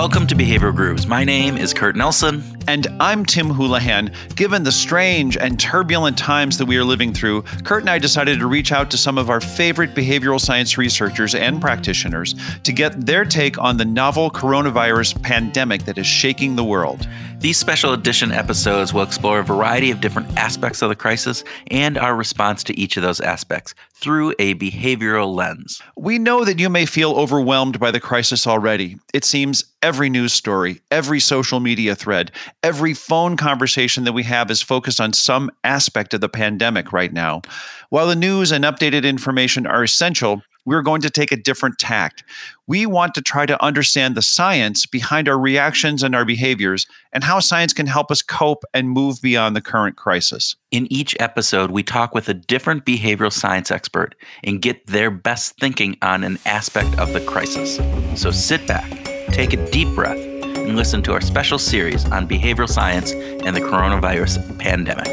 Welcome 0.00 0.26
to 0.28 0.34
Behavioral 0.34 0.74
Grooves. 0.74 1.06
My 1.06 1.24
name 1.24 1.58
is 1.58 1.74
Kurt 1.74 1.94
Nelson. 1.94 2.40
And 2.70 2.86
I'm 3.00 3.26
Tim 3.26 3.50
Houlihan. 3.50 4.12
Given 4.36 4.62
the 4.62 4.70
strange 4.70 5.36
and 5.36 5.58
turbulent 5.58 6.16
times 6.16 6.56
that 6.58 6.66
we 6.66 6.76
are 6.76 6.84
living 6.84 7.12
through, 7.12 7.42
Kurt 7.64 7.82
and 7.82 7.90
I 7.90 7.98
decided 7.98 8.38
to 8.38 8.46
reach 8.46 8.70
out 8.70 8.92
to 8.92 8.96
some 8.96 9.18
of 9.18 9.28
our 9.28 9.40
favorite 9.40 9.92
behavioral 9.92 10.40
science 10.40 10.78
researchers 10.78 11.34
and 11.34 11.60
practitioners 11.60 12.36
to 12.62 12.72
get 12.72 13.06
their 13.06 13.24
take 13.24 13.58
on 13.58 13.76
the 13.76 13.84
novel 13.84 14.30
coronavirus 14.30 15.20
pandemic 15.20 15.84
that 15.86 15.98
is 15.98 16.06
shaking 16.06 16.54
the 16.54 16.62
world. 16.62 17.08
These 17.40 17.56
special 17.56 17.94
edition 17.94 18.32
episodes 18.32 18.92
will 18.92 19.02
explore 19.02 19.40
a 19.40 19.42
variety 19.42 19.90
of 19.90 20.02
different 20.02 20.36
aspects 20.36 20.82
of 20.82 20.90
the 20.90 20.94
crisis 20.94 21.42
and 21.70 21.96
our 21.96 22.14
response 22.14 22.62
to 22.64 22.78
each 22.78 22.98
of 22.98 23.02
those 23.02 23.18
aspects 23.18 23.74
through 23.94 24.34
a 24.38 24.54
behavioral 24.56 25.34
lens. 25.34 25.80
We 25.96 26.18
know 26.18 26.44
that 26.44 26.58
you 26.58 26.68
may 26.68 26.84
feel 26.84 27.12
overwhelmed 27.12 27.80
by 27.80 27.92
the 27.92 28.00
crisis 28.00 28.46
already. 28.46 28.98
It 29.14 29.24
seems 29.24 29.64
every 29.82 30.10
news 30.10 30.34
story, 30.34 30.80
every 30.90 31.18
social 31.18 31.60
media 31.60 31.94
thread, 31.94 32.30
every 32.62 32.94
phone 32.94 33.36
conversation 33.36 34.04
that 34.04 34.12
we 34.12 34.22
have 34.24 34.50
is 34.50 34.62
focused 34.62 35.00
on 35.00 35.12
some 35.12 35.50
aspect 35.64 36.14
of 36.14 36.20
the 36.20 36.28
pandemic 36.28 36.92
right 36.92 37.12
now. 37.12 37.42
While 37.88 38.06
the 38.06 38.16
news 38.16 38.52
and 38.52 38.64
updated 38.64 39.04
information 39.04 39.66
are 39.66 39.82
essential, 39.82 40.42
we're 40.66 40.82
going 40.82 41.00
to 41.00 41.10
take 41.10 41.32
a 41.32 41.36
different 41.36 41.78
tact. 41.78 42.22
We 42.66 42.84
want 42.84 43.14
to 43.14 43.22
try 43.22 43.46
to 43.46 43.62
understand 43.64 44.14
the 44.14 44.22
science 44.22 44.86
behind 44.86 45.28
our 45.28 45.38
reactions 45.38 46.02
and 46.02 46.14
our 46.14 46.24
behaviors 46.24 46.86
and 47.12 47.24
how 47.24 47.40
science 47.40 47.72
can 47.72 47.86
help 47.86 48.10
us 48.10 48.22
cope 48.22 48.64
and 48.74 48.90
move 48.90 49.22
beyond 49.22 49.56
the 49.56 49.62
current 49.62 49.96
crisis. 49.96 50.56
In 50.70 50.86
each 50.92 51.16
episode, 51.18 51.70
we 51.70 51.82
talk 51.82 52.14
with 52.14 52.28
a 52.28 52.34
different 52.34 52.84
behavioral 52.84 53.32
science 53.32 53.70
expert 53.70 54.14
and 54.44 54.60
get 54.60 54.86
their 54.86 55.10
best 55.10 55.58
thinking 55.58 55.96
on 56.02 56.22
an 56.24 56.38
aspect 56.44 56.96
of 56.98 57.12
the 57.14 57.20
crisis. 57.20 57.80
So 58.20 58.30
sit 58.30 58.66
back, 58.66 58.88
take 59.32 59.54
a 59.54 59.70
deep 59.70 59.88
breath, 59.94 60.29
and 60.60 60.76
listen 60.76 61.02
to 61.02 61.12
our 61.12 61.20
special 61.20 61.58
series 61.58 62.04
on 62.06 62.28
behavioral 62.28 62.68
science 62.68 63.12
and 63.12 63.56
the 63.56 63.60
coronavirus 63.60 64.58
pandemic. 64.58 65.08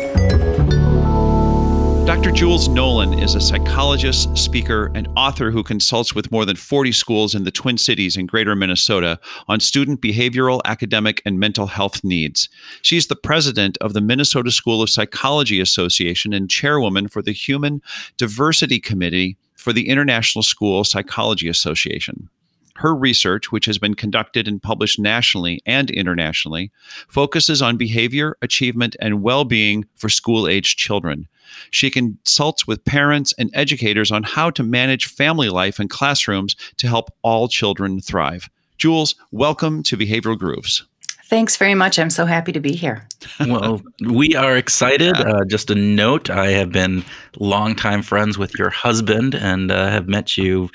Dr. 2.08 2.32
Jules 2.32 2.70
Nolan 2.70 3.20
is 3.20 3.36
a 3.36 3.42
psychologist, 3.42 4.38
speaker, 4.38 4.90
and 4.96 5.10
author 5.18 5.52
who 5.52 5.62
consults 5.62 6.16
with 6.16 6.32
more 6.32 6.46
than 6.46 6.56
40 6.56 6.94
schools 6.94 7.36
in 7.36 7.44
the 7.44 7.52
Twin 7.52 7.78
Cities 7.78 8.16
and 8.16 8.30
greater 8.30 8.56
Minnesota 8.56 9.20
on 9.50 9.60
student 9.60 10.00
behavioral, 10.02 10.62
academic, 10.64 11.22
and 11.26 11.38
mental 11.38 11.68
health 11.68 12.06
needs. 12.06 12.48
She's 12.82 13.08
the 13.08 13.18
president 13.18 13.78
of 13.82 13.92
the 13.92 14.00
Minnesota 14.00 14.52
School 14.52 14.82
of 14.82 14.90
Psychology 14.90 15.60
Association 15.60 16.32
and 16.32 16.50
chairwoman 16.50 17.10
for 17.10 17.22
the 17.22 17.34
Human 17.34 17.82
Diversity 18.16 18.80
Committee 18.80 19.36
for 19.56 19.74
the 19.74 19.90
International 19.90 20.44
School 20.44 20.86
Psychology 20.86 21.50
Association. 21.50 22.30
Her 22.78 22.96
research, 22.96 23.52
which 23.52 23.66
has 23.66 23.80
been 23.80 23.96
conducted 23.96 24.48
and 24.48 24.62
published 24.62 25.00
nationally 25.00 25.62
and 25.66 25.90
internationally, 25.90 26.72
focuses 27.08 27.60
on 27.60 27.76
behavior, 27.76 28.38
achievement, 28.44 28.96
and 29.00 29.24
well 29.24 29.46
being 29.46 29.86
for 29.96 30.10
school 30.10 30.48
aged 30.48 30.78
children. 30.78 31.28
She 31.72 31.90
consults 31.90 32.68
with 32.68 32.86
parents 32.86 33.34
and 33.40 33.50
educators 33.54 34.12
on 34.12 34.22
how 34.22 34.52
to 34.52 34.62
manage 34.62 35.08
family 35.08 35.50
life 35.50 35.80
and 35.80 35.90
classrooms 35.90 36.56
to 36.78 36.88
help 36.88 37.10
all 37.24 37.48
children 37.48 38.00
thrive. 38.00 38.48
Jules, 38.78 39.16
welcome 39.32 39.82
to 39.82 39.98
Behavioral 39.98 40.38
Grooves. 40.38 40.86
Thanks 41.26 41.58
very 41.58 41.74
much. 41.74 41.98
I'm 41.98 42.12
so 42.12 42.26
happy 42.26 42.52
to 42.52 42.60
be 42.60 42.74
here. 42.74 43.08
Well, 43.40 43.82
we 44.02 44.36
are 44.36 44.56
excited. 44.56 45.16
Uh, 45.16 45.46
just 45.46 45.70
a 45.70 45.76
note 45.76 46.30
I 46.30 46.52
have 46.52 46.72
been 46.72 47.04
longtime 47.40 48.02
friends 48.02 48.38
with 48.38 48.58
your 48.58 48.70
husband 48.70 49.36
and 49.36 49.72
uh, 49.72 49.90
have 49.90 50.08
met 50.08 50.38
you. 50.38 50.70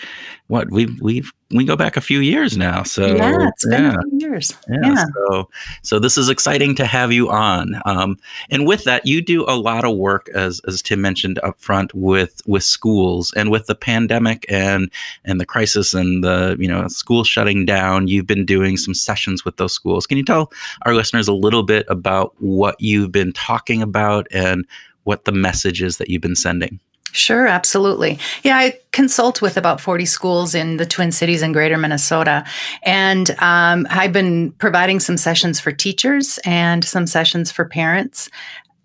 What 0.49 0.71
we've 0.71 1.01
we've 1.01 1.33
we 1.53 1.65
go 1.65 1.77
back 1.77 1.97
a 1.97 2.01
few 2.01 2.21
years 2.21 2.57
now. 2.57 2.83
So 2.83 3.07
yeah, 3.07 3.49
it's 3.49 3.67
been 3.67 3.85
yeah. 3.85 3.95
a 3.95 4.03
few 4.03 4.19
years. 4.19 4.55
Yeah, 4.69 4.77
yeah. 4.83 5.05
So 5.15 5.49
so 5.83 5.99
this 5.99 6.19
is 6.19 6.29
exciting 6.29 6.75
to 6.77 6.87
have 6.87 7.13
you 7.13 7.31
on. 7.31 7.81
Um, 7.85 8.19
and 8.51 8.67
with 8.67 8.85
that, 8.85 9.07
you 9.07 9.23
do 9.23 9.45
a 9.45 9.57
lot 9.57 9.85
of 9.85 9.97
work 9.97 10.29
as 10.35 10.61
as 10.67 10.83
Tim 10.83 11.01
mentioned 11.01 11.39
up 11.43 11.61
front 11.61 11.95
with 11.95 12.41
with 12.47 12.65
schools 12.65 13.33
and 13.35 13.51
with 13.51 13.67
the 13.67 13.75
pandemic 13.75 14.45
and 14.49 14.91
and 15.25 15.41
the 15.41 15.47
crisis 15.47 15.95
and 15.95 16.23
the 16.25 16.57
you 16.59 16.69
know 16.69 16.89
school 16.89 17.25
shutting 17.25 17.65
down. 17.65 18.09
You've 18.09 18.27
been 18.27 18.45
doing 18.45 18.77
some 18.77 18.95
sessions 18.95 19.45
with 19.45 19.57
those 19.57 19.73
schools. 19.73 20.07
Can 20.07 20.19
you 20.19 20.25
tell 20.25 20.53
our 20.83 20.95
listeners 20.95 21.29
a 21.29 21.35
little 21.35 21.63
bit 21.63 21.87
about 21.89 22.32
what 22.39 22.77
you've 22.79 23.13
been 23.13 23.33
talking 23.33 23.83
about 23.83 24.27
and 24.31 24.67
what 25.05 25.25
the 25.25 25.33
message 25.33 25.83
is 25.83 25.99
that 25.99 26.11
you've 26.11 26.23
been 26.23 26.37
sending? 26.37 26.81
Sure, 27.13 27.47
absolutely. 27.47 28.19
Yeah, 28.43 28.57
I 28.57 28.79
consult 28.93 29.43
with 29.43 29.59
about 29.59 29.83
40 29.83 30.07
schools 30.07 30.55
in 30.55 30.79
the 30.79 30.87
Twin 30.87 31.13
Cities 31.13 31.43
and 31.43 31.53
greater 31.53 31.77
Minnesota. 31.77 32.45
And 32.85 33.31
um, 33.39 33.87
I've 33.91 34.15
been 34.15 34.53
providing 34.53 34.99
some 34.99 35.19
sessions 35.19 35.61
for 35.61 35.73
teachers 35.73 36.39
and 36.47 36.83
some 36.83 37.07
sessions 37.07 37.53
for 37.53 37.67
parents. 37.67 38.31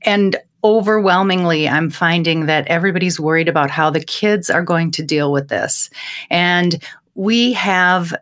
And 0.02 0.36
overwhelmingly, 0.62 1.70
I'm 1.70 1.90
finding 1.90 2.48
that 2.48 2.68
everybody's 2.68 3.18
worried 3.18 3.48
about 3.48 3.70
how 3.70 3.90
the 3.90 4.04
kids 4.04 4.50
are 4.50 4.64
going 4.64 4.92
to 4.92 5.04
deal 5.04 5.32
with 5.32 5.48
this. 5.48 5.90
And 6.30 6.84
we 7.16 7.54
have, 7.54 8.14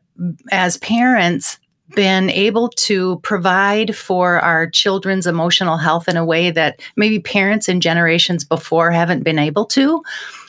as 0.51 0.77
parents, 0.77 1.57
been 1.93 2.29
able 2.29 2.69
to 2.69 3.19
provide 3.19 3.95
for 3.95 4.39
our 4.39 4.69
children's 4.69 5.27
emotional 5.27 5.77
health 5.77 6.07
in 6.07 6.17
a 6.17 6.25
way 6.25 6.49
that 6.51 6.79
maybe 6.95 7.19
parents 7.19 7.67
and 7.67 7.81
generations 7.81 8.43
before 8.43 8.91
haven't 8.91 9.23
been 9.23 9.39
able 9.39 9.65
to 9.65 10.01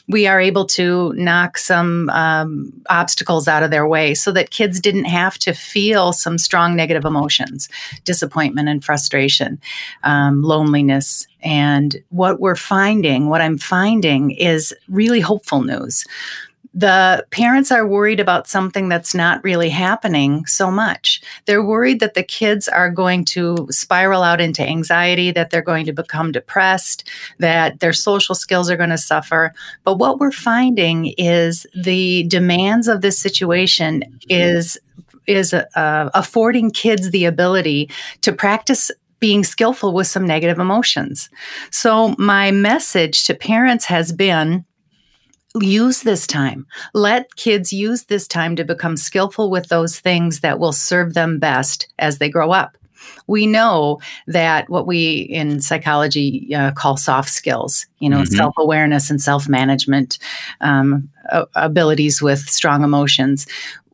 we 0.09 0.27
are 0.27 0.41
able 0.41 0.65
to 0.65 1.13
knock 1.15 1.59
some 1.59 2.09
um, 2.11 2.73
obstacles 2.89 3.49
out 3.49 3.63
of 3.63 3.71
their 3.71 3.87
way 3.87 4.15
so 4.15 4.31
that 4.33 4.51
kids 4.51 4.81
didn't 4.81 5.07
have 5.07 5.39
to 5.39 5.53
feel 5.53 6.13
some 6.13 6.39
strong 6.39 6.77
negative 6.77 7.05
emotions 7.05 7.69
disappointment 8.05 8.69
and 8.69 8.85
frustration 8.85 9.61
um, 10.05 10.43
loneliness. 10.43 11.27
And 11.43 11.97
what 12.11 12.41
we're 12.41 12.57
finding 12.57 13.29
what 13.29 13.41
i'm 13.41 13.59
finding 13.59 14.31
is 14.33 14.75
really 14.89 15.21
hopeful 15.21 15.63
news 15.63 16.05
the 16.77 17.27
parents 17.31 17.73
are 17.73 17.87
worried 17.87 18.21
about 18.21 18.47
something 18.47 18.91
that's 18.91 19.15
not 19.15 19.43
really 19.43 19.71
happening 19.71 20.45
so 20.45 20.71
much. 20.71 21.23
They're 21.47 21.65
worried 21.65 22.01
that 22.01 22.13
the 22.13 22.23
kids 22.23 22.69
are 22.69 22.91
going 22.91 23.25
to 23.27 23.67
spiral 23.71 24.23
out 24.23 24.43
into 24.43 24.63
anxiety, 24.63 25.31
that 25.31 25.49
they're 25.49 25.63
going 25.63 25.87
to 25.87 25.95
become 25.95 26.33
depressed, 26.33 27.09
that 27.39 27.81
their 27.81 27.95
social 27.95 28.35
skills 28.35 28.69
are 28.69 28.77
going 28.77 28.91
to 28.91 28.99
suffer. 28.99 29.55
But 29.85 29.97
what 29.97 30.19
we're 30.21 30.31
finding 30.31 31.15
is 31.17 31.67
the 31.75 32.25
demands 32.25 32.89
of 32.89 33.01
this 33.01 33.19
situation 33.19 34.03
is 34.29 34.79
is 35.27 35.53
uh, 35.55 36.11
affording 36.15 36.71
kids 36.71 37.11
the 37.11 37.25
ability 37.25 37.91
to 38.21 38.33
practice 38.33 38.93
being 39.19 39.43
skillful 39.43 39.93
with 39.93 40.07
some 40.07 40.27
negative 40.27 40.59
emotions. 40.59 41.31
So 41.71 42.15
my 42.19 42.51
message 42.51 43.27
to 43.27 43.35
parents 43.35 43.87
has 43.87 44.13
been 44.13 44.65
use 45.63 46.03
this 46.03 46.27
time. 46.27 46.67
Let 46.95 47.37
kids 47.37 47.73
use 47.73 48.05
this 48.05 48.27
time 48.27 48.57
to 48.57 48.65
become 48.65 48.97
skillful 48.97 49.51
with 49.51 49.69
those 49.69 49.99
things 49.99 50.41
that 50.41 50.59
will 50.59 50.73
serve 50.73 51.15
them 51.15 51.39
best 51.39 51.89
as 51.99 52.19
they 52.19 52.29
grow 52.29 52.53
up. 52.53 52.77
We 53.27 53.47
know 53.47 54.01
that 54.27 54.69
what 54.69 54.87
we 54.87 55.21
in 55.21 55.61
psychology 55.61 56.55
uh, 56.55 56.73
call 56.73 56.97
soft 56.97 57.29
skills, 57.29 57.87
you 57.99 58.09
know, 58.09 58.23
mm-hmm. 58.23 58.35
self 58.35 58.55
awareness 58.59 59.11
and 59.11 59.21
self 59.21 59.49
management 59.49 60.19
um, 60.61 61.09
abilities 61.55 62.23
with 62.23 62.41
strong 62.41 62.83
emotions. 62.83 63.47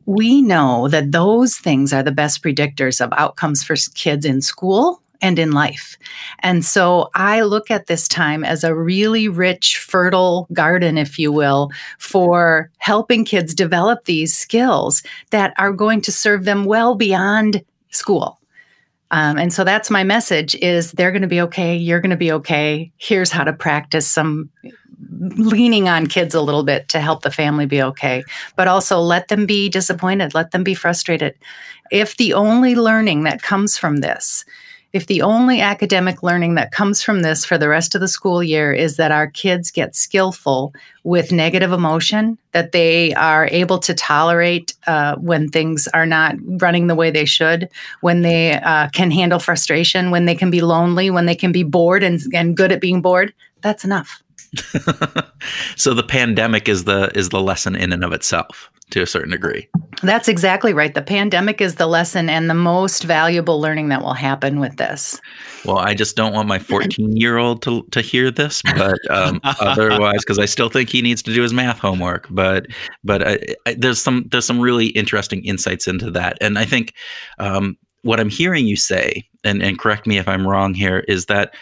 We 0.05 0.41
know 0.41 0.87
that 0.89 1.11
those 1.11 1.55
things 1.55 1.93
are 1.93 2.03
the 2.03 2.11
best 2.11 2.43
predictors 2.43 2.99
of 2.99 3.13
outcomes 3.13 3.63
for 3.63 3.75
kids 3.93 4.25
in 4.25 4.41
school 4.41 5.02
and 5.23 5.39
in 5.39 5.51
life. 5.51 5.97
And 6.39 6.63
so 6.63 7.09
I 7.15 7.41
look 7.41 7.71
at 7.71 7.87
this 7.87 8.07
time 8.09 8.43
as 8.43 8.63
a 8.63 8.75
really 8.75 9.29
rich, 9.29 9.79
fertile 9.79 10.47
garden, 10.51 10.97
if 10.97 11.17
you 11.17 11.31
will, 11.31 11.71
for 11.97 12.69
helping 12.77 13.23
kids 13.23 13.55
develop 13.55 14.03
these 14.03 14.37
skills 14.37 15.01
that 15.31 15.53
are 15.57 15.71
going 15.71 16.01
to 16.01 16.11
serve 16.11 16.43
them 16.43 16.65
well 16.65 16.93
beyond 16.93 17.63
school. 17.89 18.37
Um, 19.11 19.37
and 19.37 19.53
so 19.53 19.63
that's 19.63 19.89
my 19.89 20.03
message 20.03 20.55
is 20.55 20.91
they're 20.91 21.11
going 21.11 21.21
to 21.21 21.27
be 21.27 21.41
okay 21.41 21.77
you're 21.77 22.01
going 22.01 22.09
to 22.09 22.15
be 22.15 22.31
okay 22.31 22.91
here's 22.97 23.31
how 23.31 23.43
to 23.43 23.53
practice 23.53 24.07
some 24.07 24.49
leaning 25.19 25.87
on 25.87 26.07
kids 26.07 26.33
a 26.33 26.41
little 26.41 26.63
bit 26.63 26.89
to 26.89 26.99
help 26.99 27.21
the 27.21 27.29
family 27.29 27.67
be 27.67 27.79
okay 27.83 28.23
but 28.55 28.67
also 28.67 28.99
let 28.99 29.27
them 29.27 29.45
be 29.45 29.69
disappointed 29.69 30.33
let 30.33 30.49
them 30.49 30.63
be 30.63 30.73
frustrated 30.73 31.35
if 31.91 32.17
the 32.17 32.33
only 32.33 32.73
learning 32.73 33.23
that 33.23 33.43
comes 33.43 33.77
from 33.77 33.97
this 33.97 34.45
if 34.93 35.07
the 35.07 35.23
only 35.23 35.59
academic 35.59 36.21
learning 36.21 36.53
that 36.53 36.71
comes 36.71 37.01
from 37.01 37.23
this 37.23 37.43
for 37.43 37.57
the 37.57 37.67
rest 37.67 37.95
of 37.95 38.01
the 38.01 38.07
school 38.07 38.43
year 38.43 38.71
is 38.71 38.95
that 38.97 39.11
our 39.11 39.27
kids 39.27 39.71
get 39.71 39.95
skillful 39.95 40.71
with 41.03 41.31
negative 41.31 41.71
emotion, 41.71 42.37
that 42.51 42.71
they 42.71 43.11
are 43.15 43.47
able 43.51 43.79
to 43.79 43.93
tolerate 43.95 44.75
uh, 44.85 45.15
when 45.15 45.49
things 45.49 45.87
are 45.95 46.05
not 46.05 46.35
running 46.61 46.85
the 46.85 46.95
way 46.95 47.09
they 47.09 47.25
should, 47.25 47.67
when 48.01 48.21
they 48.21 48.53
uh, 48.53 48.87
can 48.89 49.09
handle 49.09 49.39
frustration, 49.39 50.11
when 50.11 50.25
they 50.25 50.35
can 50.35 50.51
be 50.51 50.61
lonely, 50.61 51.09
when 51.09 51.25
they 51.25 51.35
can 51.35 51.51
be 51.51 51.63
bored 51.63 52.03
and, 52.03 52.21
and 52.31 52.55
good 52.55 52.71
at 52.71 52.79
being 52.79 53.01
bored, 53.01 53.33
that's 53.61 53.83
enough. 53.83 54.21
so 55.75 55.93
the 55.93 56.03
pandemic 56.03 56.69
is 56.69 56.83
the 56.83 57.11
is 57.15 57.29
the 57.29 57.41
lesson 57.41 57.75
in 57.75 57.91
and 57.91 58.03
of 58.03 58.13
itself 58.13 58.69
to 58.93 59.01
a 59.01 59.07
certain 59.07 59.31
degree. 59.31 59.67
That's 60.03 60.27
exactly 60.27 60.73
right. 60.73 60.93
The 60.93 61.01
pandemic 61.01 61.61
is 61.61 61.75
the 61.75 61.87
lesson 61.87 62.29
and 62.29 62.49
the 62.49 62.53
most 62.53 63.03
valuable 63.03 63.59
learning 63.59 63.89
that 63.89 64.01
will 64.01 64.13
happen 64.13 64.59
with 64.59 64.77
this. 64.77 65.19
Well, 65.65 65.79
I 65.79 65.95
just 65.95 66.15
don't 66.15 66.33
want 66.33 66.47
my 66.47 66.59
14 66.59 67.15
year 67.17 67.37
old 67.37 67.63
to, 67.63 67.83
to 67.91 68.01
hear 68.01 68.29
this, 68.29 68.61
but 68.61 68.99
um, 69.09 69.39
otherwise, 69.43 70.19
because 70.19 70.37
I 70.37 70.45
still 70.45 70.69
think 70.69 70.89
he 70.89 71.01
needs 71.01 71.23
to 71.23 71.33
do 71.33 71.41
his 71.41 71.53
math 71.53 71.79
homework. 71.79 72.27
But 72.29 72.67
but 73.03 73.27
I, 73.27 73.39
I, 73.65 73.73
there's 73.73 74.01
some 74.01 74.27
there's 74.31 74.45
some 74.45 74.59
really 74.59 74.87
interesting 74.87 75.43
insights 75.43 75.87
into 75.87 76.11
that, 76.11 76.37
and 76.39 76.59
I 76.59 76.65
think 76.65 76.93
um, 77.39 77.77
what 78.03 78.19
I'm 78.19 78.29
hearing 78.29 78.67
you 78.67 78.75
say, 78.75 79.27
and 79.43 79.63
and 79.63 79.79
correct 79.79 80.05
me 80.05 80.17
if 80.17 80.27
I'm 80.27 80.47
wrong 80.47 80.73
here, 80.73 80.99
is 81.07 81.25
that 81.27 81.55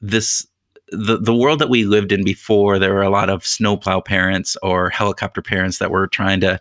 this 0.00 0.46
the, 0.90 1.18
the 1.18 1.34
world 1.34 1.58
that 1.58 1.68
we 1.68 1.84
lived 1.84 2.12
in 2.12 2.24
before, 2.24 2.78
there 2.78 2.94
were 2.94 3.02
a 3.02 3.10
lot 3.10 3.28
of 3.28 3.44
snowplow 3.44 4.00
parents 4.00 4.56
or 4.62 4.88
helicopter 4.90 5.42
parents 5.42 5.78
that 5.78 5.90
were 5.90 6.06
trying 6.06 6.40
to 6.40 6.60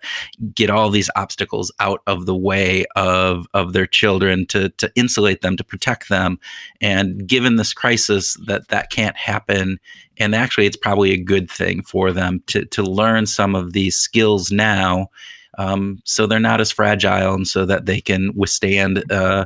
get 0.53 0.69
all 0.69 0.89
these 0.89 1.09
obstacles 1.15 1.71
out 1.79 2.01
of 2.07 2.25
the 2.25 2.35
way 2.35 2.85
of, 2.95 3.45
of 3.53 3.73
their 3.73 3.85
children 3.85 4.45
to, 4.47 4.69
to 4.69 4.91
insulate 4.95 5.41
them, 5.41 5.55
to 5.57 5.63
protect 5.63 6.09
them. 6.09 6.39
And 6.81 7.27
given 7.27 7.55
this 7.55 7.73
crisis, 7.73 8.35
that 8.47 8.67
that 8.69 8.89
can't 8.89 9.15
happen. 9.15 9.79
And 10.17 10.33
actually, 10.33 10.65
it's 10.65 10.77
probably 10.77 11.11
a 11.11 11.23
good 11.23 11.49
thing 11.49 11.83
for 11.83 12.11
them 12.11 12.41
to, 12.47 12.65
to 12.65 12.81
learn 12.81 13.27
some 13.27 13.53
of 13.53 13.73
these 13.73 13.95
skills 13.95 14.51
now. 14.51 15.09
Um, 15.57 16.01
so 16.03 16.25
they're 16.25 16.39
not 16.39 16.61
as 16.61 16.71
fragile 16.71 17.33
and 17.33 17.47
so 17.47 17.65
that 17.65 17.85
they 17.85 18.01
can 18.01 18.33
withstand 18.35 19.09
uh, 19.11 19.45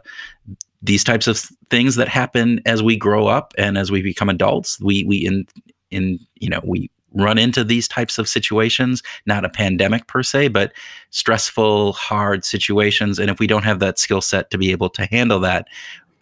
these 0.81 1.03
types 1.03 1.27
of 1.27 1.49
things 1.69 1.95
that 1.95 2.07
happen 2.07 2.61
as 2.65 2.81
we 2.81 2.97
grow 2.97 3.27
up 3.27 3.53
and 3.57 3.77
as 3.77 3.91
we 3.91 4.01
become 4.01 4.29
adults. 4.29 4.79
We 4.79 5.03
we 5.03 5.17
in 5.17 5.47
in 5.91 6.19
you 6.35 6.49
know 6.49 6.61
we 6.63 6.89
run 7.13 7.37
into 7.37 7.63
these 7.63 7.87
types 7.87 8.19
of 8.19 8.29
situations 8.29 9.01
not 9.25 9.43
a 9.43 9.49
pandemic 9.49 10.05
per 10.05 10.21
se 10.21 10.47
but 10.47 10.73
stressful 11.09 11.93
hard 11.93 12.45
situations. 12.45 13.17
And 13.19 13.29
if 13.29 13.39
we 13.39 13.47
don't 13.47 13.63
have 13.63 13.79
that 13.79 13.97
skill 13.97 14.21
set 14.21 14.51
to 14.51 14.57
be 14.57 14.71
able 14.71 14.89
to 14.91 15.05
handle 15.05 15.39
that 15.39 15.67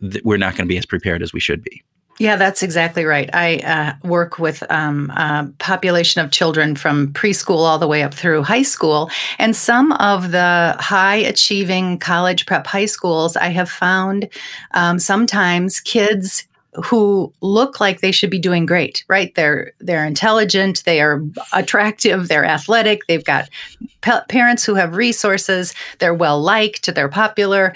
th- 0.02 0.24
we're 0.24 0.38
not 0.38 0.54
going 0.54 0.66
to 0.66 0.74
be 0.74 0.78
as 0.78 0.86
prepared 0.86 1.22
as 1.22 1.34
we 1.34 1.40
should 1.40 1.62
be 1.62 1.84
yeah, 2.19 2.36
that's 2.36 2.64
exactly 2.64 3.06
right. 3.06 3.30
I 3.34 3.58
uh, 3.58 4.08
work 4.08 4.40
with 4.40 4.64
um, 4.72 5.12
a 5.12 5.52
population 5.60 6.24
of 6.24 6.31
children 6.31 6.75
from 6.75 7.14
preschool 7.14 7.58
all 7.58 7.78
the 7.78 7.88
way 7.88 8.02
up 8.02 8.14
through 8.14 8.44
high 8.44 8.64
school. 8.64 9.12
And 9.38 9.56
some 9.56 9.92
of 9.94 10.31
the 10.31 10.75
high 10.80 11.18
achieving 11.18 12.00
college 12.00 12.46
prep 12.48 12.66
high 12.66 12.88
schools, 12.88 13.36
I 13.36 13.50
have 13.50 13.69
found 13.69 14.30
um, 14.72 14.98
sometimes 14.98 15.80
kids 15.80 16.48
who 16.86 17.34
look 17.42 17.80
like 17.80 18.02
they 18.02 18.12
should 18.12 18.30
be 18.30 18.38
doing 18.38 18.66
great 18.66 19.04
right 19.08 19.34
they're 19.36 19.72
they're 19.80 20.06
intelligent 20.06 20.84
they 20.86 21.02
are 21.02 21.24
attractive 21.54 22.28
they're 22.28 22.46
athletic 22.46 23.06
they've 23.08 23.24
got 23.24 23.50
parents 24.30 24.63
who 24.63 24.75
have 24.75 24.96
resources 24.96 25.74
they're 25.98 26.13
well 26.13 26.40
liked 26.40 26.94
they're 26.94 27.10
popular 27.10 27.74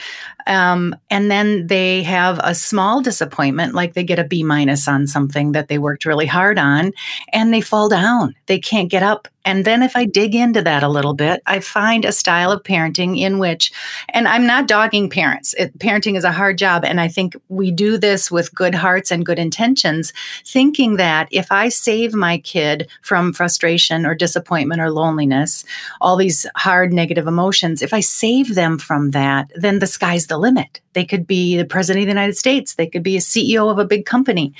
um, 0.47 0.95
and 1.09 1.29
then 1.29 1.67
they 1.67 2.03
have 2.03 2.39
a 2.43 2.55
small 2.55 3.01
disappointment, 3.01 3.73
like 3.73 3.93
they 3.93 4.03
get 4.03 4.19
a 4.19 4.23
B 4.23 4.43
minus 4.43 4.87
on 4.87 5.07
something 5.07 5.51
that 5.53 5.67
they 5.67 5.77
worked 5.77 6.05
really 6.05 6.25
hard 6.25 6.57
on, 6.57 6.91
and 7.33 7.53
they 7.53 7.61
fall 7.61 7.89
down. 7.89 8.35
They 8.47 8.59
can't 8.59 8.89
get 8.89 9.03
up. 9.03 9.27
And 9.43 9.65
then 9.65 9.81
if 9.81 9.95
I 9.95 10.05
dig 10.05 10.35
into 10.35 10.61
that 10.61 10.83
a 10.83 10.87
little 10.87 11.13
bit, 11.15 11.41
I 11.47 11.61
find 11.61 12.05
a 12.05 12.11
style 12.11 12.51
of 12.51 12.61
parenting 12.61 13.19
in 13.19 13.39
which, 13.39 13.71
and 14.09 14.27
I'm 14.27 14.45
not 14.45 14.67
dogging 14.67 15.09
parents, 15.09 15.55
it, 15.55 15.77
parenting 15.79 16.15
is 16.15 16.23
a 16.23 16.31
hard 16.31 16.57
job. 16.57 16.85
And 16.85 17.01
I 17.01 17.07
think 17.07 17.35
we 17.49 17.71
do 17.71 17.97
this 17.97 18.29
with 18.29 18.53
good 18.53 18.75
hearts 18.75 19.09
and 19.09 19.25
good 19.25 19.39
intentions, 19.39 20.13
thinking 20.45 20.97
that 20.97 21.27
if 21.31 21.51
I 21.51 21.69
save 21.69 22.13
my 22.13 22.37
kid 22.37 22.87
from 23.01 23.33
frustration 23.33 24.05
or 24.05 24.13
disappointment 24.13 24.79
or 24.79 24.91
loneliness, 24.91 25.65
all 26.01 26.17
these 26.17 26.45
hard 26.55 26.93
negative 26.93 27.25
emotions, 27.25 27.81
if 27.81 27.93
I 27.93 27.99
save 27.99 28.53
them 28.53 28.77
from 28.77 29.09
that, 29.11 29.51
then 29.55 29.79
the 29.79 29.87
sky's 29.87 30.27
the 30.31 30.37
limit. 30.37 30.79
They 30.93 31.03
could 31.03 31.27
be 31.27 31.57
the 31.57 31.65
president 31.65 32.03
of 32.03 32.07
the 32.07 32.11
United 32.13 32.37
States, 32.37 32.75
they 32.75 32.87
could 32.87 33.03
be 33.03 33.17
a 33.17 33.19
CEO 33.19 33.69
of 33.69 33.77
a 33.77 33.85
big 33.85 34.05
company. 34.05 34.53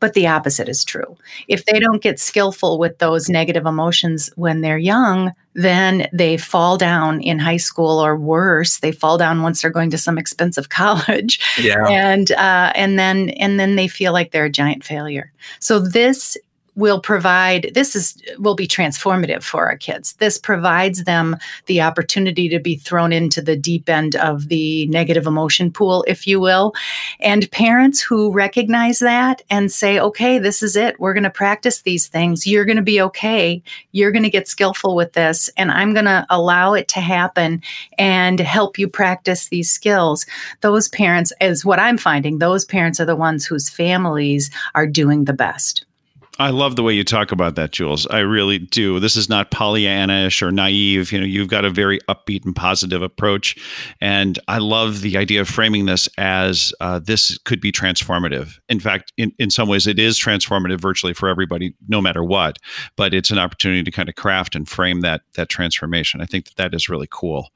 But 0.00 0.14
the 0.14 0.26
opposite 0.26 0.68
is 0.68 0.82
true. 0.82 1.16
If 1.46 1.66
they 1.66 1.78
don't 1.78 2.02
get 2.02 2.18
skillful 2.18 2.78
with 2.78 2.98
those 2.98 3.28
negative 3.28 3.66
emotions 3.66 4.30
when 4.36 4.62
they're 4.62 4.78
young, 4.78 5.32
then 5.54 6.08
they 6.12 6.38
fall 6.38 6.78
down 6.78 7.20
in 7.20 7.38
high 7.38 7.58
school 7.58 7.98
or 7.98 8.16
worse 8.16 8.78
they 8.78 8.92
fall 8.92 9.18
down 9.18 9.42
once 9.42 9.60
they're 9.60 9.70
going 9.70 9.90
to 9.90 9.98
some 9.98 10.16
expensive 10.16 10.68
college 10.80 11.40
yeah. 11.60 11.88
and 11.88 12.30
uh, 12.32 12.72
and 12.74 12.98
then 12.98 13.30
and 13.30 13.58
then 13.58 13.76
they 13.76 13.88
feel 13.88 14.12
like 14.12 14.30
they're 14.30 14.44
a 14.44 14.50
giant 14.50 14.84
failure 14.84 15.32
so 15.58 15.80
this 15.80 16.38
will 16.80 17.00
provide 17.00 17.70
this 17.74 17.94
is 17.94 18.20
will 18.38 18.54
be 18.56 18.66
transformative 18.66 19.42
for 19.42 19.66
our 19.68 19.76
kids. 19.76 20.14
This 20.14 20.38
provides 20.38 21.04
them 21.04 21.36
the 21.66 21.82
opportunity 21.82 22.48
to 22.48 22.58
be 22.58 22.76
thrown 22.76 23.12
into 23.12 23.42
the 23.42 23.56
deep 23.56 23.88
end 23.88 24.16
of 24.16 24.48
the 24.48 24.86
negative 24.86 25.26
emotion 25.26 25.70
pool 25.70 26.04
if 26.08 26.26
you 26.26 26.40
will. 26.40 26.72
And 27.20 27.50
parents 27.50 28.00
who 28.00 28.32
recognize 28.32 28.98
that 29.00 29.42
and 29.50 29.70
say 29.70 30.00
okay 30.00 30.38
this 30.38 30.62
is 30.62 30.74
it. 30.74 30.98
We're 30.98 31.14
going 31.14 31.24
to 31.24 31.30
practice 31.30 31.82
these 31.82 32.08
things. 32.08 32.46
You're 32.46 32.64
going 32.64 32.76
to 32.76 32.82
be 32.82 33.02
okay. 33.02 33.62
You're 33.92 34.12
going 34.12 34.24
to 34.24 34.30
get 34.30 34.48
skillful 34.48 34.96
with 34.96 35.12
this 35.12 35.50
and 35.56 35.70
i'm 35.70 35.92
going 35.92 36.06
to 36.06 36.26
allow 36.30 36.72
it 36.72 36.88
to 36.88 37.00
happen 37.00 37.62
and 37.98 38.40
help 38.40 38.78
you 38.78 38.88
practice 38.88 39.48
these 39.48 39.70
skills. 39.70 40.24
Those 40.62 40.88
parents 40.88 41.32
is 41.40 41.64
what 41.64 41.78
i'm 41.78 41.98
finding 41.98 42.38
those 42.38 42.64
parents 42.64 42.98
are 43.00 43.04
the 43.04 43.16
ones 43.16 43.44
whose 43.44 43.68
families 43.68 44.50
are 44.74 44.86
doing 44.86 45.24
the 45.24 45.32
best 45.34 45.84
I 46.40 46.48
love 46.48 46.74
the 46.74 46.82
way 46.82 46.94
you 46.94 47.04
talk 47.04 47.32
about 47.32 47.54
that, 47.56 47.70
Jules. 47.70 48.06
I 48.06 48.20
really 48.20 48.58
do. 48.58 48.98
This 48.98 49.14
is 49.14 49.28
not 49.28 49.50
Pollyanna-ish 49.50 50.40
or 50.40 50.50
naive. 50.50 51.12
You 51.12 51.20
know, 51.20 51.26
you've 51.26 51.48
got 51.48 51.66
a 51.66 51.70
very 51.70 51.98
upbeat 52.08 52.46
and 52.46 52.56
positive 52.56 53.02
approach, 53.02 53.58
and 54.00 54.38
I 54.48 54.56
love 54.56 55.02
the 55.02 55.18
idea 55.18 55.42
of 55.42 55.50
framing 55.50 55.84
this 55.84 56.08
as 56.16 56.72
uh, 56.80 56.98
this 56.98 57.36
could 57.44 57.60
be 57.60 57.70
transformative. 57.70 58.58
In 58.70 58.80
fact, 58.80 59.12
in, 59.18 59.32
in 59.38 59.50
some 59.50 59.68
ways, 59.68 59.86
it 59.86 59.98
is 59.98 60.18
transformative 60.18 60.80
virtually 60.80 61.12
for 61.12 61.28
everybody, 61.28 61.74
no 61.88 62.00
matter 62.00 62.24
what. 62.24 62.56
But 62.96 63.12
it's 63.12 63.30
an 63.30 63.38
opportunity 63.38 63.82
to 63.82 63.90
kind 63.90 64.08
of 64.08 64.14
craft 64.14 64.54
and 64.54 64.66
frame 64.66 65.02
that 65.02 65.20
that 65.34 65.50
transformation. 65.50 66.22
I 66.22 66.24
think 66.24 66.46
that 66.46 66.56
that 66.56 66.74
is 66.74 66.88
really 66.88 67.08
cool. 67.10 67.50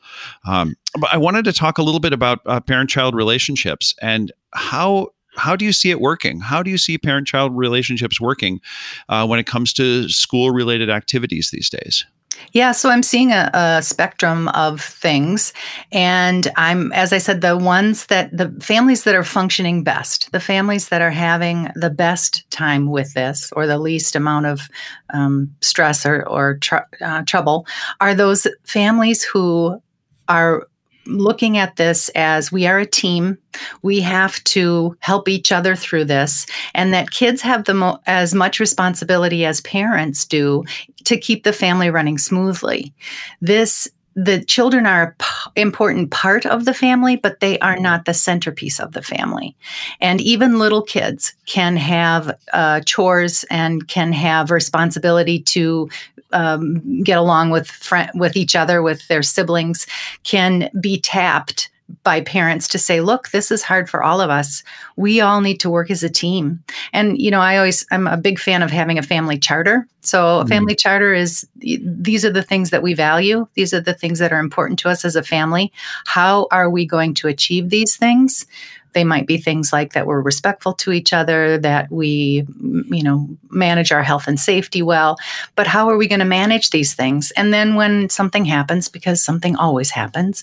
Um, 0.46 0.76
but 1.00 1.08
I 1.10 1.16
wanted 1.16 1.46
to 1.46 1.54
talk 1.54 1.78
a 1.78 1.82
little 1.82 2.00
bit 2.00 2.12
about 2.12 2.40
uh, 2.44 2.60
parent-child 2.60 3.14
relationships 3.14 3.94
and 4.02 4.30
how 4.52 5.08
how 5.36 5.56
do 5.56 5.64
you 5.64 5.72
see 5.72 5.90
it 5.90 6.00
working? 6.00 6.40
How 6.40 6.62
do 6.62 6.70
you 6.70 6.78
see 6.78 6.98
parent 6.98 7.26
child 7.26 7.56
relationships 7.56 8.20
working 8.20 8.60
uh, 9.08 9.26
when 9.26 9.38
it 9.38 9.46
comes 9.46 9.72
to 9.74 10.08
school 10.08 10.50
related 10.50 10.90
activities 10.90 11.50
these 11.50 11.68
days? 11.68 12.04
Yeah, 12.52 12.72
so 12.72 12.90
I'm 12.90 13.02
seeing 13.02 13.32
a, 13.32 13.50
a, 13.54 13.82
spectrum 13.82 14.48
of 14.48 14.80
things. 14.80 15.52
And 15.92 16.50
I'm, 16.56 16.92
as 16.92 17.12
I 17.12 17.18
said, 17.18 17.40
the 17.40 17.56
ones 17.56 18.06
that 18.06 18.36
the 18.36 18.50
families 18.60 19.04
that 19.04 19.14
are 19.14 19.24
functioning 19.24 19.84
best, 19.84 20.30
the 20.32 20.40
families 20.40 20.88
that 20.88 21.00
are 21.00 21.10
having 21.10 21.70
the 21.74 21.90
best 21.90 22.48
time 22.50 22.90
with 22.90 23.14
this 23.14 23.52
or 23.52 23.66
the 23.66 23.78
least 23.78 24.16
amount 24.16 24.46
of 24.46 24.68
um, 25.12 25.54
stress 25.60 26.04
or, 26.04 26.26
or 26.28 26.58
tr- 26.58 26.76
uh, 27.00 27.22
trouble, 27.22 27.66
are 28.00 28.14
those 28.14 28.46
families 28.64 29.22
who 29.22 29.80
are 30.28 30.66
looking 31.06 31.58
at 31.58 31.76
this 31.76 32.08
as 32.10 32.50
we 32.50 32.66
are 32.66 32.78
a 32.78 32.86
team. 32.86 33.38
We 33.82 34.00
have 34.00 34.42
to 34.44 34.96
help 35.00 35.28
each 35.28 35.52
other 35.52 35.76
through 35.76 36.06
this 36.06 36.46
and 36.74 36.92
that 36.92 37.10
kids 37.10 37.42
have 37.42 37.64
the 37.64 37.74
mo- 37.74 38.00
as 38.06 38.34
much 38.34 38.60
responsibility 38.60 39.44
as 39.44 39.60
parents 39.60 40.24
do 40.24 40.64
to 41.04 41.16
keep 41.16 41.44
the 41.44 41.52
family 41.52 41.90
running 41.90 42.18
smoothly. 42.18 42.92
This 43.40 43.88
the 44.16 44.44
children 44.44 44.86
are 44.86 45.02
a 45.02 45.14
p- 45.18 45.60
important 45.60 46.12
part 46.12 46.46
of 46.46 46.66
the 46.66 46.74
family 46.74 47.16
but 47.16 47.40
they 47.40 47.58
are 47.58 47.76
not 47.78 48.04
the 48.04 48.14
centerpiece 48.14 48.78
of 48.78 48.92
the 48.92 49.02
family. 49.02 49.56
And 50.00 50.20
even 50.20 50.58
little 50.58 50.82
kids 50.82 51.34
can 51.46 51.76
have 51.76 52.36
uh, 52.52 52.80
chores 52.80 53.44
and 53.50 53.86
can 53.88 54.12
have 54.12 54.50
responsibility 54.52 55.40
to 55.40 55.88
um, 56.34 57.02
get 57.02 57.18
along 57.18 57.50
with 57.50 57.68
friend, 57.68 58.10
with 58.14 58.36
each 58.36 58.54
other, 58.54 58.82
with 58.82 59.06
their 59.08 59.22
siblings, 59.22 59.86
can 60.24 60.70
be 60.80 61.00
tapped 61.00 61.70
by 62.02 62.20
parents 62.20 62.66
to 62.68 62.78
say, 62.78 63.00
look, 63.00 63.30
this 63.30 63.50
is 63.50 63.62
hard 63.62 63.90
for 63.90 64.02
all 64.02 64.20
of 64.20 64.30
us. 64.30 64.62
We 64.96 65.20
all 65.20 65.40
need 65.40 65.60
to 65.60 65.70
work 65.70 65.90
as 65.90 66.02
a 66.02 66.08
team. 66.08 66.62
And, 66.92 67.18
you 67.20 67.30
know, 67.30 67.40
I 67.40 67.56
always, 67.56 67.86
I'm 67.90 68.06
a 68.06 68.16
big 68.16 68.38
fan 68.38 68.62
of 68.62 68.70
having 68.70 68.98
a 68.98 69.02
family 69.02 69.38
charter. 69.38 69.86
So, 70.00 70.38
a 70.38 70.40
mm-hmm. 70.40 70.48
family 70.48 70.74
charter 70.74 71.12
is 71.12 71.46
these 71.56 72.24
are 72.24 72.30
the 72.30 72.42
things 72.42 72.70
that 72.70 72.82
we 72.82 72.94
value, 72.94 73.46
these 73.54 73.74
are 73.74 73.80
the 73.80 73.94
things 73.94 74.18
that 74.18 74.32
are 74.32 74.38
important 74.38 74.78
to 74.80 74.88
us 74.88 75.04
as 75.04 75.16
a 75.16 75.22
family. 75.22 75.72
How 76.06 76.46
are 76.50 76.70
we 76.70 76.86
going 76.86 77.14
to 77.14 77.28
achieve 77.28 77.70
these 77.70 77.96
things? 77.96 78.46
They 78.94 79.04
might 79.04 79.26
be 79.26 79.36
things 79.36 79.72
like 79.72 79.92
that 79.92 80.06
we're 80.06 80.20
respectful 80.20 80.72
to 80.74 80.92
each 80.92 81.12
other, 81.12 81.58
that 81.58 81.90
we, 81.90 82.46
you 82.90 83.02
know, 83.02 83.28
manage 83.50 83.92
our 83.92 84.02
health 84.02 84.26
and 84.26 84.40
safety 84.40 84.82
well. 84.82 85.16
But 85.56 85.66
how 85.66 85.90
are 85.90 85.96
we 85.96 86.08
going 86.08 86.20
to 86.20 86.24
manage 86.24 86.70
these 86.70 86.94
things? 86.94 87.30
And 87.32 87.52
then 87.52 87.74
when 87.74 88.08
something 88.08 88.44
happens, 88.44 88.88
because 88.88 89.22
something 89.22 89.56
always 89.56 89.90
happens 89.90 90.42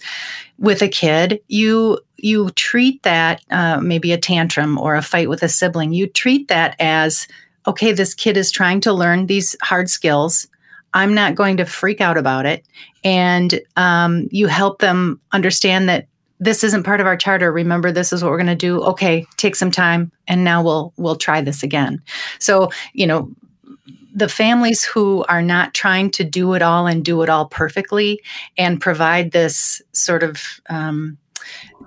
with 0.59 0.81
a 0.81 0.87
kid, 0.87 1.41
you 1.47 1.99
you 2.17 2.51
treat 2.51 3.01
that 3.03 3.41
uh, 3.49 3.79
maybe 3.81 4.11
a 4.11 4.17
tantrum 4.17 4.77
or 4.77 4.95
a 4.95 5.01
fight 5.01 5.27
with 5.27 5.41
a 5.41 5.49
sibling. 5.49 5.91
You 5.91 6.05
treat 6.07 6.47
that 6.49 6.75
as 6.79 7.27
okay, 7.67 7.91
this 7.91 8.13
kid 8.13 8.37
is 8.37 8.51
trying 8.51 8.81
to 8.81 8.93
learn 8.93 9.27
these 9.27 9.55
hard 9.61 9.89
skills. 9.89 10.47
I'm 10.93 11.13
not 11.13 11.35
going 11.35 11.57
to 11.57 11.65
freak 11.65 12.01
out 12.01 12.17
about 12.17 12.45
it. 12.45 12.65
And 13.03 13.61
um, 13.77 14.27
you 14.31 14.47
help 14.47 14.79
them 14.79 15.19
understand 15.31 15.89
that 15.89 16.07
this 16.41 16.63
isn't 16.63 16.83
part 16.83 16.99
of 16.99 17.07
our 17.07 17.15
charter. 17.15 17.51
Remember, 17.51 17.91
this 17.91 18.11
is 18.11 18.23
what 18.23 18.31
we're 18.31 18.37
going 18.37 18.47
to 18.47 18.55
do. 18.55 18.81
Okay, 18.81 19.25
take 19.37 19.55
some 19.55 19.71
time, 19.71 20.11
and 20.27 20.43
now 20.43 20.61
we'll 20.61 20.91
we'll 20.97 21.15
try 21.15 21.39
this 21.39 21.63
again. 21.63 22.01
So 22.39 22.69
you 22.93 23.07
know, 23.07 23.31
the 24.13 24.27
families 24.27 24.83
who 24.83 25.23
are 25.29 25.43
not 25.43 25.73
trying 25.73 26.09
to 26.11 26.23
do 26.23 26.53
it 26.53 26.63
all 26.63 26.87
and 26.87 27.05
do 27.05 27.21
it 27.21 27.29
all 27.29 27.45
perfectly 27.45 28.21
and 28.57 28.81
provide 28.81 29.31
this 29.31 29.81
sort 29.93 30.23
of 30.23 30.41
um, 30.69 31.17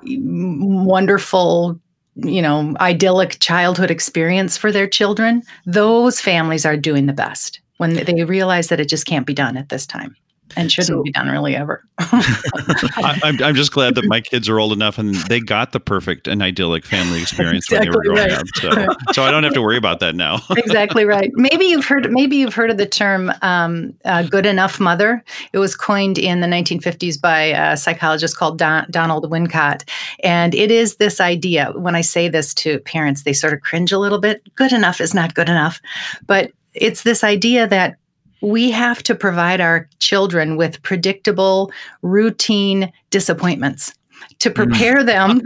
wonderful 0.04 1.78
you 2.16 2.40
know 2.40 2.74
idyllic 2.78 3.40
childhood 3.40 3.90
experience 3.90 4.56
for 4.56 4.70
their 4.70 4.86
children 4.86 5.42
those 5.66 6.20
families 6.20 6.64
are 6.64 6.76
doing 6.76 7.06
the 7.06 7.12
best 7.12 7.60
when 7.78 7.94
they 7.94 8.22
realize 8.22 8.68
that 8.68 8.78
it 8.78 8.88
just 8.88 9.04
can't 9.04 9.26
be 9.26 9.34
done 9.34 9.56
at 9.56 9.68
this 9.68 9.84
time 9.84 10.14
and 10.56 10.70
shouldn't 10.70 10.98
so, 10.98 11.02
be 11.02 11.10
done 11.10 11.28
really 11.28 11.56
ever. 11.56 11.84
I, 11.98 13.20
am 13.24 13.42
I'm 13.42 13.54
just 13.54 13.72
glad 13.72 13.94
that 13.96 14.04
my 14.04 14.20
kids 14.20 14.48
are 14.48 14.58
old 14.58 14.72
enough 14.72 14.98
and 14.98 15.14
they 15.28 15.40
got 15.40 15.72
the 15.72 15.80
perfect 15.80 16.28
and 16.28 16.42
idyllic 16.42 16.84
family 16.84 17.20
experience 17.20 17.66
exactly 17.70 17.90
when 17.90 18.02
they 18.04 18.10
were 18.10 18.14
growing 18.14 18.30
right. 18.30 18.40
up. 18.40 18.46
So, 18.56 19.12
so 19.12 19.22
I 19.24 19.30
don't 19.30 19.42
have 19.44 19.54
to 19.54 19.62
worry 19.62 19.76
about 19.76 20.00
that 20.00 20.14
now. 20.14 20.40
exactly 20.56 21.04
right. 21.04 21.30
Maybe 21.34 21.66
you've 21.66 21.86
heard 21.86 22.10
maybe 22.12 22.36
you've 22.36 22.54
heard 22.54 22.70
of 22.70 22.76
the 22.76 22.86
term 22.86 23.32
um, 23.42 23.94
uh, 24.04 24.22
"good 24.22 24.46
enough 24.46 24.80
mother." 24.80 25.24
It 25.52 25.58
was 25.58 25.76
coined 25.76 26.18
in 26.18 26.40
the 26.40 26.46
1950s 26.46 27.20
by 27.20 27.42
a 27.42 27.76
psychologist 27.76 28.36
called 28.36 28.58
Don, 28.58 28.86
Donald 28.90 29.30
Winnicott, 29.30 29.88
and 30.22 30.54
it 30.54 30.70
is 30.70 30.96
this 30.96 31.20
idea. 31.20 31.72
When 31.76 31.94
I 31.94 32.00
say 32.00 32.28
this 32.28 32.54
to 32.54 32.78
parents, 32.80 33.22
they 33.22 33.32
sort 33.32 33.52
of 33.52 33.60
cringe 33.60 33.92
a 33.92 33.98
little 33.98 34.18
bit. 34.18 34.42
Good 34.54 34.72
enough 34.72 35.00
is 35.00 35.14
not 35.14 35.34
good 35.34 35.48
enough, 35.48 35.80
but 36.26 36.52
it's 36.74 37.02
this 37.02 37.22
idea 37.24 37.66
that 37.68 37.96
we 38.44 38.70
have 38.70 39.02
to 39.02 39.14
provide 39.14 39.60
our 39.60 39.88
children 40.04 40.56
with 40.56 40.82
predictable, 40.82 41.72
routine 42.02 42.92
disappointments 43.10 43.94
to 44.40 44.50
mm. 44.50 44.54
prepare 44.54 45.02
them, 45.02 45.40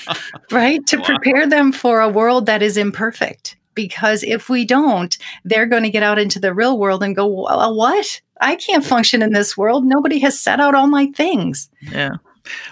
right? 0.50 0.84
To 0.86 0.98
wow. 0.98 1.04
prepare 1.04 1.46
them 1.46 1.72
for 1.72 2.00
a 2.00 2.08
world 2.08 2.46
that 2.46 2.62
is 2.62 2.76
imperfect. 2.76 3.56
Because 3.74 4.22
if 4.22 4.50
we 4.50 4.66
don't, 4.66 5.16
they're 5.44 5.66
going 5.66 5.84
to 5.84 5.90
get 5.90 6.02
out 6.02 6.18
into 6.18 6.38
the 6.38 6.52
real 6.52 6.78
world 6.78 7.02
and 7.02 7.16
go, 7.16 7.26
well, 7.26 7.74
what? 7.74 8.20
I 8.38 8.56
can't 8.56 8.84
function 8.84 9.22
in 9.22 9.32
this 9.32 9.56
world. 9.56 9.86
Nobody 9.86 10.18
has 10.18 10.38
set 10.38 10.60
out 10.60 10.74
all 10.74 10.88
my 10.88 11.06
things. 11.06 11.70
Yeah. 11.80 12.16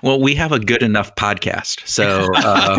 Well, 0.02 0.20
we 0.20 0.34
have 0.34 0.52
a 0.52 0.58
good 0.58 0.82
enough 0.82 1.14
podcast, 1.14 1.86
so 1.86 2.26
uh, 2.34 2.76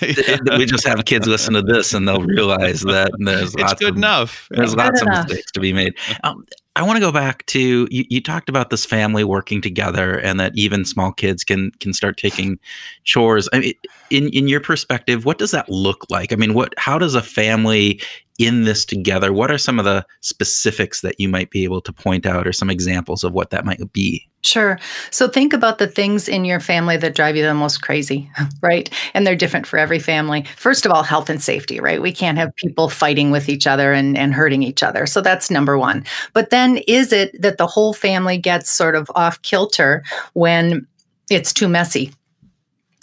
yeah. 0.00 0.56
we 0.56 0.64
just 0.64 0.86
have 0.86 1.04
kids 1.04 1.26
listen 1.26 1.52
to 1.54 1.62
this, 1.62 1.92
and 1.92 2.08
they'll 2.08 2.22
realize 2.22 2.80
that 2.80 3.10
there's 3.18 3.52
it's 3.54 3.62
lots 3.62 3.74
good 3.74 3.90
of, 3.90 3.96
enough. 3.96 4.48
There's 4.50 4.74
lots 4.74 5.02
of 5.02 5.08
mistakes 5.08 5.52
to 5.52 5.60
be 5.60 5.74
made. 5.74 5.94
Um, 6.24 6.46
I 6.74 6.82
want 6.82 6.96
to 6.96 7.00
go 7.00 7.12
back 7.12 7.44
to 7.46 7.86
you, 7.90 8.04
you. 8.08 8.20
talked 8.22 8.48
about 8.48 8.70
this 8.70 8.86
family 8.86 9.24
working 9.24 9.60
together, 9.60 10.18
and 10.18 10.40
that 10.40 10.52
even 10.54 10.84
small 10.84 11.12
kids 11.12 11.44
can 11.44 11.70
can 11.80 11.92
start 11.92 12.16
taking 12.16 12.58
chores. 13.04 13.48
I 13.52 13.58
mean, 13.58 13.74
in 14.10 14.28
in 14.30 14.48
your 14.48 14.60
perspective, 14.60 15.26
what 15.26 15.38
does 15.38 15.50
that 15.50 15.68
look 15.68 16.06
like? 16.08 16.32
I 16.32 16.36
mean, 16.36 16.54
what 16.54 16.72
how 16.78 16.98
does 16.98 17.14
a 17.14 17.22
family 17.22 18.00
in 18.38 18.64
this 18.64 18.86
together? 18.86 19.32
What 19.32 19.50
are 19.50 19.58
some 19.58 19.78
of 19.78 19.84
the 19.84 20.06
specifics 20.20 21.02
that 21.02 21.20
you 21.20 21.28
might 21.28 21.50
be 21.50 21.64
able 21.64 21.82
to 21.82 21.92
point 21.92 22.24
out, 22.24 22.46
or 22.46 22.52
some 22.52 22.70
examples 22.70 23.22
of 23.22 23.32
what 23.34 23.50
that 23.50 23.66
might 23.66 23.92
be? 23.92 24.26
Sure. 24.44 24.76
So 25.12 25.28
think 25.28 25.52
about 25.52 25.78
the 25.78 25.86
things 25.86 26.28
in 26.28 26.44
your 26.44 26.58
family 26.58 26.96
that 26.96 27.14
drive 27.14 27.36
you 27.36 27.44
the 27.44 27.54
most 27.54 27.80
crazy, 27.80 28.28
right? 28.60 28.90
And 29.14 29.24
they're 29.24 29.36
different 29.36 29.68
for 29.68 29.78
every 29.78 30.00
family. 30.00 30.44
First 30.56 30.84
of 30.84 30.90
all, 30.90 31.04
health 31.04 31.30
and 31.30 31.40
safety, 31.40 31.78
right? 31.78 32.02
We 32.02 32.12
can't 32.12 32.38
have 32.38 32.54
people 32.56 32.88
fighting 32.88 33.30
with 33.30 33.48
each 33.48 33.68
other 33.68 33.92
and, 33.92 34.18
and 34.18 34.34
hurting 34.34 34.64
each 34.64 34.82
other. 34.82 35.06
So 35.06 35.20
that's 35.20 35.48
number 35.48 35.78
one. 35.78 36.04
But 36.32 36.50
then 36.50 36.61
is 36.86 37.12
it 37.12 37.40
that 37.40 37.58
the 37.58 37.66
whole 37.66 37.92
family 37.92 38.38
gets 38.38 38.70
sort 38.70 38.94
of 38.94 39.10
off 39.14 39.40
kilter 39.42 40.02
when 40.34 40.86
it's 41.30 41.52
too 41.52 41.68
messy? 41.68 42.12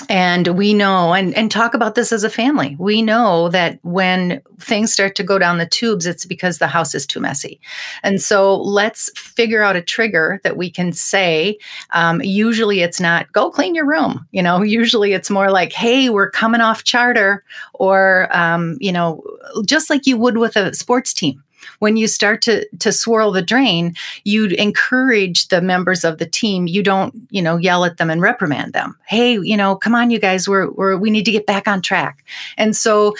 and 0.07 0.47
we 0.49 0.73
know 0.73 1.13
and, 1.13 1.35
and 1.35 1.51
talk 1.51 1.73
about 1.73 1.95
this 1.95 2.11
as 2.13 2.23
a 2.23 2.29
family. 2.29 2.75
We 2.79 3.01
know 3.01 3.49
that 3.49 3.79
when 3.83 4.41
things 4.59 4.93
start 4.93 5.15
to 5.15 5.23
go 5.23 5.37
down 5.37 5.57
the 5.57 5.65
tubes 5.65 6.05
it's 6.05 6.25
because 6.25 6.57
the 6.57 6.67
house 6.67 6.95
is 6.95 7.05
too 7.05 7.19
messy. 7.19 7.59
And 8.01 8.21
so 8.21 8.55
let's 8.61 9.11
figure 9.19 9.61
out 9.61 9.75
a 9.75 9.81
trigger 9.81 10.39
that 10.43 10.57
we 10.57 10.69
can 10.69 10.93
say 10.93 11.57
um, 11.91 12.21
usually 12.23 12.81
it's 12.81 12.99
not 12.99 13.31
go 13.33 13.51
clean 13.51 13.75
your 13.75 13.85
room. 13.85 14.25
You 14.31 14.41
know 14.41 14.61
usually 14.61 15.13
it's 15.13 15.29
more 15.29 15.51
like 15.51 15.73
hey 15.73 16.09
we're 16.09 16.31
coming 16.31 16.61
off 16.61 16.83
charter 16.83 17.43
or 17.73 18.29
um, 18.35 18.77
you 18.79 18.91
know 18.91 19.23
just 19.65 19.89
like 19.89 20.07
you 20.07 20.17
would 20.17 20.37
with 20.37 20.55
a 20.55 20.73
sports 20.73 21.13
team 21.13 21.43
when 21.79 21.97
you 21.97 22.07
start 22.07 22.41
to 22.43 22.67
to 22.77 22.91
swirl 22.91 23.31
the 23.31 23.41
drain, 23.41 23.95
you 24.23 24.45
encourage 24.45 25.47
the 25.47 25.61
members 25.61 26.03
of 26.03 26.17
the 26.17 26.25
team. 26.25 26.67
You 26.67 26.83
don't, 26.83 27.15
you 27.29 27.41
know, 27.41 27.57
yell 27.57 27.85
at 27.85 27.97
them 27.97 28.09
and 28.09 28.21
reprimand 28.21 28.73
them. 28.73 28.97
Hey, 29.07 29.39
you 29.39 29.57
know, 29.57 29.75
come 29.75 29.95
on, 29.95 30.11
you 30.11 30.19
guys, 30.19 30.47
we're, 30.47 30.69
we're 30.71 30.97
we 30.97 31.09
need 31.09 31.25
to 31.25 31.31
get 31.31 31.45
back 31.45 31.67
on 31.67 31.81
track. 31.81 32.23
And 32.57 32.75
so 32.75 33.15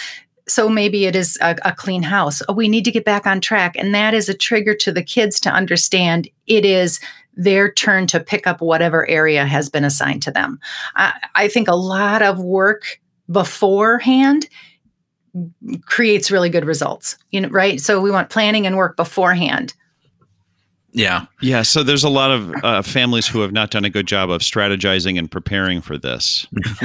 so 0.48 0.68
maybe 0.68 1.06
it 1.06 1.14
is 1.14 1.38
a, 1.40 1.56
a, 1.64 1.72
clean 1.72 2.02
house. 2.02 2.42
Oh, 2.48 2.52
we 2.52 2.66
need 2.66 2.84
to 2.84 2.90
get 2.90 3.04
back 3.04 3.24
on 3.24 3.40
track. 3.40 3.76
And 3.76 3.94
that 3.94 4.14
is 4.14 4.28
a 4.28 4.34
trigger 4.34 4.74
to 4.76 4.90
the 4.90 5.02
kids 5.02 5.38
to 5.40 5.50
understand 5.50 6.28
it 6.48 6.64
is 6.64 6.98
their 7.36 7.70
turn 7.70 8.08
to 8.08 8.18
pick 8.18 8.48
up 8.48 8.60
whatever 8.60 9.08
area 9.08 9.46
has 9.46 9.70
been 9.70 9.84
assigned 9.84 10.22
to 10.22 10.32
them. 10.32 10.58
I, 10.96 11.12
I 11.36 11.48
think 11.48 11.68
a 11.68 11.76
lot 11.76 12.22
of 12.22 12.40
work 12.40 13.00
beforehand 13.30 14.48
creates 15.82 16.30
really 16.30 16.50
good 16.50 16.64
results 16.64 17.16
you 17.30 17.40
know 17.40 17.48
right? 17.48 17.80
So 17.80 18.00
we 18.00 18.10
want 18.10 18.30
planning 18.30 18.66
and 18.66 18.76
work 18.76 18.96
beforehand 18.96 19.74
yeah. 20.92 21.26
Yeah 21.40 21.62
so 21.62 21.82
there's 21.82 22.04
a 22.04 22.08
lot 22.08 22.30
of 22.30 22.52
uh, 22.64 22.82
families 22.82 23.26
who 23.26 23.40
have 23.40 23.52
not 23.52 23.70
done 23.70 23.84
a 23.84 23.90
good 23.90 24.06
job 24.06 24.30
of 24.30 24.40
strategizing 24.40 25.18
and 25.18 25.30
preparing 25.30 25.80
for 25.80 25.96
this. 25.98 26.46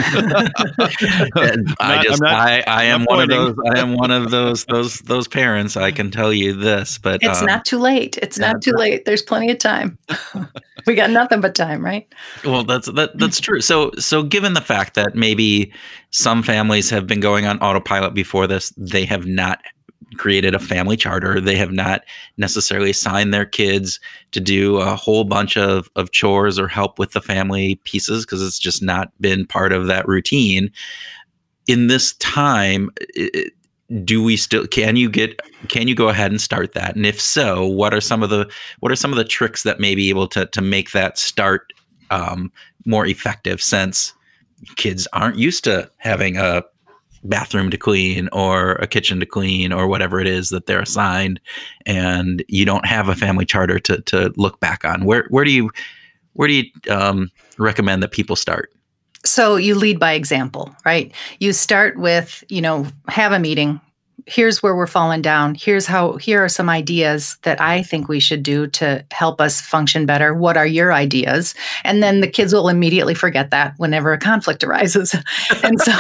I 1.80 2.02
just 2.04 2.22
not, 2.22 2.32
i 2.32 2.64
i 2.68 2.84
am 2.84 3.06
one 3.06 3.22
of 3.22 3.30
those 3.30 3.56
i 3.74 3.80
am 3.80 3.96
one 3.96 4.12
of 4.12 4.32
those 4.32 4.66
those 4.66 5.00
those 5.00 5.28
parents 5.28 5.76
i 5.78 5.92
can 5.92 6.12
tell 6.12 6.32
you 6.32 6.54
this 6.54 6.98
but 6.98 7.22
it's 7.24 7.40
um, 7.40 7.46
not 7.46 7.66
too 7.66 7.80
late. 7.80 8.18
It's 8.22 8.38
not 8.38 8.62
too 8.62 8.74
late. 8.74 9.06
There's 9.06 9.22
plenty 9.22 9.52
of 9.52 9.60
time. 9.60 9.98
We 10.86 10.94
got 10.94 11.10
nothing 11.10 11.42
but 11.42 11.56
time 11.56 11.84
right? 11.84 12.08
Well 12.44 12.64
that's 12.64 12.92
that 12.92 13.18
that's 13.18 13.40
true. 13.40 13.60
So 13.60 13.92
so 13.98 14.22
given 14.22 14.54
the 14.54 14.62
fact 14.62 14.94
that 14.94 15.16
maybe 15.16 15.74
some 16.16 16.44
families 16.44 16.90
have 16.90 17.06
been 17.06 17.20
going 17.20 17.46
on 17.46 17.60
autopilot 17.60 18.14
before 18.14 18.48
this. 18.48 18.72
They 18.78 19.04
have 19.04 19.26
not 19.26 19.60
created 20.18 20.54
a 20.54 20.60
family 20.60 20.98
charter. 20.98 21.42
They 21.42 21.56
have 21.56 21.72
not 21.72 22.04
necessarily 22.38 22.92
assigned 22.92 23.34
their 23.34 23.46
kids 23.46 24.00
to 24.32 24.40
do 24.40 24.78
a 24.78 24.96
whole 24.96 25.24
bunch 25.24 25.58
of, 25.58 25.90
of 25.96 26.12
chores 26.12 26.60
or 26.60 26.68
help 26.68 27.00
with 27.00 27.12
the 27.12 27.22
family 27.22 27.76
pieces 27.84 28.26
because 28.26 28.42
it's 28.42 28.60
just 28.60 28.84
not 28.84 29.12
been 29.20 29.46
part 29.46 29.74
of 29.74 29.88
that 29.88 30.08
routine. 30.08 30.72
In 31.68 31.88
this 31.88 32.14
time, 32.16 32.92
do 34.04 34.24
we 34.24 34.36
still 34.36 34.66
can 34.68 34.96
you 34.96 35.10
get 35.10 35.40
can 35.70 35.88
you 35.88 35.94
go 35.94 36.10
ahead 36.10 36.32
and 36.32 36.42
start 36.42 36.74
that 36.74 36.96
and 36.96 37.06
if 37.06 37.22
so 37.22 37.68
what 37.68 37.94
are 37.94 38.02
some 38.02 38.24
of 38.24 38.32
the 38.32 38.50
what 38.80 38.92
are 38.92 38.96
some 38.96 39.12
of 39.12 39.18
the 39.18 39.24
tricks 39.24 39.62
that 39.62 39.80
may 39.80 39.94
be 39.94 40.10
able 40.10 40.28
to 40.28 40.48
to 40.48 40.60
make 40.60 40.92
that 40.92 41.20
start 41.20 41.72
um, 42.10 42.52
more 42.86 43.06
effective 43.06 43.62
since 43.62 44.12
kids 44.76 45.08
aren't 45.14 45.38
used 45.38 45.64
to 45.64 45.90
having 45.98 46.36
a 46.36 46.64
bathroom 47.30 47.70
to 47.72 47.78
clean 47.78 48.30
or 48.32 48.74
a 48.74 48.88
kitchen 48.88 49.20
to 49.20 49.26
clean 49.26 49.72
or 49.74 49.88
whatever 49.88 50.20
it 50.20 50.28
is 50.28 50.50
that 50.50 50.66
they're 50.66 50.82
assigned 50.82 51.40
and 51.86 52.44
you 52.48 52.66
don't 52.66 52.86
have 52.86 53.10
a 53.10 53.16
family 53.16 53.46
charter 53.46 53.80
to 53.80 54.02
to 54.02 54.34
look 54.38 54.60
back 54.60 54.86
on. 54.86 55.06
Where 55.06 55.26
where 55.30 55.46
do 55.46 55.52
you 55.52 55.72
where 56.34 56.48
do 56.48 56.54
you 56.54 56.64
um, 56.90 57.32
recommend 57.58 58.04
that 58.04 58.12
people 58.12 58.36
start? 58.36 58.72
So 59.24 59.56
you 59.56 59.76
lead 59.76 60.00
by 60.00 60.14
example 60.14 60.76
right? 60.86 61.12
You 61.40 61.54
start 61.54 61.98
with 61.98 62.44
you 62.50 62.62
know 62.62 62.88
have 63.08 63.32
a 63.32 63.40
meeting 63.40 63.82
here's 64.28 64.64
where 64.64 64.76
we're 64.76 64.88
falling 64.88 65.22
down. 65.22 65.56
Here's 65.56 65.86
how, 65.86 66.14
here 66.18 66.44
are 66.44 66.50
some 66.50 66.70
ideas 66.70 67.38
that 67.44 67.62
I 67.62 67.84
think 67.84 68.08
we 68.08 68.20
should 68.20 68.42
do 68.42 68.68
to 68.68 69.06
help 69.12 69.40
us 69.40 69.62
function 69.62 70.06
better. 70.06 70.34
What 70.34 70.58
are 70.58 70.66
your 70.66 70.94
ideas? 70.94 71.54
And 71.84 72.02
then 72.02 72.22
the 72.22 72.28
kids 72.28 72.54
will 72.54 72.68
immediately 72.68 73.14
forget 73.14 73.52
that 73.52 73.76
whenever 73.78 74.14
a 74.14 74.18
conflict 74.18 74.64
arises. 74.66 75.16
and 75.64 75.80
so, 75.80 75.94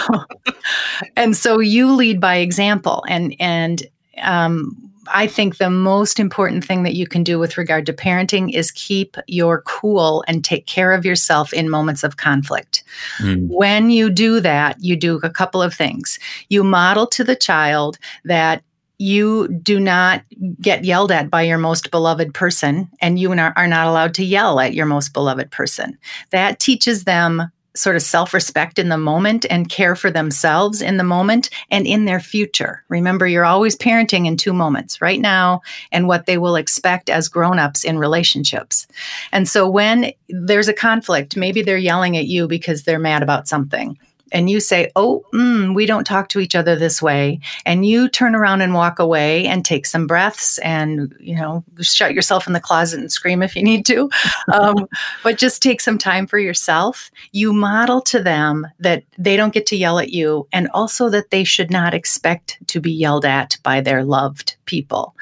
and 1.15 1.35
so 1.37 1.59
you 1.59 1.93
lead 1.93 2.19
by 2.19 2.37
example 2.37 3.03
and, 3.07 3.35
and, 3.39 3.83
um, 4.23 4.75
I 5.07 5.27
think 5.27 5.57
the 5.57 5.69
most 5.69 6.19
important 6.19 6.63
thing 6.63 6.83
that 6.83 6.95
you 6.95 7.07
can 7.07 7.23
do 7.23 7.39
with 7.39 7.57
regard 7.57 7.85
to 7.85 7.93
parenting 7.93 8.53
is 8.53 8.71
keep 8.71 9.17
your 9.27 9.61
cool 9.61 10.23
and 10.27 10.43
take 10.43 10.65
care 10.65 10.91
of 10.91 11.05
yourself 11.05 11.53
in 11.53 11.69
moments 11.69 12.03
of 12.03 12.17
conflict. 12.17 12.83
Mm. 13.19 13.47
When 13.47 13.89
you 13.89 14.09
do 14.09 14.39
that, 14.39 14.77
you 14.83 14.95
do 14.95 15.19
a 15.23 15.29
couple 15.29 15.61
of 15.61 15.73
things. 15.73 16.19
You 16.49 16.63
model 16.63 17.07
to 17.07 17.23
the 17.23 17.35
child 17.35 17.97
that 18.23 18.63
you 18.97 19.47
do 19.61 19.79
not 19.79 20.23
get 20.61 20.85
yelled 20.85 21.11
at 21.11 21.29
by 21.29 21.41
your 21.41 21.57
most 21.57 21.91
beloved 21.91 22.33
person, 22.33 22.89
and 23.01 23.19
you 23.19 23.29
are 23.31 23.67
not 23.67 23.87
allowed 23.87 24.13
to 24.15 24.23
yell 24.23 24.59
at 24.59 24.73
your 24.73 24.85
most 24.85 25.13
beloved 25.13 25.51
person. 25.51 25.97
That 26.31 26.59
teaches 26.59 27.03
them 27.03 27.51
sort 27.75 27.95
of 27.95 28.01
self 28.01 28.33
respect 28.33 28.79
in 28.79 28.89
the 28.89 28.97
moment 28.97 29.45
and 29.49 29.69
care 29.69 29.95
for 29.95 30.09
themselves 30.09 30.81
in 30.81 30.97
the 30.97 31.03
moment 31.03 31.49
and 31.69 31.85
in 31.85 32.05
their 32.05 32.19
future. 32.19 32.83
Remember, 32.89 33.27
you're 33.27 33.45
always 33.45 33.77
parenting 33.77 34.25
in 34.25 34.37
two 34.37 34.53
moments 34.53 35.01
right 35.01 35.19
now 35.19 35.61
and 35.91 36.07
what 36.07 36.25
they 36.25 36.37
will 36.37 36.55
expect 36.55 37.09
as 37.09 37.27
grown 37.27 37.59
ups 37.59 37.83
in 37.83 37.99
relationships. 37.99 38.87
And 39.31 39.47
so 39.47 39.69
when 39.69 40.11
there's 40.29 40.67
a 40.67 40.73
conflict, 40.73 41.37
maybe 41.37 41.61
they're 41.61 41.77
yelling 41.77 42.17
at 42.17 42.25
you 42.25 42.47
because 42.47 42.83
they're 42.83 42.99
mad 42.99 43.23
about 43.23 43.47
something 43.47 43.97
and 44.31 44.49
you 44.49 44.59
say, 44.59 44.91
Oh, 44.95 45.23
mm, 45.33 45.75
we 45.75 45.85
don't 45.85 46.05
talk 46.05 46.29
to 46.29 46.39
each 46.39 46.55
other 46.55 46.75
this 46.75 47.01
way, 47.01 47.39
and 47.65 47.85
you 47.85 48.09
turn 48.09 48.35
around 48.35 48.61
and 48.61 48.73
walk 48.73 48.99
away 48.99 49.45
and 49.45 49.63
take 49.63 49.85
some 49.85 50.07
breaths 50.07 50.57
and, 50.59 51.15
you 51.19 51.35
know, 51.35 51.63
shut 51.81 52.13
yourself 52.13 52.47
in 52.47 52.53
the 52.53 52.59
closet 52.59 52.99
and 52.99 53.11
scream 53.11 53.41
if 53.41 53.55
you 53.55 53.63
need 53.63 53.85
to, 53.85 54.09
um, 54.53 54.87
but 55.23 55.37
just 55.37 55.61
take 55.61 55.81
some 55.81 55.97
time 55.97 56.27
for 56.27 56.39
yourself, 56.39 57.11
you 57.31 57.53
model 57.53 58.01
to 58.01 58.21
them 58.21 58.67
that 58.79 59.03
they 59.17 59.35
don't 59.35 59.53
get 59.53 59.65
to 59.67 59.77
yell 59.77 59.99
at 59.99 60.11
you 60.11 60.47
and 60.51 60.69
also 60.73 61.09
that 61.09 61.29
they 61.29 61.43
should 61.43 61.71
not 61.71 61.93
expect 61.93 62.57
to 62.67 62.79
be 62.79 62.91
yelled 62.91 63.25
at 63.25 63.57
by 63.63 63.81
their 63.81 64.03
loved 64.03 64.55
people. 64.65 65.15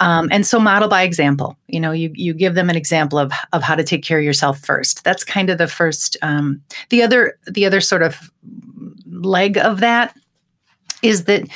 Um, 0.00 0.28
and 0.32 0.46
so 0.46 0.58
model 0.58 0.88
by 0.88 1.02
example. 1.02 1.56
You 1.68 1.80
know, 1.80 1.92
you 1.92 2.10
you 2.14 2.34
give 2.34 2.54
them 2.54 2.70
an 2.70 2.76
example 2.76 3.18
of 3.18 3.32
of 3.52 3.62
how 3.62 3.74
to 3.74 3.84
take 3.84 4.02
care 4.02 4.18
of 4.18 4.24
yourself 4.24 4.58
first. 4.58 5.04
That's 5.04 5.24
kind 5.24 5.50
of 5.50 5.58
the 5.58 5.68
first. 5.68 6.16
Um, 6.22 6.62
the 6.90 7.02
other 7.02 7.38
the 7.46 7.66
other 7.66 7.80
sort 7.80 8.02
of 8.02 8.30
leg 9.06 9.58
of 9.58 9.80
that 9.80 10.16
is 11.02 11.24
that 11.24 11.46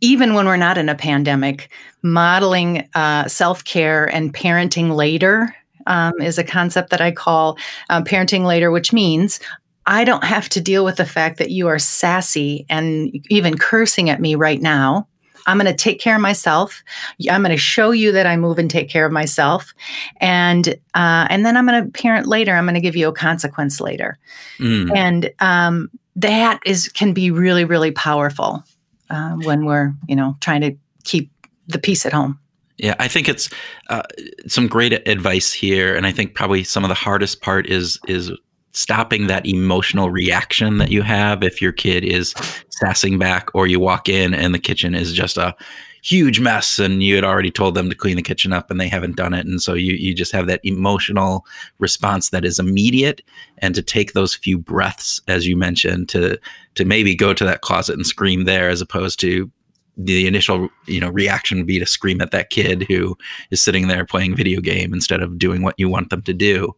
even 0.00 0.34
when 0.34 0.46
we're 0.46 0.56
not 0.56 0.78
in 0.78 0.88
a 0.88 0.94
pandemic, 0.94 1.70
modeling 2.02 2.88
uh, 2.94 3.28
self 3.28 3.64
care 3.64 4.06
and 4.06 4.34
parenting 4.34 4.94
later 4.94 5.54
um, 5.86 6.20
is 6.20 6.38
a 6.38 6.44
concept 6.44 6.90
that 6.90 7.00
I 7.00 7.12
call 7.12 7.56
uh, 7.88 8.02
parenting 8.02 8.44
later, 8.44 8.70
which 8.70 8.92
means 8.92 9.40
I 9.86 10.04
don't 10.04 10.24
have 10.24 10.48
to 10.50 10.60
deal 10.60 10.84
with 10.84 10.96
the 10.96 11.06
fact 11.06 11.38
that 11.38 11.50
you 11.50 11.68
are 11.68 11.78
sassy 11.78 12.66
and 12.68 13.14
even 13.30 13.56
cursing 13.56 14.10
at 14.10 14.20
me 14.20 14.34
right 14.34 14.60
now 14.60 15.06
I'm 15.46 15.58
going 15.58 15.70
to 15.70 15.74
take 15.74 16.00
care 16.00 16.16
of 16.16 16.20
myself. 16.20 16.82
I'm 17.30 17.42
going 17.42 17.50
to 17.50 17.56
show 17.56 17.90
you 17.90 18.12
that 18.12 18.26
I 18.26 18.36
move 18.36 18.58
and 18.58 18.70
take 18.70 18.88
care 18.88 19.06
of 19.06 19.12
myself, 19.12 19.72
and 20.18 20.68
uh, 20.94 21.26
and 21.30 21.46
then 21.46 21.56
I'm 21.56 21.66
going 21.66 21.84
to 21.84 21.90
parent 21.90 22.26
later. 22.26 22.54
I'm 22.54 22.64
going 22.64 22.74
to 22.74 22.80
give 22.80 22.96
you 22.96 23.08
a 23.08 23.12
consequence 23.12 23.80
later, 23.80 24.18
mm. 24.58 24.90
and 24.94 25.30
um, 25.40 25.90
that 26.16 26.60
is 26.66 26.88
can 26.88 27.12
be 27.12 27.30
really 27.30 27.64
really 27.64 27.92
powerful 27.92 28.64
uh, 29.10 29.36
when 29.36 29.64
we're 29.64 29.92
you 30.08 30.16
know 30.16 30.34
trying 30.40 30.60
to 30.62 30.76
keep 31.04 31.30
the 31.68 31.78
peace 31.78 32.04
at 32.06 32.12
home. 32.12 32.38
Yeah, 32.78 32.94
I 32.98 33.08
think 33.08 33.28
it's 33.28 33.48
uh, 33.88 34.02
some 34.46 34.66
great 34.66 34.92
advice 35.08 35.52
here, 35.52 35.94
and 35.96 36.06
I 36.06 36.12
think 36.12 36.34
probably 36.34 36.62
some 36.62 36.84
of 36.84 36.88
the 36.88 36.94
hardest 36.94 37.40
part 37.40 37.66
is 37.66 37.98
is 38.06 38.30
stopping 38.72 39.26
that 39.26 39.46
emotional 39.46 40.10
reaction 40.10 40.76
that 40.76 40.90
you 40.90 41.00
have 41.00 41.42
if 41.42 41.62
your 41.62 41.72
kid 41.72 42.04
is 42.04 42.34
sassing 42.76 43.18
back 43.18 43.48
or 43.54 43.66
you 43.66 43.80
walk 43.80 44.08
in 44.08 44.34
and 44.34 44.54
the 44.54 44.58
kitchen 44.58 44.94
is 44.94 45.12
just 45.12 45.36
a 45.36 45.54
huge 46.02 46.38
mess 46.38 46.78
and 46.78 47.02
you 47.02 47.16
had 47.16 47.24
already 47.24 47.50
told 47.50 47.74
them 47.74 47.88
to 47.88 47.96
clean 47.96 48.14
the 48.14 48.22
kitchen 48.22 48.52
up 48.52 48.70
and 48.70 48.80
they 48.80 48.88
haven't 48.88 49.16
done 49.16 49.34
it. 49.34 49.44
And 49.44 49.60
so 49.60 49.74
you 49.74 49.94
you 49.94 50.14
just 50.14 50.32
have 50.32 50.46
that 50.46 50.60
emotional 50.62 51.44
response 51.78 52.30
that 52.30 52.44
is 52.44 52.58
immediate. 52.58 53.22
And 53.58 53.74
to 53.74 53.82
take 53.82 54.12
those 54.12 54.34
few 54.34 54.58
breaths 54.58 55.20
as 55.26 55.46
you 55.46 55.56
mentioned 55.56 56.08
to 56.10 56.38
to 56.76 56.84
maybe 56.84 57.16
go 57.16 57.34
to 57.34 57.44
that 57.44 57.62
closet 57.62 57.94
and 57.94 58.06
scream 58.06 58.44
there 58.44 58.68
as 58.68 58.80
opposed 58.80 59.18
to 59.20 59.50
the 59.96 60.26
initial 60.26 60.68
you 60.86 61.00
know 61.00 61.08
reaction 61.08 61.58
would 61.58 61.66
be 61.66 61.78
to 61.78 61.86
scream 61.86 62.20
at 62.20 62.30
that 62.30 62.50
kid 62.50 62.84
who 62.86 63.16
is 63.50 63.62
sitting 63.62 63.88
there 63.88 64.04
playing 64.04 64.36
video 64.36 64.60
game 64.60 64.92
instead 64.92 65.22
of 65.22 65.38
doing 65.38 65.62
what 65.62 65.74
you 65.78 65.88
want 65.88 66.10
them 66.10 66.22
to 66.22 66.34
do. 66.34 66.72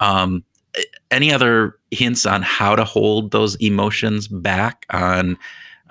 Um, 0.00 0.44
any 1.10 1.32
other 1.32 1.76
hints 1.90 2.26
on 2.26 2.42
how 2.42 2.74
to 2.74 2.84
hold 2.84 3.30
those 3.30 3.56
emotions 3.56 4.28
back 4.28 4.86
on 4.90 5.36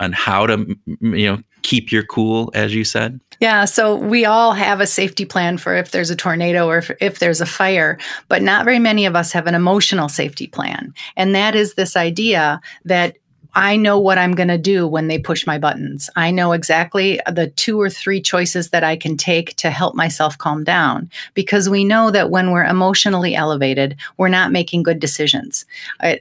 on 0.00 0.12
how 0.12 0.46
to 0.46 0.76
you 1.00 1.26
know 1.26 1.38
keep 1.62 1.90
your 1.90 2.04
cool 2.04 2.50
as 2.54 2.74
you 2.74 2.84
said 2.84 3.20
yeah, 3.40 3.64
so 3.64 3.96
we 3.96 4.24
all 4.24 4.52
have 4.52 4.80
a 4.80 4.86
safety 4.86 5.24
plan 5.24 5.58
for 5.58 5.74
if 5.74 5.90
there's 5.90 6.10
a 6.10 6.16
tornado 6.16 6.66
or 6.66 6.78
if, 6.78 6.90
if, 7.00 7.18
there's 7.18 7.40
a 7.40 7.46
fire, 7.46 7.98
but 8.28 8.42
not 8.42 8.64
very 8.64 8.78
many 8.78 9.06
of 9.06 9.16
us 9.16 9.32
have 9.32 9.46
an 9.46 9.54
emotional 9.54 10.08
safety 10.08 10.46
plan. 10.46 10.94
And 11.16 11.34
that 11.34 11.54
is 11.54 11.74
this 11.74 11.96
idea 11.96 12.60
that 12.84 13.16
I 13.54 13.76
know 13.76 13.98
what 13.98 14.18
I'm 14.18 14.34
going 14.34 14.48
to 14.48 14.58
do 14.58 14.86
when 14.86 15.06
they 15.06 15.18
push 15.18 15.46
my 15.46 15.58
buttons. 15.58 16.10
I 16.16 16.30
know 16.30 16.52
exactly 16.52 17.20
the 17.30 17.48
two 17.48 17.80
or 17.80 17.88
three 17.88 18.20
choices 18.20 18.70
that 18.70 18.82
I 18.82 18.96
can 18.96 19.16
take 19.16 19.54
to 19.56 19.70
help 19.70 19.94
myself 19.94 20.36
calm 20.38 20.64
down 20.64 21.08
because 21.34 21.68
we 21.68 21.84
know 21.84 22.10
that 22.10 22.30
when 22.30 22.50
we're 22.50 22.64
emotionally 22.64 23.34
elevated, 23.34 23.96
we're 24.16 24.28
not 24.28 24.50
making 24.50 24.82
good 24.82 24.98
decisions. 24.98 25.66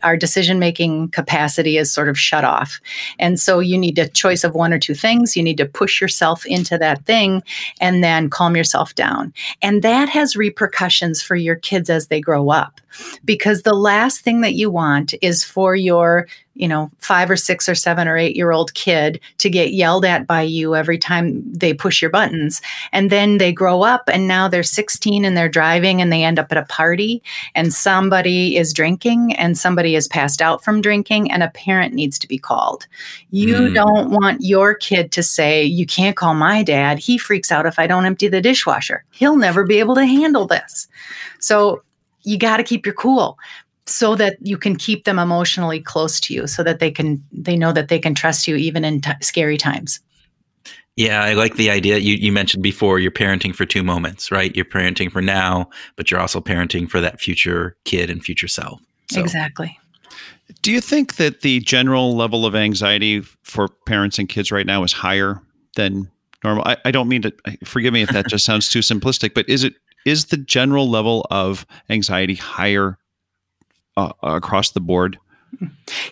Our 0.04 0.16
decision 0.16 0.60
making 0.60 1.10
capacity 1.10 1.78
is 1.78 1.92
sort 1.92 2.10
of 2.10 2.20
shut 2.20 2.44
off. 2.44 2.80
And 3.18 3.40
so 3.40 3.60
you 3.60 3.78
need 3.78 3.98
a 3.98 4.08
choice 4.08 4.44
of 4.44 4.54
one 4.54 4.72
or 4.72 4.80
two 4.80 4.96
things. 4.96 5.36
You 5.36 5.44
need 5.44 5.58
to 5.58 5.66
push 5.66 6.02
yourself 6.02 6.46
into 6.46 6.78
that 6.78 7.06
thing 7.06 7.42
and 7.82 8.04
then 8.04 8.30
calm 8.30 8.56
yourself 8.56 8.94
down. 8.96 9.34
And 9.62 9.82
that 9.82 10.10
has 10.10 10.36
repercussions 10.36 11.22
for 11.22 11.36
your 11.36 11.56
kids 11.56 11.90
as 11.90 12.08
they 12.08 12.22
grow 12.22 12.50
up 12.50 12.80
because 13.26 13.62
the 13.62 13.74
last 13.74 14.22
thing 14.22 14.42
that 14.42 14.54
you 14.54 14.70
want 14.70 15.14
is 15.22 15.44
for 15.44 15.76
your 15.76 16.28
you 16.56 16.68
know, 16.68 16.92
five 17.00 17.32
or 17.32 17.36
six 17.36 17.68
or 17.68 17.74
seven 17.74 18.08
or 18.08 18.16
eight 18.16 18.36
year 18.36 18.52
old 18.52 18.74
kid 18.74 19.20
to 19.40 19.50
get 19.50 19.74
yelled 19.74 20.06
at 20.06 20.28
by 20.28 20.42
you 20.42 20.76
every 20.76 20.98
time 20.98 21.42
they 21.52 21.74
push 21.74 22.02
your 22.02 22.12
buttons. 22.12 22.62
And 22.92 23.10
then 23.10 23.40
they 23.40 23.52
grow 23.52 23.82
up 23.82 24.04
and 24.08 24.28
now 24.28 24.48
they're 24.48 24.62
16 24.62 25.26
and 25.26 25.36
they're 25.36 25.50
driving 25.50 26.02
and 26.02 26.12
they 26.12 26.24
end 26.24 26.38
up 26.38 26.52
at 26.52 26.58
a 26.58 26.66
party 26.66 27.24
and 27.56 27.74
somebody 27.74 28.56
is 28.56 28.72
drinking 28.72 29.34
and 29.36 29.58
somebody 29.58 29.96
is 29.96 30.08
passed 30.08 30.42
out 30.42 30.64
from 30.64 30.82
drinking 30.82 31.32
and 31.32 31.42
a 31.42 31.50
parent 31.50 31.94
needs 31.94 32.20
to 32.20 32.28
be 32.28 32.38
called. 32.38 32.86
You 33.32 33.56
mm. 33.56 33.74
don't 33.74 34.12
want 34.12 34.42
your 34.42 34.76
kid 34.76 35.12
to 35.14 35.24
say, 35.24 35.64
You 35.64 35.86
can't 35.86 36.16
call 36.16 36.36
my 36.36 36.62
dad. 36.62 37.00
He 37.00 37.18
freaks 37.18 37.52
out 37.52 37.66
if 37.66 37.80
I 37.80 37.88
don't 37.88 38.06
empty 38.06 38.28
the 38.28 38.42
dishwasher. 38.42 39.04
He'll 39.12 39.38
never 39.38 39.64
be 39.64 39.80
able 39.80 39.96
to 39.96 40.06
handle 40.06 40.46
this. 40.46 40.88
So 41.40 41.82
you 42.24 42.38
got 42.38 42.58
to 42.58 42.64
keep 42.64 42.86
your 42.86 42.96
cool 42.96 43.38
so 43.86 44.16
that 44.16 44.38
you 44.42 44.58
can 44.58 44.76
keep 44.76 45.04
them 45.04 45.20
emotionally 45.20 45.80
close 45.80 46.20
to 46.22 46.34
you 46.34 46.48
so 46.48 46.64
that 46.64 46.80
they 46.80 46.90
can 46.92 47.24
they 47.32 47.58
know 47.58 47.72
that 47.72 47.90
they 47.90 48.00
can 48.00 48.16
trust 48.16 48.48
you 48.48 48.56
even 48.56 48.86
in 48.86 49.02
t- 49.02 49.12
scary 49.22 49.58
times. 49.58 50.00
Yeah 50.96 51.24
i 51.24 51.34
like 51.34 51.56
the 51.56 51.70
idea 51.70 51.98
you, 51.98 52.14
you 52.16 52.32
mentioned 52.32 52.62
before 52.62 53.00
you're 53.00 53.12
parenting 53.12 53.54
for 53.56 53.66
two 53.66 53.84
moments 53.84 54.32
right? 54.32 54.56
You're 54.56 54.66
parenting 54.66 55.12
for 55.12 55.22
now 55.22 55.70
but 55.96 56.10
you're 56.10 56.20
also 56.20 56.40
parenting 56.40 56.90
for 56.90 57.02
that 57.02 57.20
future 57.20 57.76
kid 57.86 58.10
and 58.10 58.24
future 58.24 58.48
self. 58.48 58.80
So. 59.12 59.20
exactly. 59.20 59.78
Do 60.62 60.72
you 60.72 60.82
think 60.82 61.16
that 61.16 61.42
the 61.42 61.60
general 61.62 62.16
level 62.16 62.46
of 62.46 62.56
anxiety 62.56 63.22
for 63.44 63.68
parents 63.86 64.20
and 64.20 64.30
kids 64.30 64.52
right 64.52 64.66
now 64.66 64.84
is 64.84 64.94
higher 64.94 65.42
than 65.76 66.10
normal? 66.44 66.64
I, 66.66 66.78
I 66.86 66.92
don't 66.92 67.08
mean 67.08 67.24
to 67.24 67.34
forgive 67.66 67.94
me 67.94 68.02
if 68.04 68.10
that 68.10 68.28
just 68.28 68.46
sounds 68.50 68.70
too 68.70 68.80
simplistic 68.80 69.34
but 69.34 69.50
is 69.50 69.64
it 69.66 69.74
is 70.06 70.26
the 70.26 70.38
general 70.38 70.90
level 70.90 71.26
of 71.30 71.66
anxiety 71.90 72.36
higher 72.36 72.98
uh, 73.98 74.14
across 74.22 74.72
the 74.72 74.82
board? 74.82 75.18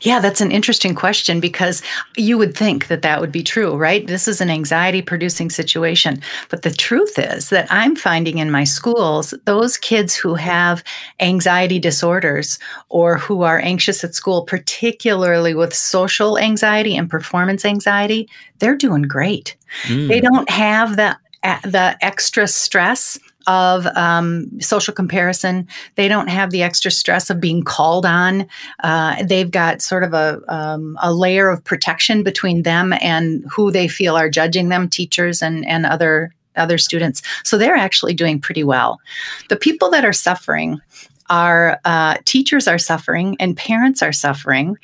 Yeah, 0.02 0.20
that's 0.20 0.42
an 0.42 0.52
interesting 0.52 0.96
question 0.96 1.40
because 1.40 1.82
you 2.16 2.38
would 2.38 2.56
think 2.56 2.88
that 2.88 3.02
that 3.02 3.20
would 3.20 3.32
be 3.32 3.44
true, 3.44 3.76
right? 3.76 4.06
This 4.06 4.28
is 4.28 4.40
an 4.40 4.50
anxiety 4.50 5.02
producing 5.02 5.50
situation. 5.50 6.22
But 6.50 6.62
the 6.62 6.72
truth 6.72 7.18
is 7.18 7.50
that 7.50 7.68
I'm 7.72 7.96
finding 7.96 8.38
in 8.38 8.52
my 8.52 8.64
schools, 8.64 9.34
those 9.46 9.78
kids 9.78 10.16
who 10.16 10.36
have 10.36 10.84
anxiety 11.20 11.80
disorders 11.80 12.60
or 12.90 13.18
who 13.18 13.42
are 13.42 13.60
anxious 13.60 14.04
at 14.04 14.16
school, 14.16 14.44
particularly 14.44 15.54
with 15.54 15.74
social 15.74 16.38
anxiety 16.38 16.96
and 16.96 17.10
performance 17.10 17.66
anxiety, 17.66 18.30
they're 18.60 18.78
doing 18.78 19.04
great. 19.04 19.56
Mm. 19.84 20.08
They 20.08 20.22
don't 20.22 20.50
have 20.50 20.96
the 20.96 21.18
the 21.64 21.98
extra 22.02 22.48
stress 22.48 23.18
of 23.48 23.86
um, 23.88 24.60
social 24.60 24.94
comparison. 24.94 25.68
They 25.96 26.08
don't 26.08 26.28
have 26.28 26.52
the 26.52 26.64
extra 26.64 26.92
stress 26.92 27.30
of 27.30 27.40
being 27.40 27.64
called 27.64 28.06
on. 28.06 28.48
Uh, 28.84 29.24
they've 29.24 29.52
got 29.52 29.82
sort 29.82 30.04
of 30.04 30.14
a, 30.14 30.42
um, 30.48 30.98
a 31.02 31.14
layer 31.14 31.50
of 31.50 31.64
protection 31.64 32.24
between 32.24 32.64
them 32.64 32.94
and 33.02 33.44
who 33.52 33.72
they 33.72 33.88
feel 33.88 34.16
are 34.16 34.30
judging 34.30 34.70
them, 34.70 34.90
teachers 34.90 35.42
and, 35.42 35.66
and 35.68 35.86
other 35.86 36.34
other 36.58 36.78
students. 36.78 37.22
So 37.46 37.58
they're 37.58 37.76
actually 37.78 38.14
doing 38.14 38.40
pretty 38.42 38.64
well. 38.64 39.00
The 39.48 39.56
people 39.56 39.90
that 39.92 40.04
are 40.04 40.12
suffering 40.12 40.82
are 41.30 41.80
uh, 41.86 42.18
teachers 42.26 42.68
are 42.68 42.78
suffering 42.78 43.38
and 43.40 43.56
parents 43.56 44.04
are 44.04 44.12
suffering. 44.12 44.78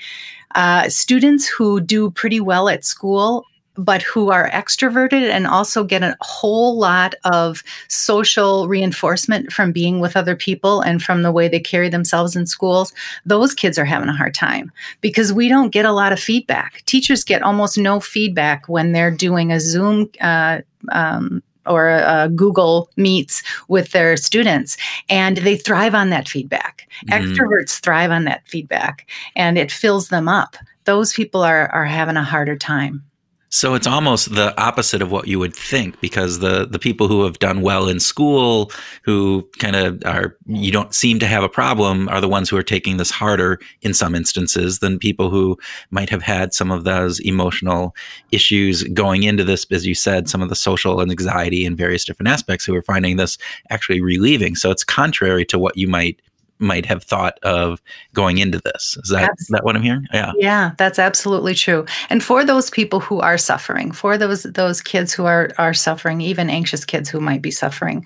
Uh, 0.56 0.88
students 0.90 1.46
who 1.48 1.82
do 1.82 2.10
pretty 2.12 2.40
well 2.40 2.70
at 2.70 2.86
school 2.86 3.46
but 3.78 4.02
who 4.02 4.32
are 4.32 4.50
extroverted 4.50 5.30
and 5.30 5.46
also 5.46 5.84
get 5.84 6.04
a 6.04 6.18
whole 6.22 6.78
lot 6.78 7.16
of 7.24 7.64
social 7.88 8.68
reinforcement 8.68 9.52
from 9.52 9.72
being 9.72 10.00
with 10.00 10.18
other 10.18 10.36
people 10.36 10.82
and 10.82 11.02
from 11.04 11.22
the 11.22 11.32
way 11.32 11.48
they 11.48 11.60
carry 11.60 11.90
themselves 11.90 12.36
in 12.36 12.48
schools, 12.48 12.94
those 13.26 13.54
kids 13.54 13.78
are 13.78 13.86
having 13.86 14.10
a 14.10 14.16
hard 14.16 14.34
time 14.34 14.72
because 15.02 15.32
we 15.32 15.48
don't 15.48 15.70
get 15.70 15.86
a 15.86 15.92
lot 15.92 16.12
of 16.12 16.20
feedback. 16.20 16.84
Teachers 16.86 17.24
get 17.24 17.44
almost 17.44 17.78
no 17.78 18.00
feedback 18.00 18.68
when 18.68 18.92
they're 18.92 19.12
doing 19.12 19.52
a 19.52 19.60
Zoom 19.60 20.10
uh, 20.22 20.62
um, 20.92 21.44
or 21.66 21.90
uh, 21.90 22.28
Google 22.30 22.90
Meets 22.96 23.44
with 23.68 23.92
their 23.92 24.16
students, 24.16 24.78
and 25.10 25.38
they 25.38 25.58
thrive 25.58 25.94
on 25.94 26.10
that 26.12 26.28
feedback. 26.28 26.90
Mm. 27.08 27.20
Extroverts 27.20 27.80
thrive 27.80 28.12
on 28.12 28.24
that 28.24 28.48
feedback 28.48 29.08
and 29.36 29.58
it 29.58 29.72
fills 29.72 30.10
them 30.10 30.28
up. 30.28 30.56
Those 30.86 31.14
people 31.14 31.42
are, 31.42 31.68
are 31.70 31.86
having 31.86 32.16
a 32.16 32.24
harder 32.24 32.56
time. 32.56 33.04
So 33.50 33.76
it's 33.76 33.88
almost 33.88 34.36
the 34.36 34.60
opposite 34.62 35.02
of 35.02 35.10
what 35.10 35.28
you 35.28 35.40
would 35.40 35.56
think 35.56 36.00
because 36.02 36.40
the 36.40 36.68
the 36.68 36.80
people 36.80 37.08
who 37.08 37.24
have 37.24 37.40
done 37.40 37.62
well 37.62 37.88
in 37.88 38.00
school 38.00 38.72
who 39.04 39.48
kind 39.60 39.76
of 39.76 40.04
are 40.06 40.36
you 40.48 40.70
don't 40.70 40.94
seem 40.94 41.18
to 41.20 41.28
have 41.28 41.44
a 41.44 41.50
problem 41.50 42.10
are 42.10 42.20
the 42.20 42.28
ones 42.28 42.50
who 42.50 42.58
are 42.58 42.64
taking 42.64 42.98
this 42.98 43.10
harder 43.10 43.58
in 43.82 43.94
some 43.94 44.16
instances 44.16 44.80
than 44.80 45.00
people 45.00 45.30
who 45.30 45.58
might 45.92 46.10
have 46.10 46.22
had 46.22 46.54
some 46.54 46.72
of 46.72 46.84
those 46.84 47.20
emotional 47.22 47.96
issues 48.34 48.84
going 48.84 49.24
into 49.24 49.46
this 49.46 49.66
as 49.72 49.86
you 49.86 49.96
said 49.96 50.28
some 50.28 50.42
of 50.42 50.50
the 50.50 50.56
social 50.56 51.00
and 51.00 51.10
anxiety 51.10 51.66
and 51.66 51.78
various 51.78 52.04
different 52.04 52.28
aspects 52.28 52.66
who 52.66 52.76
are 52.76 52.84
finding 52.84 53.16
this 53.16 53.38
actually 53.70 54.02
relieving. 54.02 54.56
So 54.56 54.72
it's 54.72 54.84
contrary 54.84 55.46
to 55.46 55.58
what 55.58 55.78
you 55.78 55.88
might 55.88 56.20
might 56.60 56.86
have 56.86 57.04
thought 57.04 57.38
of 57.44 57.82
going 58.14 58.38
into 58.38 58.60
this. 58.60 58.98
Is 59.04 59.10
that, 59.10 59.32
is 59.38 59.48
that 59.48 59.64
what 59.64 59.76
I'm 59.76 59.82
hearing? 59.82 60.08
Yeah. 60.14 60.32
Yeah, 60.38 60.72
that's 60.78 61.00
absolutely 61.00 61.56
true. 61.56 61.86
And 62.10 62.24
for 62.24 62.44
those 62.44 62.70
people 62.70 63.00
who 63.00 63.20
are 63.20 63.38
suffering, 63.38 63.92
for 63.92 64.18
those 64.18 64.44
those 64.44 64.82
kids 64.82 65.14
who 65.14 65.26
are 65.26 65.52
are 65.58 65.74
suffering, 65.74 66.22
even 66.22 66.50
anxious 66.50 66.86
kids 66.86 67.10
who 67.10 67.20
might 67.20 67.42
be 67.42 67.52
suffering, 67.52 68.06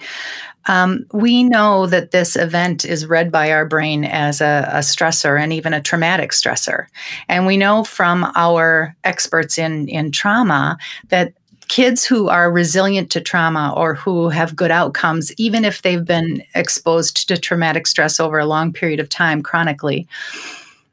um, 0.67 1.05
we 1.11 1.43
know 1.43 1.87
that 1.87 2.11
this 2.11 2.35
event 2.35 2.85
is 2.85 3.07
read 3.07 3.31
by 3.31 3.51
our 3.51 3.65
brain 3.65 4.05
as 4.05 4.41
a, 4.41 4.69
a, 4.71 4.79
stressor 4.79 5.41
and 5.41 5.51
even 5.51 5.73
a 5.73 5.81
traumatic 5.81 6.31
stressor. 6.31 6.85
And 7.27 7.47
we 7.47 7.57
know 7.57 7.83
from 7.83 8.31
our 8.35 8.95
experts 9.03 9.57
in, 9.57 9.87
in 9.87 10.11
trauma 10.11 10.77
that 11.09 11.33
kids 11.71 12.03
who 12.03 12.27
are 12.27 12.51
resilient 12.51 13.09
to 13.09 13.21
trauma 13.21 13.73
or 13.77 13.95
who 13.95 14.27
have 14.27 14.57
good 14.57 14.71
outcomes, 14.71 15.31
even 15.37 15.63
if 15.63 15.81
they've 15.81 16.03
been 16.03 16.43
exposed 16.53 17.29
to 17.29 17.37
traumatic 17.37 17.87
stress 17.87 18.19
over 18.19 18.37
a 18.37 18.45
long 18.45 18.73
period 18.73 18.99
of 18.99 19.07
time 19.07 19.41
chronically, 19.41 20.05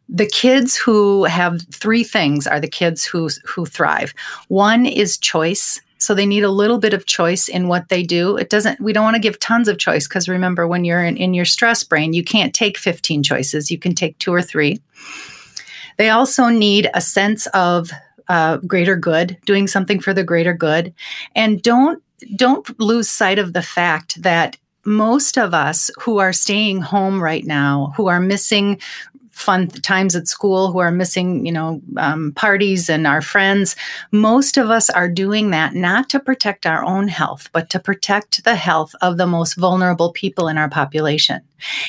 the 0.08 0.24
kids 0.24 0.76
who 0.76 1.24
have 1.24 1.62
three 1.72 2.04
things 2.04 2.46
are 2.46 2.60
the 2.60 2.68
kids 2.68 3.04
who 3.04 3.28
who 3.44 3.66
thrive. 3.66 4.14
One 4.46 4.86
is 4.86 5.18
choice. 5.18 5.80
So 6.00 6.14
they 6.14 6.26
need 6.26 6.44
a 6.44 6.50
little 6.50 6.78
bit 6.78 6.94
of 6.94 7.06
choice 7.06 7.48
in 7.48 7.66
what 7.66 7.88
they 7.88 8.04
do. 8.04 8.36
It 8.36 8.48
doesn't 8.48 8.80
we 8.80 8.92
don't 8.92 9.02
want 9.02 9.16
to 9.16 9.20
give 9.20 9.40
tons 9.40 9.66
of 9.66 9.78
choice 9.78 10.06
because 10.06 10.28
remember 10.28 10.68
when 10.68 10.84
you're 10.84 11.04
in, 11.04 11.16
in 11.16 11.34
your 11.34 11.44
stress 11.44 11.82
brain, 11.82 12.12
you 12.12 12.22
can't 12.22 12.54
take 12.54 12.78
15 12.78 13.24
choices. 13.24 13.68
You 13.68 13.78
can 13.78 13.96
take 13.96 14.16
two 14.18 14.32
or 14.32 14.42
three. 14.42 14.80
They 15.96 16.10
also 16.10 16.50
need 16.50 16.88
a 16.94 17.00
sense 17.00 17.48
of 17.48 17.90
uh, 18.28 18.58
greater 18.58 18.96
good, 18.96 19.36
doing 19.46 19.66
something 19.66 20.00
for 20.00 20.12
the 20.12 20.24
greater 20.24 20.54
good, 20.54 20.92
and 21.34 21.62
don't 21.62 22.02
don't 22.36 22.78
lose 22.80 23.08
sight 23.08 23.38
of 23.38 23.52
the 23.52 23.62
fact 23.62 24.22
that 24.22 24.56
most 24.84 25.38
of 25.38 25.54
us 25.54 25.90
who 26.00 26.18
are 26.18 26.32
staying 26.32 26.80
home 26.80 27.22
right 27.22 27.44
now, 27.44 27.92
who 27.96 28.08
are 28.08 28.20
missing 28.20 28.80
fun 29.38 29.68
times 29.68 30.16
at 30.16 30.26
school, 30.26 30.72
who 30.72 30.78
are 30.78 30.90
missing, 30.90 31.46
you 31.46 31.52
know, 31.52 31.80
um, 31.96 32.32
parties 32.32 32.88
and 32.88 33.06
our 33.06 33.22
friends. 33.22 33.76
Most 34.10 34.56
of 34.56 34.68
us 34.68 34.90
are 34.90 35.08
doing 35.08 35.50
that 35.50 35.74
not 35.74 36.10
to 36.10 36.18
protect 36.18 36.66
our 36.66 36.84
own 36.84 37.06
health, 37.06 37.48
but 37.52 37.70
to 37.70 37.78
protect 37.78 38.42
the 38.42 38.56
health 38.56 38.94
of 39.00 39.16
the 39.16 39.26
most 39.26 39.54
vulnerable 39.54 40.12
people 40.12 40.48
in 40.48 40.58
our 40.58 40.68
population. 40.68 41.40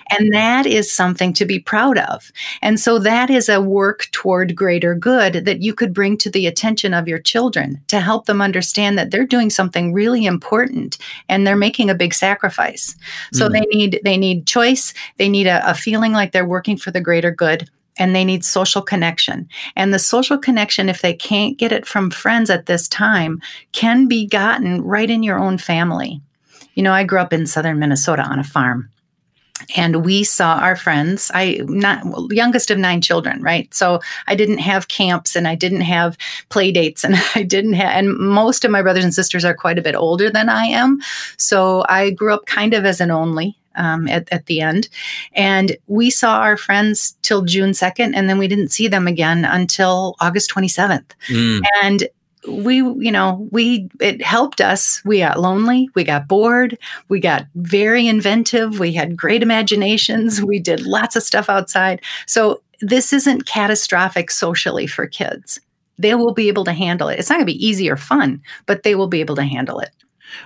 And 0.09 0.33
that 0.33 0.65
is 0.65 0.91
something 0.91 1.33
to 1.33 1.45
be 1.45 1.59
proud 1.59 1.97
of. 1.97 2.31
And 2.61 2.79
so 2.79 2.99
that 2.99 3.29
is 3.29 3.49
a 3.49 3.61
work 3.61 4.07
toward 4.11 4.55
greater 4.55 4.95
good 4.95 5.45
that 5.45 5.61
you 5.61 5.73
could 5.73 5.93
bring 5.93 6.17
to 6.17 6.29
the 6.29 6.47
attention 6.47 6.93
of 6.93 7.07
your 7.07 7.19
children 7.19 7.81
to 7.87 7.99
help 7.99 8.25
them 8.25 8.41
understand 8.41 8.97
that 8.97 9.11
they're 9.11 9.25
doing 9.25 9.49
something 9.49 9.93
really 9.93 10.25
important 10.25 10.97
and 11.27 11.45
they're 11.45 11.55
making 11.55 11.89
a 11.89 11.95
big 11.95 12.13
sacrifice. 12.13 12.95
So 13.33 13.45
mm-hmm. 13.45 13.53
they 13.53 13.77
need 13.77 14.01
they 14.03 14.17
need 14.17 14.47
choice, 14.47 14.93
they 15.17 15.29
need 15.29 15.47
a, 15.47 15.69
a 15.69 15.73
feeling 15.73 16.13
like 16.13 16.31
they're 16.31 16.45
working 16.45 16.77
for 16.77 16.91
the 16.91 17.01
greater 17.01 17.31
good 17.31 17.69
and 17.99 18.15
they 18.15 18.23
need 18.23 18.43
social 18.45 18.81
connection. 18.81 19.47
And 19.75 19.93
the 19.93 19.99
social 19.99 20.37
connection, 20.37 20.89
if 20.89 21.01
they 21.01 21.13
can't 21.13 21.57
get 21.57 21.71
it 21.71 21.85
from 21.85 22.09
friends 22.09 22.49
at 22.49 22.65
this 22.65 22.87
time, 22.87 23.41
can 23.73 24.07
be 24.07 24.25
gotten 24.25 24.81
right 24.81 25.09
in 25.09 25.21
your 25.21 25.37
own 25.37 25.57
family. 25.57 26.21
You 26.73 26.83
know, 26.83 26.93
I 26.93 27.03
grew 27.03 27.19
up 27.19 27.33
in 27.33 27.45
southern 27.45 27.77
Minnesota 27.77 28.23
on 28.23 28.39
a 28.39 28.43
farm 28.43 28.89
and 29.75 30.05
we 30.05 30.23
saw 30.23 30.55
our 30.55 30.75
friends 30.75 31.31
i 31.33 31.59
not 31.67 32.03
youngest 32.31 32.71
of 32.71 32.77
nine 32.77 33.01
children 33.01 33.41
right? 33.41 33.73
So 33.73 33.99
i 34.27 34.35
didn't 34.35 34.59
have 34.59 34.87
camps 34.87 35.35
and 35.35 35.47
i 35.47 35.55
didn't 35.55 35.81
have 35.81 36.17
play 36.49 36.71
dates 36.71 37.03
and 37.03 37.15
i 37.35 37.43
didn't 37.43 37.73
have 37.73 37.91
and 37.91 38.17
most 38.17 38.65
of 38.65 38.71
my 38.71 38.81
brothers 38.81 39.03
and 39.03 39.13
sisters 39.13 39.45
are 39.45 39.53
quite 39.53 39.79
a 39.79 39.81
bit 39.81 39.95
older 39.95 40.29
than 40.29 40.49
i 40.49 40.65
am. 40.65 40.99
So 41.37 41.85
i 41.89 42.11
grew 42.11 42.33
up 42.33 42.45
kind 42.45 42.73
of 42.73 42.85
as 42.85 43.01
an 43.01 43.11
only 43.11 43.57
um, 43.75 44.07
at, 44.07 44.27
at 44.31 44.47
the 44.47 44.61
end. 44.61 44.89
And 45.33 45.77
we 45.87 46.09
saw 46.09 46.39
our 46.39 46.57
friends 46.57 47.15
till 47.21 47.43
june 47.43 47.71
2nd 47.71 48.13
and 48.15 48.29
then 48.29 48.37
we 48.37 48.47
didn't 48.47 48.69
see 48.69 48.87
them 48.87 49.07
again 49.07 49.45
until 49.45 50.15
august 50.19 50.51
27th 50.51 51.05
mm. 51.27 51.61
and 51.81 52.07
we 52.47 52.77
you 52.77 53.11
know 53.11 53.47
we 53.51 53.89
it 53.99 54.21
helped 54.21 54.61
us. 54.61 55.01
We 55.05 55.19
got 55.19 55.39
lonely 55.39 55.89
we 55.95 56.03
got 56.03 56.27
bored 56.27 56.77
we 57.09 57.19
got 57.19 57.45
very 57.55 58.07
inventive 58.07 58.79
we 58.79 58.93
had 58.93 59.17
great 59.17 59.43
imaginations 59.43 60.41
we 60.41 60.59
did 60.59 60.81
lots 60.85 61.15
of 61.15 61.23
stuff 61.23 61.49
outside. 61.49 62.01
So 62.25 62.61
this 62.81 63.11
isn't 63.11 63.45
catastrophic 63.45 64.31
socially 64.31 64.87
for 64.87 65.05
kids. 65.05 65.59
They 65.97 66.15
will 66.15 66.33
be 66.33 66.47
able 66.47 66.63
to 66.63 66.71
handle 66.73 67.09
it. 67.09 67.19
It's 67.19 67.29
not 67.29 67.35
going 67.35 67.47
to 67.47 67.53
be 67.53 67.65
easy 67.65 67.89
or 67.89 67.97
fun 67.97 68.41
but 68.65 68.83
they 68.83 68.95
will 68.95 69.07
be 69.07 69.19
able 69.19 69.35
to 69.35 69.43
handle 69.43 69.79
it 69.79 69.91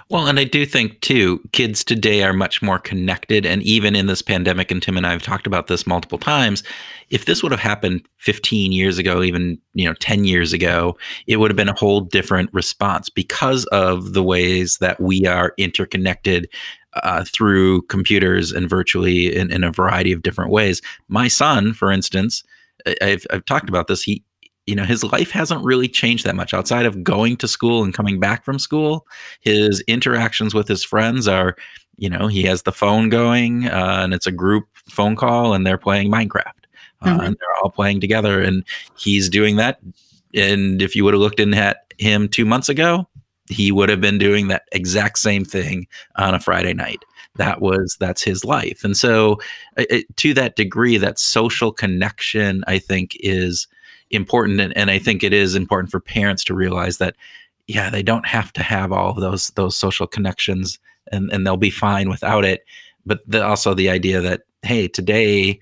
well, 0.10 0.28
and 0.28 0.40
I 0.40 0.44
do 0.44 0.66
think 0.66 1.02
too, 1.02 1.42
kids 1.52 1.84
today 1.84 2.24
are 2.24 2.34
much 2.34 2.62
more 2.62 2.80
connected. 2.80 3.46
And 3.46 3.62
even 3.64 3.96
in 3.96 4.08
this 4.08 4.22
pandemic, 4.22 4.72
and 4.72 4.82
Tim 4.82 4.98
and 4.98 5.06
I 5.06 5.12
have 5.12 5.24
talked 5.24 5.48
about 5.48 5.68
this 5.68 5.88
multiple 5.88 6.18
times, 6.18 6.64
if 7.10 7.26
this 7.26 7.44
would 7.44 7.52
have 7.52 7.62
happened 7.62 8.08
15 8.18 8.72
years 8.72 8.98
ago, 8.98 9.22
even 9.22 9.60
you 9.74 9.86
know 9.86 9.94
10 9.96 10.26
years 10.26 10.54
ago, 10.54 10.98
it 11.28 11.38
would 11.38 11.52
have 11.52 11.58
been 11.58 11.70
a 11.70 11.78
whole 11.78 12.02
different 12.02 12.50
response 12.54 13.10
because 13.10 13.66
of 13.66 14.14
the 14.14 14.24
ways 14.24 14.78
that 14.80 15.00
we 15.00 15.26
are 15.26 15.54
interconnected 15.58 16.50
uh, 16.96 17.24
through 17.26 17.82
computers 17.84 18.52
and 18.52 18.70
virtually 18.70 19.36
in, 19.36 19.52
in 19.52 19.64
a 19.64 19.72
variety 19.72 20.12
of 20.12 20.22
different 20.22 20.52
ways. 20.52 20.82
My 21.08 21.28
son, 21.28 21.74
for 21.74 21.92
instance, 21.92 22.44
I've, 23.02 23.26
I've 23.32 23.46
talked 23.46 23.70
about 23.70 23.88
this. 23.88 24.04
He 24.04 24.24
you 24.66 24.76
know 24.76 24.86
his 24.86 25.04
life 25.04 25.32
hasn't 25.32 25.64
really 25.64 25.88
changed 25.88 26.26
that 26.26 26.36
much. 26.36 26.54
Outside 26.54 26.86
of 26.86 27.04
going 27.04 27.38
to 27.38 27.48
school 27.48 27.84
and 27.84 27.94
coming 27.94 28.20
back 28.20 28.44
from 28.46 28.60
school 28.60 29.08
his 29.42 29.82
interactions 29.82 30.54
with 30.54 30.68
his 30.68 30.84
friends 30.84 31.28
are 31.28 31.56
you 31.98 32.10
know 32.10 32.28
he 32.28 32.44
has 32.44 32.64
the 32.64 32.72
phone 32.72 33.10
going 33.10 33.68
uh, 33.68 34.00
and 34.04 34.14
it's 34.14 34.28
a 34.28 34.32
group 34.32 34.68
phone 34.90 35.16
call 35.16 35.54
and 35.54 35.66
they're 35.66 35.78
playing 35.78 36.12
minecraft 36.12 36.66
uh, 37.02 37.08
mm-hmm. 37.08 37.20
and 37.20 37.38
they're 37.40 37.64
all 37.64 37.70
playing 37.70 38.00
together 38.00 38.42
and 38.42 38.64
he's 38.98 39.30
doing 39.30 39.58
that. 39.58 39.80
And 40.34 40.82
if 40.82 40.96
you 40.96 41.04
would 41.04 41.14
have 41.14 41.22
looked 41.22 41.40
in 41.40 41.54
at 41.54 41.94
him 41.98 42.28
two 42.28 42.46
months 42.46 42.70
ago 42.70 43.08
he 43.50 43.72
would 43.72 43.90
have 43.90 44.00
been 44.00 44.18
doing 44.18 44.48
that 44.48 44.64
exact 44.72 45.20
same 45.20 45.44
thing 45.44 45.86
on 46.16 46.34
a 46.34 46.40
friday 46.40 46.74
night. 46.74 47.04
That 47.36 47.62
was 47.62 47.98
that's 48.00 48.24
his 48.24 48.46
life. 48.46 48.84
And 48.84 48.96
so 48.96 49.40
it, 49.76 50.06
to 50.18 50.34
that 50.36 50.56
degree 50.56 50.98
that 50.98 51.20
social 51.20 51.72
connection 51.72 52.64
i 52.68 52.80
think 52.80 53.18
is 53.20 53.68
important 54.14 54.60
and, 54.60 54.76
and 54.78 54.92
i 54.92 55.00
think 55.00 55.24
it 55.24 55.34
is 55.34 55.56
important 55.56 55.90
for 55.92 56.00
parents 56.00 56.44
to 56.44 56.54
realize 56.54 56.98
that 56.98 57.16
yeah 57.68 57.90
they 57.90 58.04
don't 58.04 58.26
have 58.26 58.54
to 58.54 58.62
have 58.64 58.92
all 58.92 59.12
of 59.12 59.20
those 59.20 59.48
those 59.50 59.76
social 59.76 60.08
connections 60.08 60.80
and 61.12 61.32
and 61.32 61.46
they'll 61.46 61.58
be 61.58 61.70
fine 61.70 62.10
without 62.10 62.46
it. 62.46 62.66
But 63.06 63.20
the, 63.28 63.46
also 63.46 63.74
the 63.74 63.90
idea 63.90 64.22
that 64.22 64.42
hey 64.62 64.88
today 64.88 65.60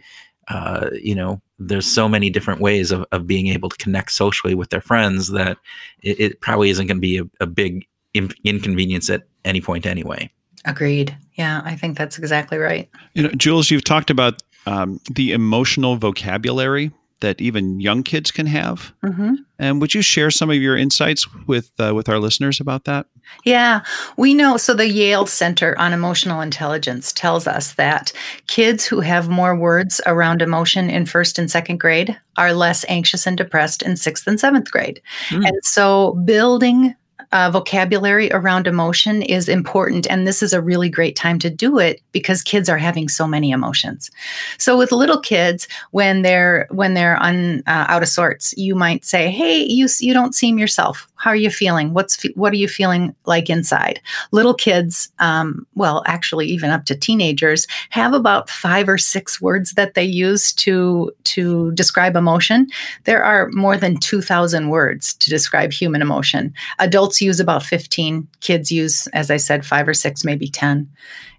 uh, 0.47 0.89
you 0.93 1.15
know 1.15 1.41
there's 1.59 1.85
so 1.85 2.09
many 2.09 2.29
different 2.29 2.59
ways 2.59 2.91
of, 2.91 3.05
of 3.11 3.27
being 3.27 3.47
able 3.47 3.69
to 3.69 3.77
connect 3.77 4.11
socially 4.11 4.55
with 4.55 4.69
their 4.69 4.81
friends 4.81 5.27
that 5.29 5.57
it, 6.01 6.19
it 6.19 6.41
probably 6.41 6.69
isn't 6.71 6.87
going 6.87 6.97
to 6.97 7.01
be 7.01 7.19
a, 7.19 7.23
a 7.39 7.45
big 7.45 7.85
in- 8.13 8.33
inconvenience 8.43 9.09
at 9.09 9.27
any 9.45 9.61
point 9.61 9.85
anyway. 9.85 10.29
Agreed. 10.65 11.15
Yeah 11.35 11.61
i 11.65 11.75
think 11.75 11.97
that's 11.97 12.17
exactly 12.17 12.57
right. 12.57 12.89
You 13.13 13.23
know 13.23 13.29
jules 13.29 13.71
you've 13.71 13.83
talked 13.83 14.09
about 14.09 14.41
um, 14.67 14.99
the 15.11 15.31
emotional 15.31 15.95
vocabulary 15.95 16.91
that 17.21 17.41
even 17.41 17.79
young 17.79 18.03
kids 18.03 18.31
can 18.31 18.45
have. 18.47 18.93
Mm-hmm. 19.03 19.35
And 19.57 19.79
would 19.79 19.93
you 19.93 20.01
share 20.01 20.31
some 20.31 20.49
of 20.49 20.57
your 20.57 20.75
insights 20.75 21.25
with 21.47 21.71
uh, 21.79 21.93
with 21.95 22.09
our 22.09 22.19
listeners 22.19 22.59
about 22.59 22.83
that? 22.85 23.05
Yeah, 23.45 23.81
we 24.17 24.33
know. 24.33 24.57
So 24.57 24.73
the 24.73 24.89
Yale 24.89 25.25
Center 25.25 25.77
on 25.79 25.93
Emotional 25.93 26.41
Intelligence 26.41 27.13
tells 27.13 27.47
us 27.47 27.73
that 27.73 28.11
kids 28.47 28.85
who 28.85 28.99
have 29.01 29.29
more 29.29 29.55
words 29.55 30.01
around 30.05 30.41
emotion 30.41 30.89
in 30.89 31.05
first 31.05 31.39
and 31.39 31.49
second 31.49 31.79
grade 31.79 32.17
are 32.37 32.53
less 32.53 32.83
anxious 32.87 33.25
and 33.25 33.37
depressed 33.37 33.81
in 33.81 33.95
sixth 33.95 34.27
and 34.27 34.39
seventh 34.39 34.71
grade. 34.71 35.01
Mm. 35.29 35.47
And 35.47 35.59
so 35.63 36.13
building 36.25 36.95
uh, 37.31 37.49
vocabulary 37.51 38.31
around 38.31 38.67
emotion 38.67 39.21
is 39.21 39.47
important. 39.47 40.07
And 40.09 40.27
this 40.27 40.43
is 40.43 40.53
a 40.53 40.61
really 40.61 40.89
great 40.89 41.15
time 41.15 41.39
to 41.39 41.49
do 41.49 41.79
it 41.79 42.01
because 42.11 42.41
kids 42.41 42.69
are 42.69 42.77
having 42.77 43.07
so 43.07 43.27
many 43.27 43.51
emotions. 43.51 44.11
So 44.57 44.77
with 44.77 44.91
little 44.91 45.19
kids, 45.19 45.67
when 45.91 46.21
they're 46.21 46.67
when 46.71 46.93
they're 46.93 47.17
on 47.17 47.59
uh, 47.67 47.85
out 47.87 48.03
of 48.03 48.09
sorts, 48.09 48.53
you 48.57 48.75
might 48.75 49.05
say, 49.05 49.29
"Hey, 49.29 49.63
you 49.63 49.87
you 49.99 50.13
don't 50.13 50.35
seem 50.35 50.57
yourself. 50.57 51.07
How 51.21 51.29
are 51.29 51.35
you 51.35 51.51
feeling? 51.51 51.93
What's 51.93 52.23
what 52.33 52.51
are 52.51 52.57
you 52.57 52.67
feeling 52.67 53.15
like 53.25 53.47
inside? 53.47 54.01
Little 54.31 54.55
kids, 54.55 55.11
um, 55.19 55.67
well, 55.75 56.01
actually, 56.07 56.47
even 56.47 56.71
up 56.71 56.85
to 56.85 56.95
teenagers, 56.95 57.67
have 57.91 58.13
about 58.13 58.49
five 58.49 58.89
or 58.89 58.97
six 58.97 59.39
words 59.39 59.73
that 59.73 59.93
they 59.93 60.03
use 60.03 60.51
to 60.53 61.11
to 61.25 61.71
describe 61.73 62.15
emotion. 62.15 62.67
There 63.03 63.23
are 63.23 63.49
more 63.51 63.77
than 63.77 63.97
two 63.97 64.21
thousand 64.21 64.69
words 64.69 65.13
to 65.15 65.29
describe 65.29 65.71
human 65.71 66.01
emotion. 66.01 66.53
Adults 66.79 67.21
use 67.21 67.39
about 67.39 67.63
fifteen. 67.63 68.27
Kids 68.39 68.71
use, 68.71 69.05
as 69.07 69.29
I 69.29 69.37
said, 69.37 69.63
five 69.63 69.87
or 69.87 69.93
six, 69.93 70.23
maybe 70.23 70.47
ten. 70.47 70.89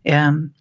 Um, 0.09 0.55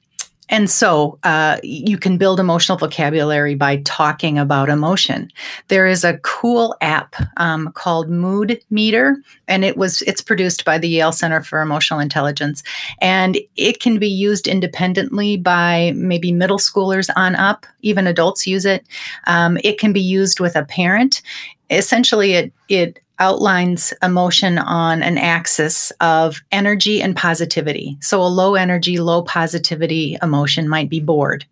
and 0.51 0.69
so 0.69 1.17
uh, 1.23 1.57
you 1.63 1.97
can 1.97 2.17
build 2.17 2.39
emotional 2.39 2.77
vocabulary 2.77 3.55
by 3.55 3.77
talking 3.77 4.37
about 4.37 4.69
emotion. 4.69 5.31
There 5.69 5.87
is 5.87 6.03
a 6.03 6.17
cool 6.19 6.75
app 6.81 7.15
um, 7.37 7.71
called 7.71 8.09
Mood 8.09 8.61
Meter, 8.69 9.15
and 9.47 9.63
it 9.63 9.77
was 9.77 10.01
it's 10.03 10.21
produced 10.21 10.65
by 10.65 10.77
the 10.77 10.89
Yale 10.89 11.13
Center 11.13 11.41
for 11.41 11.61
Emotional 11.61 12.01
Intelligence, 12.01 12.63
and 12.99 13.37
it 13.55 13.79
can 13.79 13.97
be 13.97 14.09
used 14.09 14.45
independently 14.45 15.37
by 15.37 15.93
maybe 15.95 16.33
middle 16.33 16.59
schoolers 16.59 17.09
on 17.15 17.35
up. 17.35 17.65
Even 17.81 18.05
adults 18.05 18.45
use 18.45 18.65
it. 18.65 18.85
Um, 19.27 19.57
it 19.63 19.79
can 19.79 19.93
be 19.93 20.01
used 20.01 20.41
with 20.41 20.57
a 20.57 20.65
parent. 20.65 21.21
Essentially, 21.69 22.33
it 22.33 22.53
it 22.67 22.99
outlines 23.21 23.93
emotion 24.01 24.57
on 24.57 25.03
an 25.03 25.17
axis 25.17 25.91
of 26.01 26.41
energy 26.51 27.01
and 27.01 27.15
positivity. 27.15 27.95
So, 28.01 28.21
a 28.21 28.23
low 28.23 28.55
energy, 28.55 28.97
low 28.97 29.21
positivity 29.21 30.17
emotion 30.21 30.67
might 30.67 30.89
be 30.89 30.99
bored. 30.99 31.45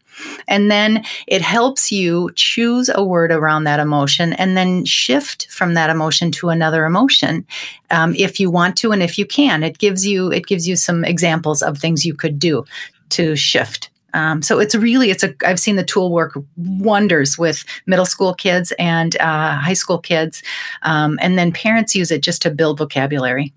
And 0.48 0.70
then 0.70 1.06
it 1.28 1.42
helps 1.42 1.92
you 1.92 2.32
choose 2.36 2.90
a 2.94 3.04
word 3.04 3.32
around 3.32 3.64
that 3.64 3.80
emotion 3.80 4.34
and 4.34 4.58
then 4.58 4.84
shift 4.84 5.48
from 5.50 5.76
that 5.76 5.90
emotion 5.90 6.32
to 6.34 6.50
another 6.50 6.86
emotion 6.86 7.46
um, 7.92 8.14
if 8.16 8.40
you 8.40 8.50
want 8.50 8.76
to 8.78 8.92
and 8.92 9.02
if 9.02 9.18
you 9.18 9.26
can. 9.26 9.64
It 9.64 9.78
gives 9.78 10.06
you 10.06 10.32
it 10.32 10.48
gives 10.48 10.68
you 10.68 10.76
some 10.76 11.06
examples 11.06 11.62
of 11.62 11.78
things 11.78 12.06
you 12.06 12.16
could 12.16 12.40
do 12.40 12.66
to 13.10 13.36
shift. 13.36 13.90
Um, 14.14 14.42
so 14.42 14.60
it's 14.60 14.76
really 14.76 15.12
it's 15.12 15.24
a 15.24 15.34
I've 15.46 15.60
seen 15.60 15.76
the 15.76 15.84
tool 15.84 16.12
work 16.12 16.38
wonders 16.58 17.38
with 17.38 17.64
middle 17.86 18.06
school 18.06 18.34
kids 18.34 18.74
and 18.80 19.16
uh, 19.18 19.56
high 19.56 19.74
school 19.74 20.00
kids, 20.00 20.44
um, 20.84 21.20
and 21.22 21.38
then 21.38 21.52
parents 21.52 21.96
use 21.96 22.12
it 22.12 22.22
just 22.22 22.42
to 22.44 22.52
build 22.52 22.78
vocabulary. 22.78 23.54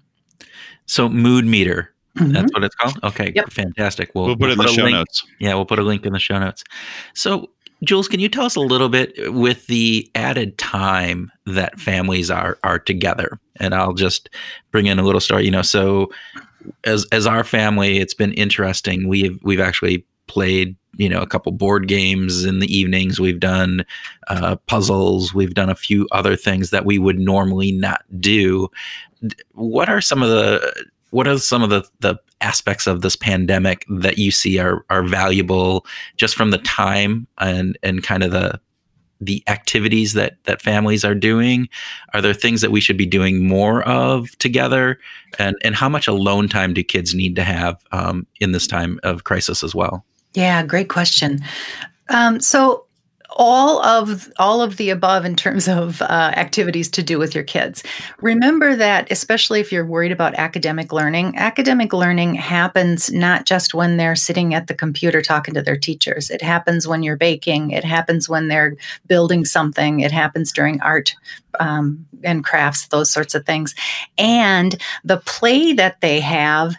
So 0.86 1.08
mood 1.08 1.44
meter. 1.44 1.92
Mm-hmm. 2.18 2.32
That's 2.32 2.52
what 2.52 2.64
it's 2.64 2.74
called. 2.74 2.98
Okay, 3.02 3.32
yep. 3.34 3.50
fantastic. 3.50 4.10
We'll, 4.14 4.26
we'll 4.26 4.36
put 4.36 4.40
we'll 4.40 4.50
it 4.50 4.52
in 4.52 4.66
the 4.66 4.72
show 4.72 4.82
link. 4.84 4.94
notes. 4.94 5.24
Yeah, 5.38 5.54
we'll 5.54 5.64
put 5.64 5.78
a 5.78 5.82
link 5.82 6.04
in 6.04 6.12
the 6.12 6.18
show 6.18 6.38
notes. 6.38 6.62
So, 7.14 7.48
Jules, 7.82 8.06
can 8.06 8.20
you 8.20 8.28
tell 8.28 8.44
us 8.44 8.54
a 8.54 8.60
little 8.60 8.90
bit 8.90 9.32
with 9.32 9.66
the 9.66 10.10
added 10.14 10.58
time 10.58 11.32
that 11.46 11.80
families 11.80 12.30
are 12.30 12.58
are 12.62 12.78
together? 12.78 13.38
And 13.60 13.74
I'll 13.74 13.94
just 13.94 14.28
bring 14.70 14.86
in 14.86 14.98
a 14.98 15.02
little 15.02 15.20
story. 15.20 15.44
You 15.44 15.50
know, 15.50 15.62
so 15.62 16.10
as 16.84 17.06
as 17.12 17.26
our 17.26 17.44
family, 17.44 17.98
it's 17.98 18.14
been 18.14 18.32
interesting. 18.34 19.08
We've 19.08 19.38
we've 19.42 19.60
actually 19.60 20.04
played 20.33 20.75
you 20.97 21.09
know 21.09 21.21
a 21.21 21.27
couple 21.27 21.53
board 21.53 21.88
games 21.88 22.45
in 22.45 22.59
the 22.59 22.75
evenings. 22.75 23.21
We've 23.21 23.40
done 23.40 23.85
uh, 24.29 24.57
puzzles. 24.66 25.35
We've 25.35 25.55
done 25.55 25.71
a 25.71 25.75
few 25.75 26.09
other 26.12 26.37
things 26.37 26.71
that 26.71 26.85
we 26.85 26.99
would 26.99 27.18
normally 27.18 27.73
not 27.73 28.03
do. 28.18 28.68
What 29.53 29.88
are 29.88 30.01
some 30.01 30.23
of 30.23 30.31
the 30.31 30.87
what 31.11 31.29
are 31.29 31.38
some 31.38 31.62
of 31.62 31.68
the, 31.71 31.85
the 32.01 32.16
aspects 32.40 32.87
of 32.87 33.03
this 33.03 33.16
pandemic 33.16 33.85
that 33.88 34.16
you 34.16 34.31
see 34.31 34.59
are, 34.59 34.85
are 34.88 35.03
valuable 35.03 35.87
just 36.16 36.35
from 36.35 36.51
the 36.51 36.59
time 36.59 37.27
and 37.38 37.79
and 37.83 38.03
kind 38.03 38.23
of 38.23 38.31
the 38.31 38.59
the 39.21 39.42
activities 39.47 40.14
that 40.14 40.37
that 40.45 40.61
families 40.61 41.05
are 41.05 41.14
doing? 41.14 41.68
Are 42.12 42.21
there 42.21 42.35
things 42.35 42.61
that 42.61 42.73
we 42.73 42.81
should 42.81 42.97
be 42.97 43.07
doing 43.07 43.47
more 43.47 43.83
of 43.83 44.31
together? 44.38 44.99
And 45.38 45.57
and 45.62 45.75
how 45.75 45.88
much 45.88 46.09
alone 46.09 46.49
time 46.49 46.75
do 46.75 46.83
kids 46.83 47.14
need 47.14 47.37
to 47.37 47.45
have 47.45 47.77
um, 47.92 48.27
in 48.40 48.53
this 48.53 48.66
time 48.66 48.99
of 49.03 49.25
crisis 49.25 49.62
as 49.62 49.75
well 49.75 50.05
yeah, 50.35 50.62
great 50.64 50.88
question. 50.88 51.40
Um, 52.09 52.40
so 52.40 52.87
all 53.37 53.83
of 53.83 54.31
all 54.38 54.62
of 54.62 54.77
the 54.77 54.90
above 54.90 55.25
in 55.25 55.37
terms 55.37 55.68
of 55.68 56.03
uh, 56.03 56.33
activities 56.37 56.90
to 56.90 57.03
do 57.03 57.18
with 57.18 57.35
your 57.35 57.45
kids. 57.45 57.83
Remember 58.21 58.77
that 58.77 59.11
especially 59.11 59.61
if 59.61 59.73
you're 59.73 59.87
worried 59.87 60.12
about 60.12 60.35
academic 60.35 60.92
learning 60.92 61.37
academic 61.37 61.92
learning 61.92 62.35
happens 62.35 63.11
not 63.11 63.47
just 63.47 63.75
when 63.75 63.97
they're 63.97 64.16
sitting 64.16 64.55
at 64.55 64.66
the 64.66 64.75
computer 64.75 65.23
talking 65.23 65.55
to 65.55 65.62
their 65.62 65.79
teachers. 65.79 66.31
It 66.31 66.42
happens 66.42 66.87
when 66.87 67.03
you're 67.03 67.16
baking. 67.16 67.71
It 67.71 67.85
happens 67.85 68.29
when 68.29 68.49
they're 68.49 68.77
building 69.07 69.45
something. 69.45 70.01
It 70.01 70.12
happens 70.12 70.53
during 70.53 70.81
art 70.83 71.14
um, 71.61 72.07
and 72.23 72.45
crafts 72.45 72.88
those 72.88 73.11
sorts 73.11 73.35
of 73.35 73.47
things. 73.47 73.75
And 74.18 74.81
the 75.05 75.18
play 75.18 75.73
that 75.73 76.01
they 76.01 76.21
have 76.21 76.77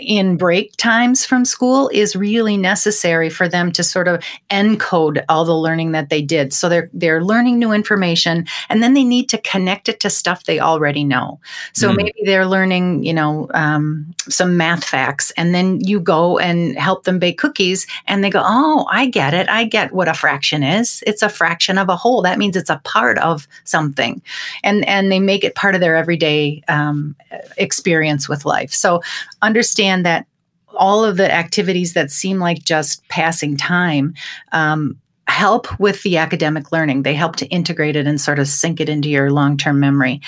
in 0.00 0.36
break 0.36 0.76
times 0.76 1.24
from 1.24 1.44
school 1.44 1.90
is 1.92 2.14
really 2.14 2.56
necessary 2.56 3.30
for 3.30 3.48
them 3.48 3.72
to 3.72 3.82
sort 3.82 4.06
of 4.06 4.22
encode 4.50 5.24
all 5.28 5.44
the 5.44 5.56
learning 5.56 5.92
that 5.92 6.10
they 6.10 6.20
did. 6.20 6.52
So 6.52 6.68
they're 6.68 6.90
they're 6.92 7.24
learning 7.24 7.58
new 7.58 7.72
information 7.72 8.46
and 8.68 8.82
then 8.82 8.94
they 8.94 9.04
need 9.04 9.28
to 9.30 9.38
connect 9.38 9.88
it 9.88 10.00
to 10.00 10.10
stuff 10.10 10.44
they 10.44 10.60
already 10.60 11.04
know. 11.04 11.40
So 11.72 11.90
mm. 11.90 11.96
maybe 11.96 12.20
they're 12.24 12.46
learning, 12.46 13.04
you 13.04 13.14
know, 13.14 13.48
um, 13.54 14.14
some 14.28 14.56
math 14.56 14.84
facts 14.84 15.32
and 15.36 15.54
then 15.54 15.80
you 15.80 15.98
go 15.98 16.38
and 16.38 16.76
help 16.78 17.04
them 17.04 17.18
bake 17.18 17.38
cookies 17.38 17.86
and 18.06 18.22
they 18.22 18.30
go, 18.30 18.42
"Oh, 18.44 18.86
I 18.90 19.06
get 19.06 19.32
it. 19.34 19.48
I 19.48 19.64
get 19.64 19.92
what 19.92 20.08
a 20.08 20.14
fraction 20.14 20.62
is. 20.62 21.02
It's 21.06 21.22
a 21.22 21.28
fraction 21.28 21.78
of 21.78 21.88
a 21.88 21.96
whole. 21.96 22.22
That 22.22 22.38
means 22.38 22.56
it's 22.56 22.70
a 22.70 22.80
part 22.84 23.18
of 23.18 23.48
something." 23.64 24.20
And 24.62 24.86
and 24.86 25.10
they 25.10 25.20
make 25.20 25.42
it 25.42 25.54
part 25.54 25.74
of 25.74 25.80
their 25.80 25.96
everyday 25.96 26.62
um, 26.68 27.16
experience 27.56 28.28
with 28.28 28.44
life. 28.44 28.72
So 28.72 29.00
understand 29.40 30.06
that 30.06 30.26
all 30.74 31.04
of 31.04 31.16
the 31.16 31.32
activities 31.32 31.94
that 31.94 32.10
seem 32.10 32.38
like 32.38 32.64
just 32.64 33.06
passing 33.08 33.56
time 33.56 34.14
um, 34.52 34.96
help 35.28 35.78
with 35.78 36.02
the 36.02 36.16
academic 36.16 36.72
learning. 36.72 37.02
They 37.02 37.14
help 37.14 37.36
to 37.36 37.46
integrate 37.46 37.96
it 37.96 38.06
and 38.06 38.20
sort 38.20 38.38
of 38.38 38.48
sink 38.48 38.80
it 38.80 38.88
into 38.88 39.08
your 39.08 39.30
long 39.30 39.56
term 39.56 39.80
memory. 39.80 40.20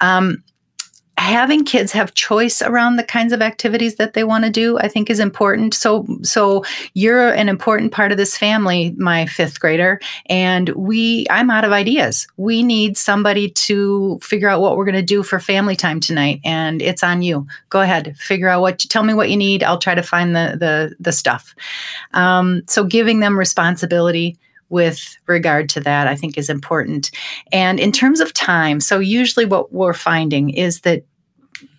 Um, 0.00 0.42
having 1.20 1.66
kids 1.66 1.92
have 1.92 2.14
choice 2.14 2.62
around 2.62 2.96
the 2.96 3.04
kinds 3.04 3.30
of 3.32 3.42
activities 3.42 3.96
that 3.96 4.14
they 4.14 4.24
want 4.24 4.42
to 4.42 4.50
do 4.50 4.78
i 4.78 4.88
think 4.88 5.10
is 5.10 5.20
important. 5.20 5.74
So 5.74 6.06
so 6.22 6.64
you're 6.94 7.28
an 7.28 7.48
important 7.48 7.92
part 7.92 8.10
of 8.10 8.18
this 8.18 8.38
family 8.38 8.94
my 8.96 9.26
fifth 9.26 9.60
grader 9.60 10.00
and 10.26 10.70
we 10.70 11.26
i'm 11.28 11.50
out 11.50 11.64
of 11.64 11.72
ideas. 11.72 12.26
We 12.38 12.62
need 12.62 12.96
somebody 12.96 13.50
to 13.68 14.18
figure 14.22 14.48
out 14.48 14.62
what 14.62 14.76
we're 14.76 14.86
going 14.86 14.94
to 14.94 15.02
do 15.02 15.22
for 15.22 15.38
family 15.38 15.76
time 15.76 16.00
tonight 16.00 16.40
and 16.44 16.80
it's 16.80 17.02
on 17.02 17.20
you. 17.20 17.46
Go 17.68 17.80
ahead 17.82 18.16
figure 18.16 18.48
out 18.48 18.62
what 18.62 18.78
tell 18.78 19.02
me 19.02 19.12
what 19.12 19.30
you 19.30 19.36
need. 19.36 19.62
I'll 19.62 19.78
try 19.78 19.94
to 19.94 20.02
find 20.02 20.34
the 20.34 20.56
the, 20.58 20.96
the 20.98 21.12
stuff. 21.12 21.54
Um, 22.14 22.62
so 22.66 22.82
giving 22.84 23.20
them 23.20 23.38
responsibility 23.38 24.38
with 24.70 25.16
regard 25.26 25.68
to 25.68 25.80
that, 25.80 26.06
I 26.06 26.16
think 26.16 26.38
is 26.38 26.48
important. 26.48 27.10
And 27.52 27.78
in 27.78 27.92
terms 27.92 28.20
of 28.20 28.32
time, 28.32 28.80
so 28.80 28.98
usually 29.00 29.44
what 29.44 29.72
we're 29.72 29.92
finding 29.92 30.50
is 30.50 30.80
that 30.82 31.04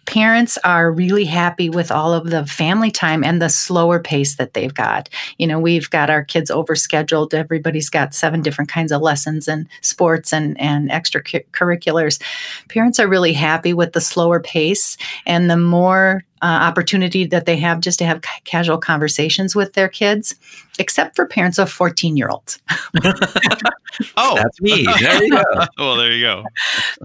parents 0.05 0.57
are 0.63 0.91
really 0.91 1.25
happy 1.25 1.69
with 1.69 1.91
all 1.91 2.13
of 2.13 2.29
the 2.29 2.45
family 2.45 2.91
time 2.91 3.23
and 3.23 3.41
the 3.41 3.49
slower 3.49 3.99
pace 3.99 4.35
that 4.35 4.53
they've 4.53 4.73
got. 4.73 5.09
You 5.37 5.47
know, 5.47 5.59
we've 5.59 5.89
got 5.89 6.09
our 6.09 6.23
kids 6.23 6.51
overscheduled. 6.51 7.33
Everybody's 7.33 7.89
got 7.89 8.13
seven 8.13 8.41
different 8.41 8.69
kinds 8.69 8.91
of 8.91 9.01
lessons 9.01 9.47
and 9.47 9.67
sports 9.81 10.33
and, 10.33 10.59
and 10.59 10.89
extracurriculars. 10.89 12.21
Parents 12.69 12.99
are 12.99 13.07
really 13.07 13.33
happy 13.33 13.73
with 13.73 13.93
the 13.93 14.01
slower 14.01 14.39
pace 14.39 14.97
and 15.25 15.49
the 15.49 15.57
more 15.57 16.23
uh, 16.41 16.45
opportunity 16.45 17.25
that 17.25 17.45
they 17.45 17.58
have 17.58 17.80
just 17.80 17.99
to 17.99 18.06
have 18.06 18.21
ca- 18.21 18.39
casual 18.43 18.77
conversations 18.77 19.56
with 19.56 19.73
their 19.73 19.88
kids, 19.88 20.36
except 20.80 21.15
for 21.15 21.25
parents 21.25 21.60
of 21.60 21.71
14 21.71 22.17
year 22.17 22.30
olds. 22.30 22.60
oh, 24.17 24.36
that's 24.36 24.60
me. 24.62 24.86
There 24.99 25.23
you 25.23 25.32
go. 25.32 25.43
well, 25.77 25.95
there 25.95 26.12
you 26.12 26.23
go. 26.23 26.43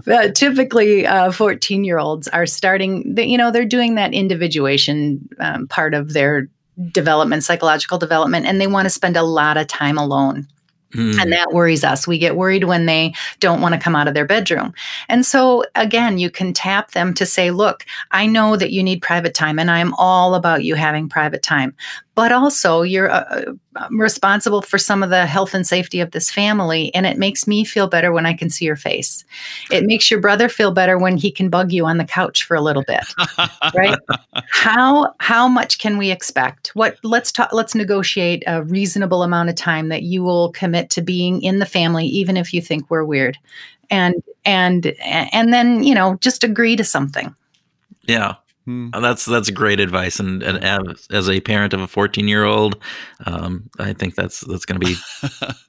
But 0.05 0.35
typically, 0.35 1.05
14 1.05 1.81
uh, 1.81 1.83
year 1.83 1.99
olds 1.99 2.27
are 2.29 2.45
starting, 2.45 3.15
the, 3.15 3.25
you 3.25 3.37
know, 3.37 3.51
they're 3.51 3.65
doing 3.65 3.95
that 3.95 4.13
individuation 4.13 5.27
um, 5.39 5.67
part 5.67 5.93
of 5.93 6.13
their 6.13 6.49
development, 6.91 7.43
psychological 7.43 7.97
development, 7.97 8.45
and 8.45 8.61
they 8.61 8.67
want 8.67 8.85
to 8.85 8.89
spend 8.89 9.17
a 9.17 9.23
lot 9.23 9.57
of 9.57 9.67
time 9.67 9.97
alone. 9.97 10.47
Mm. 10.93 11.19
And 11.19 11.31
that 11.31 11.51
worries 11.51 11.83
us. 11.83 12.07
We 12.07 12.17
get 12.17 12.35
worried 12.35 12.63
when 12.63 12.85
they 12.85 13.13
don't 13.39 13.61
want 13.61 13.73
to 13.75 13.79
come 13.79 13.95
out 13.95 14.07
of 14.07 14.13
their 14.13 14.25
bedroom. 14.25 14.73
And 15.09 15.25
so, 15.25 15.65
again, 15.75 16.17
you 16.17 16.29
can 16.29 16.53
tap 16.53 16.91
them 16.91 17.13
to 17.15 17.25
say, 17.25 17.51
Look, 17.51 17.85
I 18.11 18.25
know 18.25 18.55
that 18.55 18.71
you 18.71 18.81
need 18.83 19.01
private 19.01 19.33
time, 19.33 19.59
and 19.59 19.69
I'm 19.69 19.93
all 19.95 20.35
about 20.35 20.63
you 20.63 20.75
having 20.75 21.09
private 21.09 21.43
time 21.43 21.75
but 22.17 22.31
also 22.31 22.81
you're 22.81 23.11
uh, 23.11 23.53
uh, 23.75 23.87
responsible 23.91 24.63
for 24.63 24.79
some 24.79 25.03
of 25.03 25.11
the 25.11 25.27
health 25.27 25.53
and 25.53 25.67
safety 25.67 25.99
of 25.99 26.09
this 26.11 26.31
family 26.31 26.91
and 26.95 27.05
it 27.05 27.19
makes 27.19 27.45
me 27.45 27.63
feel 27.63 27.87
better 27.87 28.11
when 28.11 28.25
i 28.25 28.33
can 28.33 28.49
see 28.49 28.65
your 28.65 28.75
face. 28.75 29.23
It 29.69 29.85
makes 29.85 30.09
your 30.09 30.19
brother 30.19 30.49
feel 30.49 30.71
better 30.71 30.97
when 30.97 31.15
he 31.15 31.29
can 31.29 31.47
bug 31.49 31.71
you 31.71 31.85
on 31.85 31.97
the 31.97 32.05
couch 32.05 32.43
for 32.43 32.55
a 32.55 32.61
little 32.61 32.83
bit 32.87 33.05
right? 33.75 33.97
How 34.51 35.13
how 35.19 35.47
much 35.47 35.77
can 35.77 35.97
we 35.97 36.09
expect? 36.09 36.69
What 36.69 36.97
let's 37.03 37.31
talk 37.31 37.53
let's 37.53 37.75
negotiate 37.75 38.43
a 38.47 38.63
reasonable 38.63 39.21
amount 39.21 39.49
of 39.49 39.55
time 39.55 39.89
that 39.89 40.01
you 40.01 40.23
will 40.23 40.51
commit 40.53 40.89
to 40.91 41.01
being 41.01 41.43
in 41.43 41.59
the 41.59 41.65
family 41.65 42.07
even 42.07 42.35
if 42.35 42.51
you 42.53 42.61
think 42.61 42.89
we're 42.89 43.03
weird. 43.03 43.37
And 43.91 44.15
and 44.43 44.87
and 45.03 45.53
then 45.53 45.83
you 45.83 45.93
know 45.93 46.17
just 46.21 46.43
agree 46.43 46.75
to 46.75 46.83
something. 46.83 47.35
Yeah 48.05 48.35
Hmm. 48.67 48.89
That's 48.91 49.23
that's 49.23 49.49
great 49.49 49.79
advice, 49.79 50.19
and, 50.19 50.43
and 50.43 50.61
as, 50.61 51.07
as 51.09 51.29
a 51.29 51.39
parent 51.39 51.73
of 51.73 51.79
a 51.79 51.87
14 51.87 52.27
year 52.27 52.43
old, 52.43 52.75
um, 53.25 53.69
I 53.79 53.93
think 53.93 54.15
that's 54.15 54.41
that's 54.41 54.65
going 54.65 54.77
to 54.77 54.85
be 54.85 54.95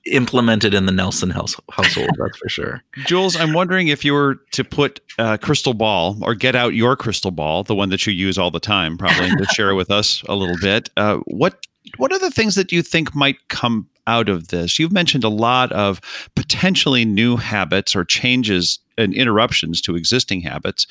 implemented 0.12 0.74
in 0.74 0.86
the 0.86 0.90
Nelson 0.90 1.30
house, 1.30 1.54
household. 1.70 2.10
That's 2.18 2.36
for 2.36 2.48
sure. 2.48 2.82
Jules, 3.06 3.36
I'm 3.36 3.52
wondering 3.52 3.86
if 3.86 4.04
you 4.04 4.14
were 4.14 4.40
to 4.50 4.64
put 4.64 4.98
a 5.16 5.38
crystal 5.38 5.74
ball 5.74 6.18
or 6.22 6.34
get 6.34 6.56
out 6.56 6.74
your 6.74 6.96
crystal 6.96 7.30
ball, 7.30 7.62
the 7.62 7.76
one 7.76 7.90
that 7.90 8.04
you 8.04 8.12
use 8.12 8.36
all 8.36 8.50
the 8.50 8.58
time, 8.58 8.98
probably 8.98 9.30
to 9.30 9.44
share 9.54 9.76
with 9.76 9.92
us 9.92 10.24
a 10.28 10.34
little 10.34 10.58
bit. 10.60 10.90
Uh, 10.96 11.18
what 11.26 11.64
what 11.98 12.12
are 12.12 12.18
the 12.18 12.32
things 12.32 12.56
that 12.56 12.72
you 12.72 12.82
think 12.82 13.14
might 13.14 13.36
come 13.46 13.88
out 14.08 14.28
of 14.28 14.48
this? 14.48 14.76
You've 14.80 14.90
mentioned 14.90 15.22
a 15.22 15.28
lot 15.28 15.70
of 15.70 16.00
potentially 16.34 17.04
new 17.04 17.36
habits 17.36 17.94
or 17.94 18.04
changes 18.04 18.80
and 18.96 19.14
interruptions 19.14 19.80
to 19.82 19.94
existing 19.94 20.40
habits. 20.40 20.88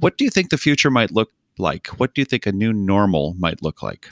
What 0.00 0.18
do 0.18 0.24
you 0.24 0.30
think 0.30 0.50
the 0.50 0.58
future 0.58 0.90
might 0.90 1.10
look 1.10 1.30
like? 1.58 1.88
What 1.98 2.14
do 2.14 2.20
you 2.20 2.24
think 2.24 2.46
a 2.46 2.52
new 2.52 2.72
normal 2.72 3.34
might 3.38 3.62
look 3.62 3.82
like? 3.82 4.08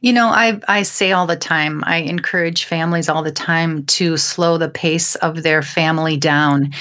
You 0.00 0.12
know, 0.12 0.28
I 0.28 0.60
I 0.68 0.82
say 0.82 1.12
all 1.12 1.26
the 1.26 1.36
time, 1.36 1.82
I 1.86 1.96
encourage 1.96 2.64
families 2.64 3.08
all 3.08 3.22
the 3.22 3.32
time 3.32 3.84
to 3.86 4.16
slow 4.16 4.58
the 4.58 4.68
pace 4.68 5.14
of 5.16 5.42
their 5.42 5.62
family 5.62 6.16
down. 6.16 6.72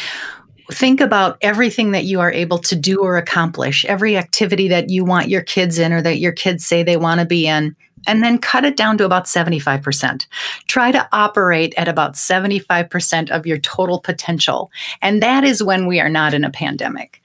Think 0.71 1.02
about 1.02 1.38
everything 1.41 1.91
that 1.91 2.06
you 2.06 2.21
are 2.21 2.32
able 2.32 2.60
to 2.60 2.76
do 2.76 3.00
or 3.00 3.17
accomplish, 3.17 3.84
every 3.86 4.15
activity 4.15 4.69
that 4.69 4.89
you 4.89 5.04
want 5.04 5.28
your 5.28 5.41
kids 5.41 5.78
in 5.78 5.91
or 5.91 6.02
that 6.02 6.19
your 6.19 6.32
kids 6.32 6.65
say 6.65 6.82
they 6.82 6.97
want 6.97 7.19
to 7.19 7.26
be 7.26 7.45
in 7.45 7.76
and 8.08 8.24
then 8.24 8.38
cut 8.38 8.65
it 8.65 8.78
down 8.78 8.97
to 8.97 9.06
about 9.06 9.26
75%. 9.26 10.26
Try 10.67 10.91
to 10.91 11.08
operate 11.12 11.74
at 11.78 11.88
about 11.88 12.13
75% 12.13 13.30
of 13.30 13.45
your 13.45 13.58
total 13.60 14.00
potential. 14.00 14.71
And 15.02 15.21
that 15.21 15.43
is 15.43 15.63
when 15.63 15.88
we 15.88 16.00
are 16.00 16.10
not 16.10 16.34
in 16.34 16.43
a 16.43 16.50
pandemic 16.50 17.20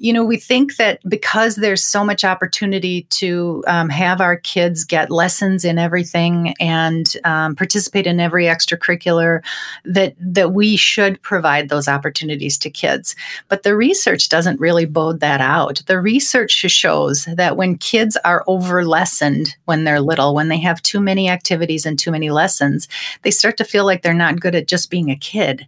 you 0.00 0.14
know, 0.14 0.24
we 0.24 0.38
think 0.38 0.76
that 0.76 0.98
because 1.06 1.56
there's 1.56 1.84
so 1.84 2.02
much 2.02 2.24
opportunity 2.24 3.02
to 3.10 3.62
um, 3.66 3.90
have 3.90 4.22
our 4.22 4.34
kids 4.34 4.82
get 4.82 5.10
lessons 5.10 5.62
in 5.62 5.78
everything 5.78 6.54
and 6.58 7.14
um, 7.24 7.54
participate 7.54 8.06
in 8.06 8.18
every 8.18 8.46
extracurricular, 8.46 9.42
that 9.84 10.14
that 10.18 10.52
we 10.52 10.74
should 10.76 11.20
provide 11.20 11.68
those 11.68 11.86
opportunities 11.86 12.56
to 12.56 12.70
kids. 12.70 13.14
But 13.48 13.62
the 13.62 13.76
research 13.76 14.30
doesn't 14.30 14.58
really 14.58 14.86
bode 14.86 15.20
that 15.20 15.42
out. 15.42 15.82
The 15.86 16.00
research 16.00 16.52
shows 16.52 17.26
that 17.26 17.58
when 17.58 17.76
kids 17.76 18.16
are 18.24 18.42
over 18.46 18.86
lessoned 18.86 19.54
when 19.66 19.84
they're 19.84 20.00
little, 20.00 20.34
when 20.34 20.48
they 20.48 20.60
have 20.60 20.80
too 20.80 21.00
many 21.00 21.28
activities 21.28 21.84
and 21.84 21.98
too 21.98 22.10
many 22.10 22.30
lessons, 22.30 22.88
they 23.20 23.30
start 23.30 23.58
to 23.58 23.64
feel 23.64 23.84
like 23.84 24.00
they're 24.00 24.14
not 24.14 24.40
good 24.40 24.54
at 24.54 24.66
just 24.66 24.88
being 24.88 25.10
a 25.10 25.16
kid 25.16 25.66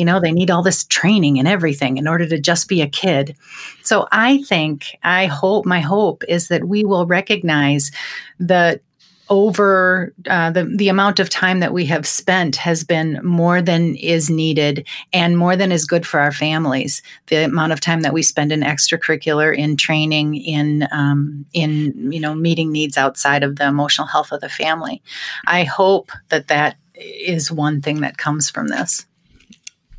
you 0.00 0.06
know, 0.06 0.18
they 0.18 0.32
need 0.32 0.50
all 0.50 0.62
this 0.62 0.84
training 0.86 1.38
and 1.38 1.46
everything 1.46 1.98
in 1.98 2.08
order 2.08 2.26
to 2.26 2.40
just 2.40 2.68
be 2.68 2.80
a 2.80 2.88
kid. 2.88 3.36
So 3.82 4.08
I 4.10 4.42
think, 4.44 4.96
I 5.02 5.26
hope, 5.26 5.66
my 5.66 5.80
hope 5.80 6.24
is 6.26 6.48
that 6.48 6.64
we 6.64 6.86
will 6.86 7.06
recognize 7.06 7.90
that 8.38 8.80
over 9.28 10.12
uh, 10.28 10.50
the 10.50 10.64
the 10.64 10.88
amount 10.88 11.20
of 11.20 11.30
time 11.30 11.60
that 11.60 11.72
we 11.72 11.86
have 11.86 12.04
spent 12.04 12.56
has 12.56 12.82
been 12.82 13.20
more 13.22 13.62
than 13.62 13.94
is 13.94 14.28
needed 14.28 14.86
and 15.12 15.38
more 15.38 15.54
than 15.54 15.70
is 15.70 15.86
good 15.86 16.04
for 16.04 16.18
our 16.18 16.32
families. 16.32 17.00
The 17.28 17.44
amount 17.44 17.72
of 17.72 17.80
time 17.80 18.00
that 18.00 18.12
we 18.12 18.22
spend 18.22 18.50
in 18.50 18.62
extracurricular, 18.62 19.56
in 19.56 19.76
training, 19.76 20.34
in 20.34 20.88
um, 20.90 21.46
in 21.52 22.10
you 22.10 22.18
know 22.18 22.34
meeting 22.34 22.72
needs 22.72 22.96
outside 22.98 23.44
of 23.44 23.56
the 23.56 23.68
emotional 23.68 24.08
health 24.08 24.32
of 24.32 24.40
the 24.40 24.48
family. 24.48 25.00
I 25.46 25.62
hope 25.62 26.10
that 26.30 26.48
that 26.48 26.76
is 26.96 27.52
one 27.52 27.80
thing 27.80 28.00
that 28.00 28.18
comes 28.18 28.50
from 28.50 28.66
this. 28.66 29.06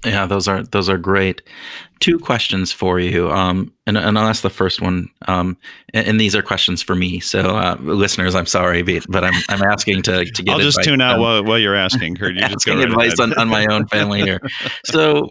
Yeah, 0.05 0.25
those 0.25 0.47
are 0.47 0.63
those 0.63 0.89
are 0.89 0.97
great. 0.97 1.41
Two 1.99 2.17
questions 2.17 2.71
for 2.71 2.99
you, 2.99 3.29
um, 3.29 3.71
and, 3.85 3.97
and 3.97 4.17
I'll 4.17 4.27
ask 4.27 4.41
the 4.41 4.49
first 4.49 4.81
one. 4.81 5.09
Um, 5.27 5.55
and, 5.93 6.07
and, 6.07 6.19
these 6.19 6.35
are 6.35 6.41
questions 6.41 6.81
for 6.81 6.95
me. 6.95 7.19
So, 7.19 7.41
uh, 7.41 7.77
listeners, 7.79 8.33
I'm 8.33 8.47
sorry, 8.47 8.81
but 8.81 9.23
I'm 9.23 9.33
I'm 9.49 9.61
asking 9.61 10.01
to 10.03 10.25
to 10.25 10.43
get. 10.43 10.53
I'll 10.53 10.59
just 10.59 10.81
tune 10.83 11.01
out 11.01 11.19
while, 11.19 11.43
while 11.43 11.59
you're 11.59 11.75
asking. 11.75 12.15
Kurt. 12.15 12.33
You 12.33 12.41
asking 12.41 12.77
right 12.77 12.87
advice 12.87 13.19
on, 13.19 13.37
on 13.37 13.47
my 13.47 13.67
own 13.69 13.87
family 13.87 14.21
here. 14.21 14.39
So, 14.85 15.29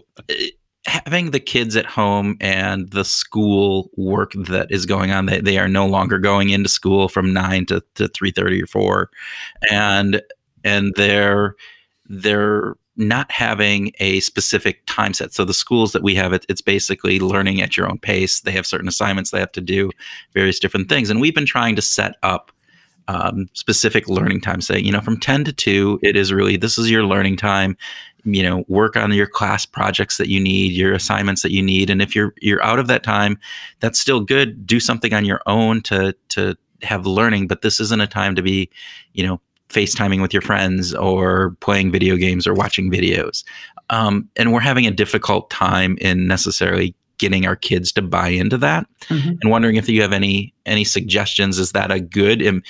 having 0.85 1.31
the 1.31 1.39
kids 1.39 1.75
at 1.75 1.85
home 1.85 2.37
and 2.39 2.89
the 2.91 3.03
school 3.03 3.89
work 3.97 4.31
that 4.47 4.71
is 4.71 4.85
going 4.85 5.11
on, 5.11 5.25
they 5.25 5.41
they 5.41 5.57
are 5.57 5.67
no 5.67 5.85
longer 5.85 6.17
going 6.17 6.49
into 6.49 6.69
school 6.69 7.09
from 7.09 7.33
nine 7.33 7.65
to 7.65 7.83
to 7.95 8.07
three 8.07 8.31
thirty 8.31 8.63
or 8.63 8.67
four, 8.67 9.09
and 9.69 10.21
and 10.63 10.93
they're 10.95 11.55
they're 12.07 12.75
not 13.07 13.31
having 13.31 13.91
a 13.99 14.19
specific 14.21 14.83
time 14.85 15.13
set. 15.13 15.33
So 15.33 15.43
the 15.43 15.53
schools 15.53 15.91
that 15.91 16.03
we 16.03 16.15
have, 16.15 16.33
it, 16.33 16.45
it's 16.47 16.61
basically 16.61 17.19
learning 17.19 17.61
at 17.61 17.75
your 17.75 17.89
own 17.89 17.99
pace. 17.99 18.41
They 18.41 18.51
have 18.51 18.65
certain 18.65 18.87
assignments 18.87 19.31
they 19.31 19.39
have 19.39 19.51
to 19.53 19.61
do, 19.61 19.91
various 20.33 20.59
different 20.59 20.89
things, 20.89 21.09
and 21.09 21.19
we've 21.19 21.35
been 21.35 21.45
trying 21.45 21.75
to 21.75 21.81
set 21.81 22.15
up 22.23 22.51
um, 23.07 23.49
specific 23.53 24.07
learning 24.07 24.41
time. 24.41 24.61
Say, 24.61 24.79
you 24.79 24.91
know, 24.91 25.01
from 25.01 25.19
ten 25.19 25.43
to 25.43 25.51
two, 25.51 25.99
it 26.01 26.15
is 26.15 26.31
really 26.31 26.57
this 26.57 26.77
is 26.77 26.89
your 26.89 27.03
learning 27.03 27.37
time. 27.37 27.75
You 28.23 28.43
know, 28.43 28.63
work 28.67 28.95
on 28.95 29.11
your 29.13 29.25
class 29.25 29.65
projects 29.65 30.17
that 30.17 30.29
you 30.29 30.39
need, 30.39 30.73
your 30.73 30.93
assignments 30.93 31.41
that 31.41 31.51
you 31.51 31.63
need, 31.63 31.89
and 31.89 32.01
if 32.01 32.15
you're 32.15 32.33
you're 32.39 32.63
out 32.63 32.79
of 32.79 32.87
that 32.87 33.03
time, 33.03 33.39
that's 33.79 33.99
still 33.99 34.21
good. 34.21 34.67
Do 34.67 34.79
something 34.79 35.13
on 35.13 35.25
your 35.25 35.41
own 35.47 35.81
to 35.83 36.15
to 36.29 36.55
have 36.83 37.05
learning, 37.05 37.47
but 37.47 37.61
this 37.61 37.79
isn't 37.79 38.01
a 38.01 38.07
time 38.07 38.35
to 38.35 38.41
be, 38.41 38.69
you 39.13 39.25
know, 39.25 39.41
FaceTiming 39.71 40.21
with 40.21 40.33
your 40.33 40.41
friends 40.41 40.93
or 40.93 41.55
playing 41.61 41.91
video 41.91 42.15
games 42.15 42.45
or 42.45 42.53
watching 42.53 42.91
videos. 42.91 43.43
Um, 43.89 44.29
and 44.35 44.53
we're 44.53 44.61
having 44.61 44.85
a 44.87 44.91
difficult 44.91 45.49
time 45.49 45.97
in 46.01 46.27
necessarily 46.27 46.95
getting 47.17 47.45
our 47.45 47.55
kids 47.55 47.91
to 47.91 48.01
buy 48.01 48.29
into 48.29 48.57
that 48.57 48.87
mm-hmm. 49.01 49.33
and 49.41 49.51
wondering 49.51 49.75
if 49.75 49.87
you 49.87 50.01
have 50.01 50.11
any 50.11 50.51
any 50.65 50.83
suggestions 50.83 51.59
is 51.59 51.71
that 51.71 51.91
a 51.91 51.99
good 51.99 52.45
um, 52.47 52.63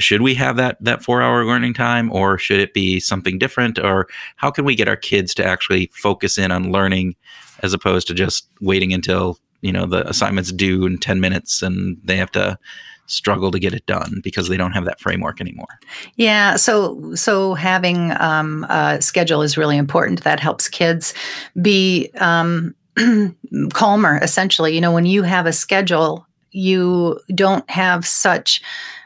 should 0.00 0.22
we 0.22 0.34
have 0.34 0.56
that 0.56 0.76
that 0.80 1.04
4 1.04 1.22
hour 1.22 1.44
learning 1.46 1.72
time 1.72 2.10
or 2.10 2.36
should 2.36 2.58
it 2.58 2.74
be 2.74 2.98
something 2.98 3.38
different 3.38 3.78
or 3.78 4.08
how 4.36 4.50
can 4.50 4.64
we 4.64 4.74
get 4.74 4.88
our 4.88 4.96
kids 4.96 5.34
to 5.34 5.44
actually 5.44 5.88
focus 5.94 6.36
in 6.36 6.50
on 6.50 6.72
learning 6.72 7.14
as 7.62 7.72
opposed 7.72 8.08
to 8.08 8.14
just 8.14 8.48
waiting 8.60 8.92
until 8.92 9.38
you 9.60 9.72
know 9.72 9.86
the 9.86 10.06
assignments 10.08 10.50
due 10.50 10.84
in 10.84 10.98
10 10.98 11.20
minutes 11.20 11.62
and 11.62 11.96
they 12.02 12.16
have 12.16 12.32
to 12.32 12.58
struggle 13.06 13.50
to 13.50 13.58
get 13.58 13.74
it 13.74 13.84
done 13.86 14.20
because 14.22 14.48
they 14.48 14.56
don't 14.56 14.72
have 14.72 14.84
that 14.84 15.00
framework 15.00 15.40
anymore. 15.40 15.78
Yeah, 16.16 16.56
so 16.56 17.14
so 17.14 17.54
having 17.54 18.12
um, 18.20 18.64
a 18.64 19.00
schedule 19.00 19.42
is 19.42 19.56
really 19.56 19.76
important. 19.76 20.24
That 20.24 20.40
helps 20.40 20.68
kids 20.68 21.14
be 21.60 22.10
um, 22.18 22.74
calmer. 23.72 24.18
Essentially, 24.22 24.74
you 24.74 24.80
know, 24.80 24.92
when 24.92 25.06
you 25.06 25.22
have 25.22 25.46
a 25.46 25.52
schedule, 25.52 26.26
you 26.52 27.18
don't 27.34 27.68
have 27.70 28.06
such 28.06 28.62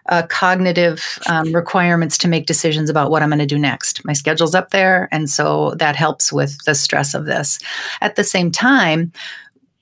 uh, 0.09 0.23
cognitive 0.29 1.19
um, 1.29 1.53
requirements 1.53 2.17
to 2.19 2.29
make 2.29 2.47
decisions 2.47 2.89
about 2.89 3.11
what 3.11 3.23
I'm 3.23 3.29
going 3.29 3.39
to 3.41 3.47
do 3.47 3.59
next. 3.59 4.05
My 4.05 4.13
schedule's 4.13 4.55
up 4.55 4.71
there, 4.71 5.09
and 5.11 5.29
so 5.29 5.75
that 5.77 5.97
helps 5.97 6.33
with 6.33 6.65
the 6.65 6.75
stress 6.75 7.15
of 7.15 7.27
this. 7.27 7.59
At 8.01 8.17
the 8.17 8.25
same 8.25 8.51
time, 8.51 9.13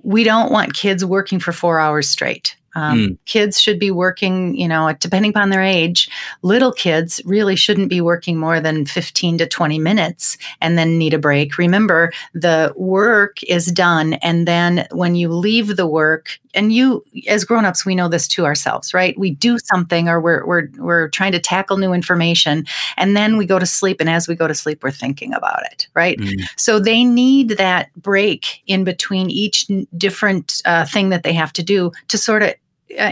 we 0.03 0.25
don't 0.25 0.53
want 0.53 0.75
kids 0.75 1.05
working 1.05 1.41
for 1.41 1.53
four 1.53 1.79
hours 1.79 2.09
straight. 2.09 2.57
Um, 2.75 2.99
mm. 2.99 3.19
Kids 3.27 3.61
should 3.61 3.79
be 3.79 3.91
working, 3.91 4.57
you 4.57 4.69
know, 4.69 4.93
depending 4.99 5.31
upon 5.31 5.51
their 5.51 5.63
age, 5.63 6.09
little 6.43 6.73
kids 6.73 7.21
really 7.25 7.57
shouldn't 7.57 7.89
be 7.89 8.01
working 8.01 8.37
more 8.37 8.61
than 8.61 8.87
15 8.87 9.39
to 9.39 9.47
20 9.47 9.79
minutes 9.79 10.37
and 10.61 10.77
then 10.79 10.99
need 10.99 11.15
a 11.15 11.19
break. 11.19 11.59
Remember, 11.59 12.13
the 12.33 12.73
work 12.77 13.43
is 13.45 13.67
done. 13.67 14.15
And 14.15 14.47
then 14.47 14.87
when 14.91 15.15
you 15.15 15.29
leave 15.29 15.77
the 15.77 15.87
work, 15.87 16.39
and 16.55 16.73
you, 16.73 17.05
as 17.29 17.45
grown-ups, 17.45 17.85
we 17.85 17.95
know 17.95 18.09
this 18.09 18.29
to 18.29 18.45
ourselves, 18.45 18.95
right? 18.95 19.19
We 19.19 19.33
do 19.33 19.59
something 19.59 20.09
or 20.09 20.21
we're, 20.21 20.47
we're, 20.47 20.69
we're 20.77 21.09
trying 21.09 21.33
to 21.33 21.41
tackle 21.41 21.77
new 21.77 21.93
information 21.93 22.65
and 22.97 23.17
then 23.17 23.37
we 23.37 23.47
go 23.47 23.59
to 23.59 23.67
sleep. 23.67 24.01
And 24.01 24.09
as 24.09 24.29
we 24.29 24.35
go 24.35 24.47
to 24.47 24.55
sleep, 24.55 24.83
we're 24.83 24.91
thinking 24.91 25.35
about 25.35 25.63
it, 25.73 25.89
right? 25.95 26.19
Mm. 26.19 26.45
So 26.57 26.79
they 26.79 27.05
need 27.05 27.51
that 27.51 27.93
break 27.95 28.63
in 28.67 28.85
between 28.85 29.31
each 29.31 29.69
different 29.97 30.63
uh, 30.65 30.87
thing 30.87 31.09
that 31.11 31.23
they 31.23 31.33
have 31.33 31.53
to 31.55 31.63
do 31.63 31.93
to 32.09 32.19
sort 32.19 32.43
of 32.43 32.55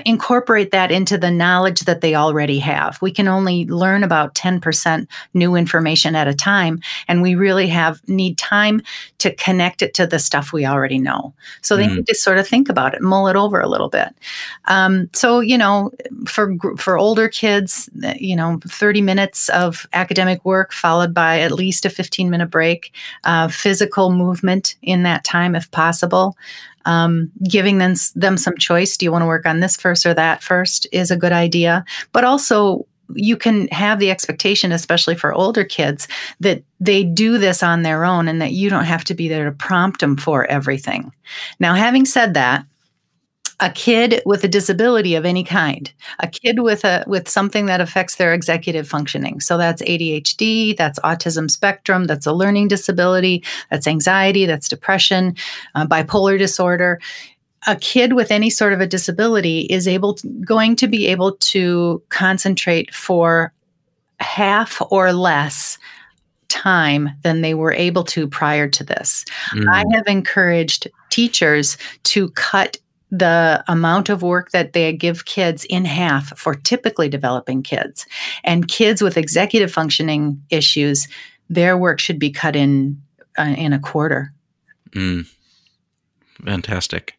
incorporate 0.05 0.71
that 0.71 0.91
into 0.91 1.19
the 1.19 1.31
knowledge 1.31 1.81
that 1.81 2.01
they 2.01 2.15
already 2.15 2.59
have. 2.59 3.01
We 3.03 3.13
can 3.13 3.29
only 3.29 3.67
learn 3.67 4.05
about 4.05 4.35
10% 4.35 5.07
new 5.35 5.55
information 5.55 6.15
at 6.15 6.29
a 6.29 6.35
time 6.35 6.81
and 7.09 7.23
we 7.23 7.35
really 7.35 7.69
have 7.69 8.01
need 8.09 8.39
time 8.39 8.83
to 9.19 9.35
connect 9.35 9.83
it 9.83 9.95
to 9.95 10.07
the 10.07 10.19
stuff 10.19 10.53
we 10.53 10.67
already 10.67 10.99
know. 10.99 11.35
So 11.61 11.77
they 11.77 11.87
mm 11.87 11.93
need 11.93 12.07
to 12.07 12.15
sort 12.15 12.39
of 12.39 12.49
think 12.49 12.71
about 12.71 12.95
it, 12.95 13.03
mull 13.03 13.29
it 13.29 13.37
over 13.37 13.61
a 13.61 13.69
little 13.69 13.91
bit. 13.91 14.09
Um, 14.65 15.11
so, 15.13 15.41
you 15.41 15.59
know, 15.59 15.91
for 16.27 16.57
for 16.79 16.97
older 16.97 17.29
kids, 17.29 17.91
uh, 18.03 18.15
you 18.17 18.35
know, 18.35 18.59
30 18.67 19.03
minutes 19.03 19.51
of 19.51 19.87
academic 19.93 20.43
work 20.43 20.73
followed 20.73 21.13
by 21.13 21.41
at 21.41 21.53
least 21.53 21.85
a 21.85 21.91
15 21.91 22.31
minute 22.31 22.51
break, 22.51 22.95
uh, 23.25 23.49
physical 23.49 24.11
movement 24.11 24.77
in 24.81 25.03
that 25.03 25.23
time 25.23 25.55
if 25.55 25.71
possible 25.71 26.35
um, 26.85 27.31
giving 27.49 27.79
them, 27.79 27.95
them 28.15 28.37
some 28.37 28.57
choice. 28.57 28.97
Do 28.97 29.05
you 29.05 29.13
want 29.13 29.23
to 29.23 29.27
work 29.27 29.47
on 29.47 29.61
this 29.61 29.77
first 29.77 30.07
or 30.07 30.15
that 30.15 30.43
first 30.43 30.87
is 30.93 31.11
a 31.11 31.17
good 31.17 31.33
idea. 31.33 31.85
But 32.13 32.25
also 32.25 32.87
you 33.15 33.37
can 33.37 33.69
have 33.69 33.99
the 33.99 34.11
expectation, 34.11 34.73
especially 34.73 35.15
for 35.15 35.33
older 35.33 35.65
kids, 35.65 36.09
that 36.41 36.63
they 36.81 37.05
do 37.05 37.39
this 37.39 37.63
on 37.63 37.83
their 37.83 38.05
own 38.05 38.29
and 38.29 38.41
that 38.41 38.53
you 38.53 38.71
don't 38.71 38.85
have 38.85 39.05
to 39.05 39.15
be 39.15 39.29
there 39.29 39.45
to 39.45 39.53
prompt 39.53 40.01
them 40.01 40.17
for 40.17 40.47
everything. 40.47 41.13
Now, 41.61 41.75
having 41.75 42.05
said 42.05 42.35
that, 42.35 42.65
a 43.63 43.71
kid 43.71 44.21
with 44.27 44.43
a 44.45 44.49
disability 44.49 45.15
of 45.15 45.25
any 45.25 45.45
kind 45.45 45.93
a 46.19 46.27
kid 46.27 46.59
with 46.59 46.85
a 46.85 47.05
with 47.07 47.29
something 47.29 47.67
that 47.67 47.81
affects 47.81 48.17
their 48.17 48.35
executive 48.35 48.87
functioning 48.87 49.41
so 49.41 49.57
that's 49.57 49.81
adhd 49.83 50.77
that's 50.77 50.99
autism 51.01 51.51
spectrum 51.51 52.05
that's 52.05 52.27
a 52.27 52.33
learning 52.33 52.69
disability 52.69 53.43
that's 53.71 53.87
anxiety 53.87 54.45
that's 54.45 54.69
depression 54.69 55.35
uh, 55.75 55.87
bipolar 55.87 56.37
disorder 56.37 57.01
a 57.69 57.77
kid 57.77 58.15
with 58.15 58.33
any 58.33 58.51
sort 58.51 58.73
of 58.73 58.81
a 58.81 58.87
disability 58.87 59.61
is 59.71 59.87
able 59.87 60.15
to, 60.15 60.29
going 60.45 60.75
to 60.75 60.89
be 60.89 61.07
able 61.07 61.37
to 61.37 62.03
concentrate 62.09 62.93
for 62.93 63.53
half 64.19 64.83
or 64.91 65.13
less 65.13 65.79
time 66.49 67.09
than 67.23 67.41
they 67.41 67.55
were 67.55 67.73
able 67.73 68.05
to 68.05 68.27
prior 68.27 68.69
to 68.69 68.85
this. 68.85 69.25
Mm. 69.53 69.67
I 69.73 69.85
have 69.97 70.07
encouraged 70.07 70.89
teachers 71.09 71.79
to 72.05 72.29
cut 72.31 72.79
the 73.13 73.63
amount 73.69 74.09
of 74.09 74.23
work 74.23 74.51
that 74.53 74.73
they 74.73 74.91
give 74.93 75.27
kids 75.27 75.67
in 75.67 75.85
half 75.85 76.37
for 76.37 76.55
typically 76.55 77.11
developing 77.11 77.63
kids. 77.63 78.07
And 78.43 78.67
kids 78.67 79.03
with 79.03 79.19
executive 79.19 79.71
functioning 79.71 80.43
issues, 80.49 81.07
their 81.51 81.77
work 81.77 82.01
should 82.01 82.19
be 82.19 82.31
cut 82.31 82.57
in 82.57 83.01
uh, 83.39 83.55
in 83.57 83.75
a 83.75 83.79
quarter. 83.79 84.33
Mm. 84.93 85.27
Fantastic. 86.45 87.19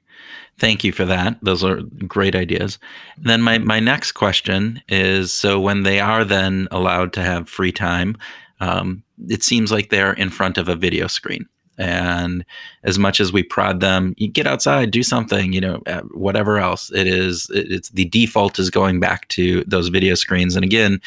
Thank 0.60 0.84
you 0.84 0.92
for 0.92 1.06
that. 1.06 1.38
Those 1.42 1.64
are 1.64 1.82
great 2.08 2.36
ideas. 2.36 2.80
Then 3.18 3.42
my 3.42 3.60
my 3.60 3.80
next 3.80 4.14
question 4.14 4.82
is: 4.90 5.32
so 5.32 5.60
when 5.60 5.84
they 5.84 6.00
are 6.00 6.26
then 6.26 6.68
allowed 6.72 7.14
to 7.14 7.22
have 7.22 7.50
free 7.50 7.72
time, 7.72 8.18
um, 8.60 9.04
it 9.30 9.44
seems 9.44 9.72
like 9.72 9.90
they're 9.90 10.14
in 10.14 10.30
front 10.30 10.58
of 10.58 10.68
a 10.68 10.76
video 10.76 11.08
screen. 11.08 11.48
And 11.78 12.46
as 12.84 13.00
much 13.00 13.20
as 13.20 13.34
we 13.34 13.44
prod 13.44 13.80
them, 13.80 14.14
you 14.18 14.28
get 14.28 14.46
outside, 14.46 14.92
do 14.92 15.02
something, 15.02 15.54
you 15.54 15.62
know, 15.62 15.82
whatever 16.12 16.60
else 16.60 16.92
it 16.92 17.08
is, 17.08 17.48
it's 17.52 17.90
the 17.90 18.06
default 18.06 18.60
is 18.60 18.70
going 18.70 19.00
back 19.00 19.28
to 19.30 19.64
those 19.66 19.90
video 19.90 20.14
screens. 20.14 20.56
And 20.56 20.64
again, 20.64 21.02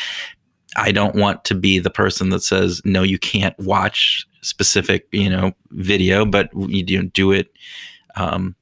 I 0.76 0.90
don't 0.90 1.14
want 1.14 1.44
to 1.44 1.54
be 1.54 1.78
the 1.78 1.90
person 1.90 2.30
that 2.30 2.42
says, 2.42 2.82
no, 2.84 3.02
you 3.02 3.18
can't 3.18 3.56
watch 3.60 4.26
specific, 4.42 5.06
you 5.12 5.30
know, 5.30 5.52
video, 5.70 6.26
but 6.26 6.50
you 6.54 6.82
do 7.04 7.32
it 7.32 7.52
um, 8.16 8.55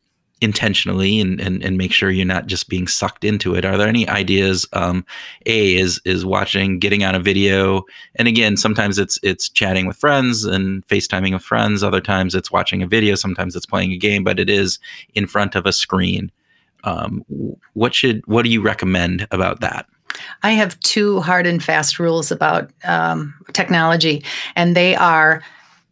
intentionally 0.45 1.20
and, 1.20 1.40
and 1.40 1.64
and 1.64 1.76
make 1.76 1.92
sure 1.92 2.11
you're 2.11 2.26
not 2.26 2.47
just 2.47 2.68
being 2.68 2.86
sucked 2.86 3.24
into 3.24 3.55
it. 3.55 3.64
Are 3.64 3.76
there 3.76 3.88
any 3.88 4.09
ideas 4.09 4.66
um 4.72 5.05
a 5.47 5.74
is 5.74 6.01
is 6.05 6.24
watching 6.24 6.78
getting 6.78 7.03
on 7.03 7.14
a 7.14 7.20
video? 7.20 7.84
And 8.16 8.28
again 8.28 8.57
sometimes 8.57 8.99
it's 8.99 9.18
it's 9.22 9.49
chatting 9.49 9.86
with 9.86 9.97
friends 9.97 10.45
and 10.45 10.86
facetiming 10.86 11.32
with 11.32 11.42
friends. 11.42 11.82
Other 11.82 12.01
times 12.01 12.34
it's 12.34 12.53
watching 12.53 12.82
a 12.82 12.86
video. 12.86 13.14
Sometimes 13.16 13.57
it's 13.57 13.66
playing 13.66 13.92
a 13.92 13.97
game 13.97 14.22
but 14.22 14.38
it 14.38 14.51
is 14.51 14.78
in 15.14 15.26
front 15.26 15.57
of 15.57 15.66
a 15.66 15.72
screen. 15.72 16.30
Um 16.84 17.24
what 17.72 17.95
should 17.95 18.22
what 18.26 18.45
do 18.45 18.51
you 18.51 18.61
recommend 18.61 19.26
about 19.30 19.61
that? 19.61 19.86
I 20.45 20.53
have 20.53 20.78
two 20.80 21.20
hard 21.20 21.45
and 21.45 21.61
fast 21.61 21.99
rules 21.99 22.30
about 22.30 22.70
um, 22.84 23.34
technology, 23.53 24.22
and 24.55 24.76
they 24.76 24.95
are 24.95 25.42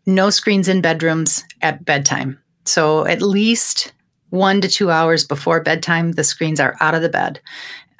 no 0.06 0.30
screens 0.30 0.68
in 0.68 0.80
bedrooms 0.80 1.44
at 1.60 1.84
bedtime. 1.84 2.38
So 2.64 3.06
at 3.06 3.22
least 3.22 3.92
one 4.32 4.60
to 4.62 4.68
two 4.68 4.90
hours 4.90 5.24
before 5.24 5.60
bedtime, 5.60 6.12
the 6.12 6.24
screens 6.24 6.58
are 6.58 6.76
out 6.80 6.94
of 6.94 7.02
the 7.02 7.08
bed. 7.08 7.40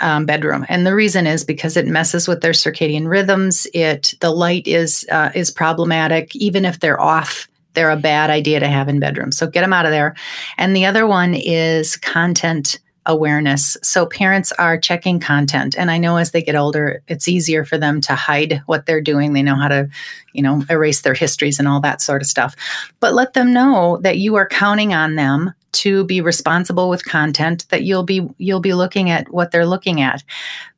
Um, 0.00 0.26
bedroom 0.26 0.66
and 0.68 0.84
the 0.84 0.96
reason 0.96 1.28
is 1.28 1.44
because 1.44 1.76
it 1.76 1.86
messes 1.86 2.26
with 2.26 2.40
their 2.40 2.50
circadian 2.50 3.06
rhythms 3.06 3.68
it 3.72 4.14
the 4.18 4.30
light 4.30 4.66
is 4.66 5.06
uh, 5.12 5.30
is 5.32 5.52
problematic 5.52 6.34
even 6.34 6.64
if 6.64 6.80
they're 6.80 7.00
off 7.00 7.46
they're 7.74 7.90
a 7.90 7.96
bad 7.96 8.28
idea 8.28 8.58
to 8.58 8.66
have 8.66 8.88
in 8.88 8.98
bedrooms 8.98 9.36
so 9.36 9.46
get 9.46 9.60
them 9.60 9.72
out 9.72 9.86
of 9.86 9.92
there 9.92 10.16
and 10.58 10.74
the 10.74 10.84
other 10.84 11.06
one 11.06 11.34
is 11.34 11.96
content 11.98 12.80
awareness. 13.06 13.76
So 13.82 14.06
parents 14.06 14.52
are 14.52 14.78
checking 14.78 15.18
content. 15.18 15.76
And 15.76 15.90
I 15.90 15.98
know 15.98 16.16
as 16.16 16.30
they 16.30 16.42
get 16.42 16.54
older, 16.54 17.02
it's 17.08 17.28
easier 17.28 17.64
for 17.64 17.76
them 17.76 18.00
to 18.02 18.14
hide 18.14 18.62
what 18.66 18.86
they're 18.86 19.00
doing. 19.00 19.32
They 19.32 19.42
know 19.42 19.56
how 19.56 19.68
to, 19.68 19.88
you 20.32 20.42
know, 20.42 20.62
erase 20.70 21.02
their 21.02 21.14
histories 21.14 21.58
and 21.58 21.66
all 21.66 21.80
that 21.80 22.00
sort 22.00 22.22
of 22.22 22.28
stuff. 22.28 22.54
But 23.00 23.14
let 23.14 23.32
them 23.32 23.52
know 23.52 23.98
that 24.02 24.18
you 24.18 24.36
are 24.36 24.46
counting 24.46 24.94
on 24.94 25.16
them 25.16 25.52
to 25.72 26.04
be 26.04 26.20
responsible 26.20 26.88
with 26.88 27.04
content 27.04 27.66
that 27.70 27.82
you'll 27.82 28.02
be 28.02 28.28
you'll 28.38 28.60
be 28.60 28.74
looking 28.74 29.10
at 29.10 29.32
what 29.32 29.50
they're 29.50 29.66
looking 29.66 30.00
at. 30.00 30.22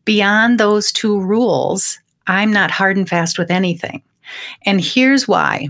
Beyond 0.05 0.59
those 0.59 0.93
two 0.93 1.21
rules, 1.21 1.99
I'm 2.27 2.53
not 2.53 2.71
hard 2.71 2.97
and 2.97 3.09
fast 3.09 3.39
with 3.39 3.51
anything. 3.51 4.03
And 4.65 4.81
here's 4.81 5.29
why 5.29 5.69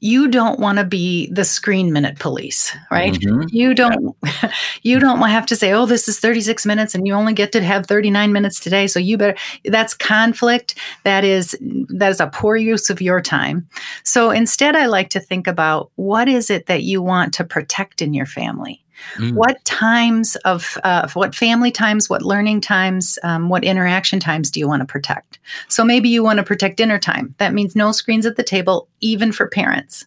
you 0.00 0.28
don't 0.28 0.60
want 0.60 0.78
to 0.78 0.84
be 0.84 1.30
the 1.32 1.44
screen 1.44 1.92
minute 1.92 2.18
police, 2.18 2.76
right? 2.90 3.14
Mm-hmm. 3.14 3.48
You 3.48 3.74
don't 3.74 4.16
yeah. 4.24 4.52
you 4.82 5.00
don't 5.00 5.20
have 5.20 5.46
to 5.46 5.56
say, 5.56 5.72
"Oh, 5.72 5.86
this 5.86 6.08
is 6.08 6.20
36 6.20 6.64
minutes 6.66 6.94
and 6.94 7.06
you 7.06 7.14
only 7.14 7.32
get 7.32 7.52
to 7.52 7.62
have 7.62 7.86
39 7.86 8.32
minutes 8.32 8.60
today, 8.60 8.86
so 8.86 8.98
you 8.98 9.18
better." 9.18 9.36
That's 9.64 9.94
conflict. 9.94 10.76
That 11.04 11.24
is 11.24 11.56
that 11.60 12.10
is 12.10 12.20
a 12.20 12.28
poor 12.28 12.56
use 12.56 12.90
of 12.90 13.00
your 13.00 13.20
time. 13.20 13.68
So 14.04 14.30
instead 14.30 14.76
I 14.76 14.86
like 14.86 15.10
to 15.10 15.20
think 15.20 15.46
about 15.46 15.90
what 15.96 16.28
is 16.28 16.50
it 16.50 16.66
that 16.66 16.82
you 16.82 17.02
want 17.02 17.34
to 17.34 17.44
protect 17.44 18.00
in 18.00 18.14
your 18.14 18.26
family? 18.26 18.84
Mm. 19.16 19.34
What 19.34 19.64
times 19.64 20.36
of 20.44 20.78
uh, 20.84 21.08
what 21.14 21.34
family 21.34 21.70
times, 21.70 22.08
what 22.08 22.22
learning 22.22 22.60
times, 22.60 23.18
um, 23.22 23.48
what 23.48 23.64
interaction 23.64 24.20
times 24.20 24.50
do 24.50 24.60
you 24.60 24.68
want 24.68 24.80
to 24.80 24.86
protect? 24.86 25.38
So 25.68 25.84
maybe 25.84 26.08
you 26.08 26.22
want 26.22 26.38
to 26.38 26.42
protect 26.44 26.76
dinner 26.76 26.98
time. 26.98 27.34
That 27.38 27.54
means 27.54 27.76
no 27.76 27.92
screens 27.92 28.26
at 28.26 28.36
the 28.36 28.42
table, 28.42 28.88
even 29.00 29.32
for 29.32 29.48
parents. 29.48 30.06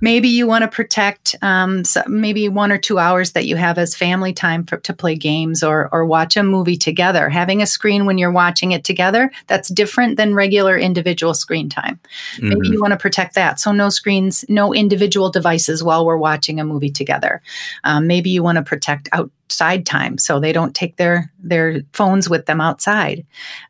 Maybe 0.00 0.28
you 0.28 0.46
want 0.46 0.62
to 0.62 0.68
protect 0.68 1.36
um, 1.42 1.84
so 1.84 2.02
maybe 2.08 2.48
one 2.48 2.72
or 2.72 2.78
two 2.78 2.98
hours 2.98 3.32
that 3.32 3.46
you 3.46 3.56
have 3.56 3.78
as 3.78 3.94
family 3.94 4.32
time 4.32 4.64
for, 4.64 4.78
to 4.78 4.92
play 4.92 5.14
games 5.14 5.62
or, 5.62 5.88
or 5.92 6.04
watch 6.04 6.36
a 6.36 6.42
movie 6.42 6.76
together. 6.76 7.28
Having 7.28 7.62
a 7.62 7.66
screen 7.66 8.04
when 8.04 8.18
you're 8.18 8.32
watching 8.32 8.72
it 8.72 8.84
together, 8.84 9.30
that's 9.46 9.68
different 9.68 10.16
than 10.16 10.34
regular 10.34 10.76
individual 10.76 11.34
screen 11.34 11.68
time. 11.68 12.00
Mm-hmm. 12.36 12.48
Maybe 12.48 12.68
you 12.68 12.80
want 12.80 12.92
to 12.92 12.96
protect 12.96 13.34
that. 13.34 13.60
So, 13.60 13.72
no 13.72 13.88
screens, 13.90 14.44
no 14.48 14.74
individual 14.74 15.30
devices 15.30 15.84
while 15.84 16.04
we're 16.04 16.16
watching 16.16 16.58
a 16.58 16.64
movie 16.64 16.90
together. 16.90 17.42
Um, 17.84 18.06
maybe 18.06 18.30
you 18.30 18.42
want 18.42 18.56
to 18.56 18.62
protect 18.62 19.08
outside 19.12 19.86
time 19.86 20.18
so 20.18 20.40
they 20.40 20.52
don't 20.52 20.74
take 20.74 20.96
their 20.96 21.30
their 21.38 21.82
phones 21.92 22.28
with 22.28 22.46
them 22.46 22.60
outside. 22.60 23.24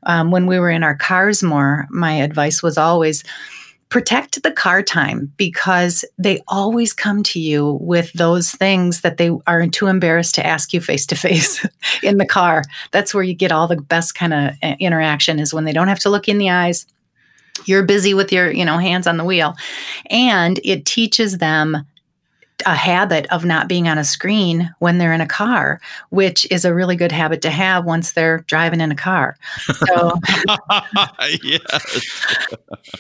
Um, 0.05 0.31
when 0.31 0.47
we 0.47 0.59
were 0.59 0.71
in 0.71 0.83
our 0.83 0.97
cars 0.97 1.43
more, 1.43 1.87
my 1.91 2.15
advice 2.15 2.63
was 2.63 2.79
always 2.79 3.25
protect 3.93 4.43
the 4.43 4.51
car 4.51 4.83
time 4.83 5.31
because 5.37 6.03
they 6.17 6.43
always 6.49 6.95
come 6.95 7.23
to 7.23 7.39
you 7.39 7.77
with 7.79 8.11
those 8.15 8.51
things 8.51 9.03
that 9.03 9.19
they 9.19 9.31
are 9.47 9.67
too 9.67 9.87
embarrassed 9.87 10.35
to 10.35 10.47
ask 10.47 10.73
you 10.73 10.81
face 10.81 11.05
to 11.05 11.15
face 11.15 11.67
in 12.03 12.17
the 12.17 12.25
car. 12.25 12.63
That's 12.91 13.13
where 13.13 13.23
you 13.23 13.35
get 13.35 13.53
all 13.53 13.69
the 13.69 13.77
best 13.77 14.15
kind 14.15 14.33
of 14.33 14.55
uh, 14.63 14.77
interaction 14.81 15.39
is 15.39 15.53
when 15.53 15.65
they 15.65 15.75
don't 15.75 15.89
have 15.89 15.99
to 15.99 16.09
look 16.09 16.27
in 16.27 16.39
the 16.39 16.49
eyes. 16.49 16.87
You're 17.67 17.83
busy 17.83 18.15
with 18.15 18.33
your, 18.33 18.51
you 18.51 18.65
know, 18.65 18.79
hands 18.79 19.07
on 19.07 19.19
the 19.19 19.27
wheel. 19.27 19.57
And 20.09 20.59
it 20.65 20.87
teaches 20.87 21.37
them 21.37 21.85
a 22.67 22.75
habit 22.75 23.27
of 23.31 23.45
not 23.45 23.69
being 23.69 23.89
on 23.89 23.99
a 23.99 24.05
screen 24.05 24.73
when 24.79 24.99
they're 24.99 25.13
in 25.13 25.21
a 25.21 25.27
car, 25.27 25.81
which 26.11 26.51
is 26.51 26.65
a 26.65 26.75
really 26.75 26.97
good 26.97 27.13
habit 27.13 27.43
to 27.43 27.51
have 27.51 27.85
once 27.85 28.13
they're 28.13 28.39
driving 28.47 28.81
in 28.81 28.93
a 28.93 28.97
car. 28.97 29.37
So, 29.87 30.13
yes. 31.43 32.07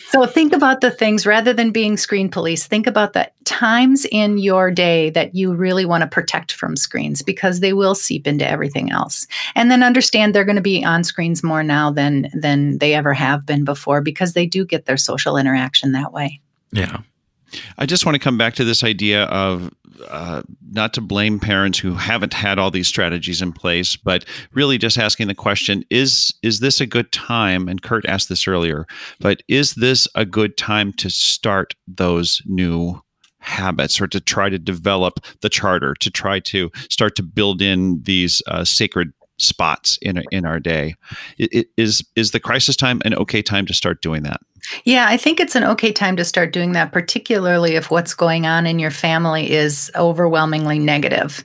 so 0.08 0.26
think 0.26 0.52
about 0.52 0.80
the 0.80 0.90
things 0.90 1.26
rather 1.26 1.52
than 1.52 1.70
being 1.70 1.96
screen 1.96 2.28
police. 2.28 2.66
Think 2.66 2.86
about 2.86 3.12
the 3.12 3.30
times 3.44 4.06
in 4.10 4.38
your 4.38 4.70
day 4.70 5.10
that 5.10 5.34
you 5.34 5.54
really 5.54 5.84
want 5.84 6.02
to 6.02 6.08
protect 6.08 6.52
from 6.52 6.76
screens 6.76 7.22
because 7.22 7.60
they 7.60 7.72
will 7.72 7.94
seep 7.94 8.26
into 8.26 8.48
everything 8.48 8.90
else. 8.90 9.26
And 9.54 9.70
then 9.70 9.82
understand 9.82 10.34
they're 10.34 10.44
going 10.44 10.56
to 10.56 10.62
be 10.62 10.84
on 10.84 11.04
screens 11.04 11.42
more 11.42 11.62
now 11.62 11.90
than 11.90 12.28
than 12.34 12.78
they 12.78 12.94
ever 12.94 13.14
have 13.14 13.46
been 13.46 13.64
before 13.64 14.00
because 14.00 14.32
they 14.32 14.46
do 14.46 14.64
get 14.64 14.86
their 14.86 14.96
social 14.96 15.36
interaction 15.36 15.92
that 15.92 16.12
way. 16.12 16.40
Yeah. 16.72 17.02
I 17.78 17.86
just 17.86 18.06
want 18.06 18.14
to 18.14 18.20
come 18.20 18.38
back 18.38 18.54
to 18.54 18.64
this 18.64 18.84
idea 18.84 19.24
of 19.24 19.72
uh, 20.08 20.42
not 20.70 20.94
to 20.94 21.00
blame 21.00 21.38
parents 21.38 21.78
who 21.78 21.94
haven't 21.94 22.34
had 22.34 22.58
all 22.58 22.70
these 22.70 22.88
strategies 22.88 23.42
in 23.42 23.52
place, 23.52 23.96
but 23.96 24.24
really 24.52 24.78
just 24.78 24.98
asking 24.98 25.28
the 25.28 25.34
question: 25.34 25.84
Is 25.90 26.34
is 26.42 26.60
this 26.60 26.80
a 26.80 26.86
good 26.86 27.12
time? 27.12 27.68
And 27.68 27.82
Kurt 27.82 28.06
asked 28.06 28.28
this 28.28 28.48
earlier, 28.48 28.86
but 29.20 29.42
is 29.48 29.74
this 29.74 30.08
a 30.14 30.24
good 30.24 30.56
time 30.56 30.92
to 30.94 31.10
start 31.10 31.74
those 31.86 32.42
new 32.46 33.02
habits 33.38 34.00
or 34.00 34.06
to 34.06 34.20
try 34.20 34.48
to 34.48 34.58
develop 34.58 35.20
the 35.40 35.48
charter, 35.48 35.94
to 35.94 36.10
try 36.10 36.38
to 36.38 36.70
start 36.88 37.16
to 37.16 37.22
build 37.22 37.60
in 37.60 38.02
these 38.02 38.40
uh, 38.46 38.64
sacred 38.64 39.12
spots 39.38 39.98
in 40.02 40.22
in 40.30 40.44
our 40.44 40.60
day? 40.60 40.94
Is 41.38 42.04
is 42.16 42.30
the 42.30 42.40
crisis 42.40 42.76
time 42.76 43.02
an 43.04 43.14
okay 43.14 43.42
time 43.42 43.66
to 43.66 43.74
start 43.74 44.02
doing 44.02 44.22
that? 44.22 44.40
Yeah, 44.84 45.06
I 45.08 45.16
think 45.16 45.40
it's 45.40 45.56
an 45.56 45.64
okay 45.64 45.92
time 45.92 46.16
to 46.16 46.24
start 46.24 46.52
doing 46.52 46.72
that, 46.72 46.92
particularly 46.92 47.74
if 47.74 47.90
what's 47.90 48.14
going 48.14 48.46
on 48.46 48.66
in 48.66 48.78
your 48.78 48.90
family 48.90 49.50
is 49.50 49.90
overwhelmingly 49.96 50.78
negative. 50.78 51.42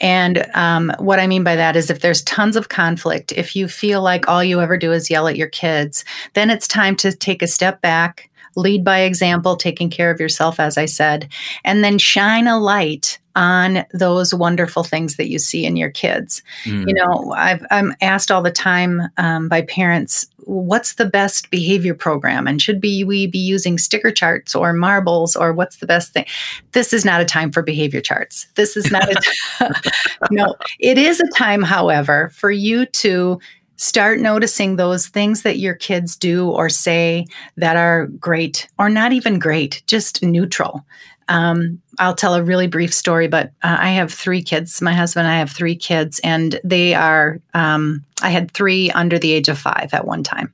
And 0.00 0.46
um, 0.54 0.92
what 0.98 1.18
I 1.18 1.26
mean 1.26 1.44
by 1.44 1.56
that 1.56 1.76
is 1.76 1.90
if 1.90 2.00
there's 2.00 2.22
tons 2.22 2.56
of 2.56 2.68
conflict, 2.68 3.32
if 3.32 3.56
you 3.56 3.66
feel 3.68 4.00
like 4.00 4.28
all 4.28 4.44
you 4.44 4.60
ever 4.60 4.76
do 4.76 4.92
is 4.92 5.10
yell 5.10 5.26
at 5.26 5.36
your 5.36 5.48
kids, 5.48 6.04
then 6.34 6.50
it's 6.50 6.68
time 6.68 6.94
to 6.96 7.12
take 7.12 7.42
a 7.42 7.48
step 7.48 7.80
back 7.82 8.30
lead 8.56 8.84
by 8.84 9.00
example, 9.00 9.56
taking 9.56 9.90
care 9.90 10.10
of 10.10 10.20
yourself, 10.20 10.60
as 10.60 10.76
I 10.76 10.86
said, 10.86 11.28
and 11.64 11.82
then 11.82 11.98
shine 11.98 12.46
a 12.46 12.58
light 12.58 13.18
on 13.34 13.84
those 13.94 14.34
wonderful 14.34 14.84
things 14.84 15.16
that 15.16 15.28
you 15.28 15.38
see 15.38 15.64
in 15.64 15.76
your 15.76 15.90
kids. 15.90 16.42
Mm. 16.64 16.88
You 16.88 16.94
know, 16.94 17.32
I've, 17.32 17.64
I'm 17.70 17.94
asked 18.02 18.30
all 18.30 18.42
the 18.42 18.50
time 18.50 19.02
um, 19.16 19.48
by 19.48 19.62
parents, 19.62 20.26
what's 20.44 20.94
the 20.94 21.06
best 21.06 21.50
behavior 21.50 21.94
program? 21.94 22.46
And 22.46 22.60
should 22.60 22.80
be, 22.80 23.04
we 23.04 23.26
be 23.26 23.38
using 23.38 23.78
sticker 23.78 24.10
charts 24.10 24.54
or 24.54 24.72
marbles 24.72 25.36
or 25.36 25.52
what's 25.52 25.76
the 25.76 25.86
best 25.86 26.12
thing? 26.12 26.26
This 26.72 26.92
is 26.92 27.04
not 27.04 27.20
a 27.20 27.24
time 27.24 27.52
for 27.52 27.62
behavior 27.62 28.00
charts. 28.00 28.46
This 28.54 28.76
is 28.76 28.90
not 28.90 29.10
a, 29.10 29.14
t- 29.14 29.90
no, 30.30 30.54
it 30.78 30.98
is 30.98 31.20
a 31.20 31.28
time, 31.28 31.62
however, 31.62 32.30
for 32.34 32.50
you 32.50 32.86
to 32.86 33.38
start 33.76 34.20
noticing 34.20 34.76
those 34.76 35.08
things 35.08 35.42
that 35.42 35.58
your 35.58 35.74
kids 35.74 36.16
do 36.16 36.48
or 36.48 36.68
say 36.68 37.26
that 37.56 37.76
are 37.76 38.06
great 38.06 38.68
or 38.78 38.88
not 38.88 39.12
even 39.12 39.38
great, 39.38 39.82
just 39.86 40.22
neutral. 40.22 40.84
Um, 41.32 41.80
I'll 41.98 42.14
tell 42.14 42.34
a 42.34 42.42
really 42.42 42.66
brief 42.66 42.92
story, 42.92 43.26
but 43.26 43.52
uh, 43.62 43.76
I 43.80 43.90
have 43.90 44.12
three 44.12 44.42
kids. 44.42 44.82
My 44.82 44.92
husband 44.92 45.26
and 45.26 45.34
I 45.34 45.38
have 45.38 45.50
three 45.50 45.76
kids, 45.76 46.20
and 46.22 46.60
they 46.62 46.94
are, 46.94 47.40
um, 47.54 48.04
I 48.20 48.28
had 48.28 48.50
three 48.50 48.90
under 48.90 49.18
the 49.18 49.32
age 49.32 49.48
of 49.48 49.58
five 49.58 49.94
at 49.94 50.06
one 50.06 50.22
time. 50.22 50.52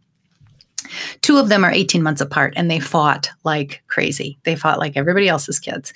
Two 1.20 1.36
of 1.36 1.48
them 1.48 1.64
are 1.64 1.72
18 1.72 2.02
months 2.02 2.22
apart 2.22 2.54
and 2.56 2.70
they 2.70 2.80
fought 2.80 3.28
like 3.44 3.82
crazy. 3.88 4.38
They 4.44 4.56
fought 4.56 4.78
like 4.78 4.96
everybody 4.96 5.28
else's 5.28 5.58
kids. 5.58 5.92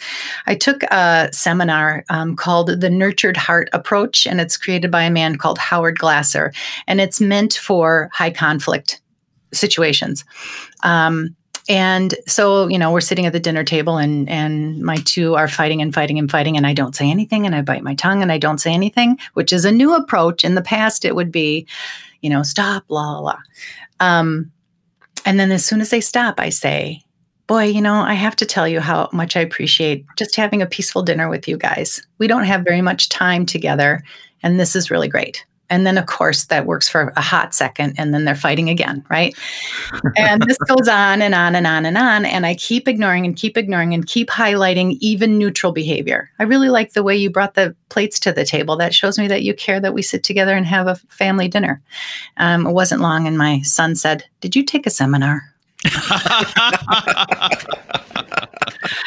I 0.47 0.55
took 0.55 0.83
a 0.83 1.31
seminar 1.33 2.05
um, 2.11 2.37
called 2.37 2.81
the 2.81 2.91
Nurtured 2.91 3.39
Heart 3.39 3.71
Approach, 3.73 4.27
and 4.27 4.39
it's 4.39 4.59
created 4.59 4.91
by 4.91 5.05
a 5.05 5.11
man 5.11 5.37
called 5.37 5.59
Howard 5.59 5.99
Glasser, 5.99 6.53
and 6.87 7.01
it's 7.01 7.23
meant 7.23 7.55
for 7.55 8.11
high 8.13 8.33
conflict 8.33 9.01
situations. 9.55 10.25
Um, 10.83 11.37
and 11.69 12.15
so, 12.27 12.67
you 12.69 12.79
know, 12.79 12.91
we're 12.91 13.01
sitting 13.01 13.27
at 13.27 13.33
the 13.33 13.41
dinner 13.41 13.65
table 13.65 13.97
and 13.97 14.29
and 14.29 14.83
my 14.83 14.97
two 14.97 15.35
are 15.35 15.49
fighting 15.49 15.81
and 15.81 15.95
fighting 15.95 16.19
and 16.19 16.31
fighting 16.31 16.57
and 16.57 16.67
I 16.67 16.73
don't 16.73 16.97
say 16.97 17.11
anything 17.11 17.47
and 17.47 17.55
I 17.55 17.63
bite 17.63 17.83
my 17.83 17.95
tongue 17.95 18.23
and 18.23 18.33
I 18.33 18.39
don't 18.39 18.59
say 18.59 18.73
anything, 18.73 19.19
which 19.35 19.53
is 19.53 19.65
a 19.65 19.73
new 19.73 19.95
approach. 19.95 20.45
In 20.45 20.55
the 20.55 20.63
past 20.63 21.05
it 21.05 21.15
would 21.15 21.31
be, 21.31 21.67
you 22.21 22.31
know, 22.31 22.43
stop, 22.43 22.85
la 22.89 23.13
la 23.13 23.21
blah. 23.21 23.39
Um, 24.01 24.51
and 25.25 25.39
then 25.39 25.53
as 25.53 25.65
soon 25.65 25.81
as 25.81 25.91
they 25.91 26.01
stop, 26.01 26.41
I 26.41 26.49
say, 26.49 27.05
Boy, 27.49 27.65
you 27.65 27.83
know, 27.83 27.97
I 27.97 28.15
have 28.15 28.37
to 28.37 28.47
tell 28.47 28.67
you 28.67 28.81
how 28.81 29.09
much 29.13 29.37
I 29.37 29.41
appreciate 29.41 30.07
just 30.17 30.37
having 30.37 30.63
a 30.63 30.67
peaceful 30.67 31.03
dinner 31.03 31.29
with 31.29 31.47
you 31.49 31.59
guys. 31.59 32.07
We 32.19 32.27
don't 32.27 32.45
have 32.45 32.63
very 32.65 32.81
much 32.81 33.09
time 33.09 33.47
together, 33.47 34.03
and 34.43 34.59
this 34.59 34.75
is 34.75 34.91
really 34.91 35.09
great. 35.09 35.45
And 35.73 35.87
then, 35.87 35.97
of 35.97 36.05
course, 36.05 36.45
that 36.45 36.67
works 36.67 36.87
for 36.87 37.15
a 37.17 37.23
hot 37.23 37.55
second, 37.55 37.95
and 37.97 38.13
then 38.13 38.27
they're 38.27 38.35
fighting 38.35 38.69
again, 38.69 39.03
right? 39.09 39.35
and 40.19 40.43
this 40.43 40.59
goes 40.69 40.87
on 40.87 41.23
and 41.23 41.35
on 41.35 41.55
and 41.55 41.67
on 41.67 41.87
and 41.87 41.97
on. 41.97 42.27
And 42.27 42.45
I 42.45 42.57
keep 42.57 42.87
ignoring 42.87 43.25
and 43.25 43.35
keep 43.35 43.57
ignoring 43.57 43.95
and 43.95 44.07
keep 44.07 44.29
highlighting 44.29 44.99
even 45.01 45.39
neutral 45.39 45.73
behavior. 45.73 46.31
I 46.39 46.43
really 46.43 46.69
like 46.69 46.93
the 46.93 47.03
way 47.03 47.17
you 47.17 47.31
brought 47.31 47.55
the 47.55 47.75
plates 47.89 48.21
to 48.21 48.33
the 48.33 48.45
table. 48.45 48.77
That 48.77 48.93
shows 48.93 49.19
me 49.19 49.29
that 49.29 49.45
you 49.45 49.55
care 49.55 49.81
that 49.81 49.95
we 49.95 50.03
sit 50.03 50.23
together 50.23 50.55
and 50.55 50.67
have 50.67 50.89
a 50.89 50.97
family 51.09 51.49
dinner. 51.49 51.81
Um, 52.37 52.67
it 52.67 52.73
wasn't 52.73 53.01
long, 53.01 53.27
and 53.27 53.39
my 53.39 53.63
son 53.63 53.97
said, 53.97 54.25
Did 54.43 54.55
you 54.55 54.65
take 54.65 54.87
a 54.87 54.91
seminar? 54.91 55.41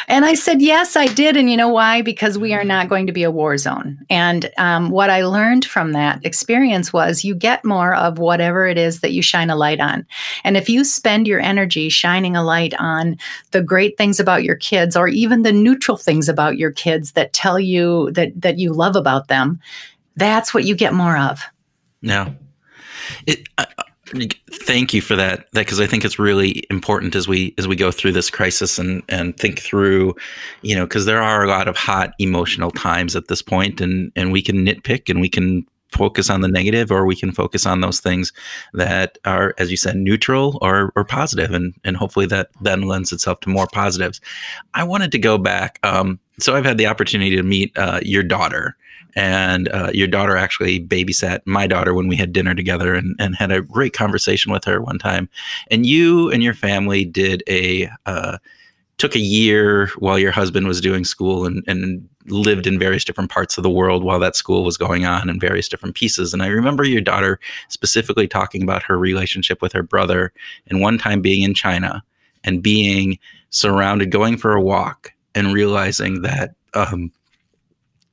and 0.08 0.26
I 0.26 0.34
said, 0.34 0.62
Yes, 0.62 0.96
I 0.96 1.08
did. 1.08 1.38
And 1.38 1.50
you 1.50 1.58
know 1.58 1.70
why? 1.70 2.02
Because 2.02 2.38
we 2.38 2.54
are 2.54 2.64
not 2.64 2.90
going 2.90 3.08
to 3.08 3.14
be 3.14 3.24
a 3.24 3.32
war 3.32 3.58
zone. 3.58 4.00
And 4.10 4.52
um, 4.58 4.90
what 4.90 5.10
I 5.10 5.24
learned 5.24 5.66
from 5.66 5.94
that 5.94 6.26
experience 6.26 6.92
was 6.94 7.24
you 7.24 7.36
get 7.36 7.66
more 7.66 7.94
of 7.96 8.20
whatever 8.20 8.68
it 8.68 8.78
is 8.78 9.02
that 9.02 9.12
you 9.12 9.22
shine 9.22 9.50
a 9.50 9.56
light 9.56 9.80
on. 9.80 10.06
And 10.44 10.58
if 10.58 10.70
you 10.70 10.84
spend 10.84 11.28
your 11.28 11.40
energy 11.40 11.90
shining 11.90 12.36
a 12.36 12.44
light 12.44 12.74
on 12.80 13.18
the 13.52 13.62
great 13.62 13.98
things 13.98 14.20
about 14.20 14.44
your 14.44 14.56
kids 14.56 14.96
or 14.96 15.08
even 15.08 15.44
the 15.44 15.54
neutral 15.54 15.98
things 15.98 16.30
about 16.30 16.58
your 16.58 16.72
kids 16.72 17.14
that 17.14 17.34
tell 17.34 17.60
you 17.60 18.12
that, 18.12 18.40
that 18.42 18.60
you 18.60 18.74
love 18.74 18.96
about 18.96 19.28
them, 19.28 19.60
that's 20.16 20.54
what 20.54 20.66
you 20.66 20.76
get 20.76 20.94
more 20.94 21.18
of. 21.18 21.42
Yeah. 22.02 22.32
It, 23.26 23.48
I, 23.58 23.68
Thank 24.08 24.94
you 24.94 25.02
for 25.02 25.16
that. 25.16 25.52
That 25.54 25.66
because 25.66 25.80
I 25.80 25.88
think 25.88 26.06
it's 26.06 26.20
really 26.20 26.64
important 26.70 27.16
as 27.16 27.28
we 27.28 27.56
as 27.58 27.68
we 27.68 27.76
go 27.76 27.92
through 27.92 28.12
this 28.12 28.30
crisis 28.30 28.78
and 28.78 29.02
and 29.10 29.36
think 29.38 29.60
through, 29.60 30.16
you 30.62 30.76
know, 30.76 30.86
because 30.86 31.06
there 31.06 31.22
are 31.22 31.44
a 31.44 31.48
lot 31.48 31.68
of 31.68 31.76
hot 31.76 32.14
emotional 32.20 32.72
times 32.72 33.16
at 33.16 33.28
this 33.28 33.42
point, 33.42 33.82
and 33.82 34.12
and 34.16 34.32
we 34.32 34.42
can 34.42 34.66
nitpick 34.66 35.10
and 35.10 35.22
we 35.22 35.30
can 35.30 35.66
focus 35.92 36.30
on 36.30 36.42
the 36.42 36.48
negative 36.48 36.92
or 36.92 37.06
we 37.06 37.16
can 37.16 37.32
focus 37.32 37.66
on 37.66 37.82
those 37.82 38.00
things 38.00 38.34
that 38.74 39.18
are 39.26 39.54
as 39.58 39.72
you 39.72 39.78
said 39.78 39.96
neutral 39.96 40.60
or 40.62 40.92
or 40.96 41.06
positive 41.06 41.52
and 41.52 41.74
and 41.84 41.96
hopefully 41.96 42.26
that 42.26 42.50
then 42.62 42.82
lends 42.82 43.14
itself 43.14 43.40
to 43.40 43.50
more 43.50 43.68
positives 43.72 44.20
i 44.74 44.84
wanted 44.84 45.12
to 45.12 45.20
go 45.20 45.38
back 45.38 45.80
um, 45.84 46.20
so 46.38 46.56
i've 46.56 46.66
had 46.66 46.78
the 46.78 46.88
opportunity 46.88 47.36
to 47.36 47.44
meet 47.44 47.72
uh, 47.78 48.00
your 48.04 48.24
daughter 48.24 48.76
and 49.16 49.70
uh, 49.70 49.92
your 49.94 50.08
daughter 50.08 50.36
actually 50.36 50.86
babysat 50.86 51.40
my 51.46 51.68
daughter 51.68 51.94
when 51.94 52.08
we 52.08 52.16
had 52.16 52.34
dinner 52.34 52.54
together 52.54 52.94
and, 52.94 53.16
and 53.20 53.36
had 53.36 53.52
a 53.52 53.62
great 53.62 53.94
conversation 53.94 54.52
with 54.52 54.66
her 54.66 54.82
one 54.82 55.00
time. 55.00 55.30
And 55.72 55.86
you 55.86 56.30
and 56.32 56.44
your 56.44 56.54
family 56.54 57.06
did 57.06 57.44
a 57.48 57.90
uh, 58.06 58.38
took 58.98 59.16
a 59.16 59.20
year 59.20 59.88
while 60.00 60.18
your 60.18 60.32
husband 60.32 60.68
was 60.68 60.80
doing 60.80 61.04
school 61.04 61.46
and, 61.46 61.64
and 61.68 62.08
lived 62.28 62.66
in 62.66 62.80
various 62.80 63.04
different 63.04 63.30
parts 63.30 63.58
of 63.58 63.64
the 63.64 63.70
world 63.70 64.04
while 64.04 64.20
that 64.20 64.36
school 64.36 64.64
was 64.64 64.78
going 64.78 65.06
on 65.06 65.30
in 65.30 65.40
various 65.40 65.68
different 65.68 65.96
pieces. 65.96 66.34
And 66.34 66.42
i 66.42 66.48
remember 66.48 66.84
your 66.84 67.02
daughter 67.02 67.40
specifically 67.70 68.28
talking 68.28 68.64
about 68.64 68.84
her 68.84 68.98
relationship 68.98 69.62
with 69.62 69.74
her 69.74 69.84
brother 69.84 70.32
and 70.68 70.82
one 70.82 70.98
time 70.98 71.22
being 71.22 71.44
in 71.44 71.54
china 71.54 72.04
and 72.44 72.64
being 72.64 73.20
surrounded 73.50 74.12
going 74.12 74.38
for 74.38 74.54
a 74.54 74.62
walk 74.62 75.12
and 75.34 75.54
realizing 75.54 76.22
that 76.22 76.56
um, 76.74 77.12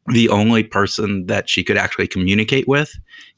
the 0.08 0.28
only 0.28 0.64
person 0.64 1.26
that 1.26 1.48
she 1.48 1.62
could 1.62 1.76
actually 1.76 2.08
communicate 2.08 2.66
with 2.66 2.92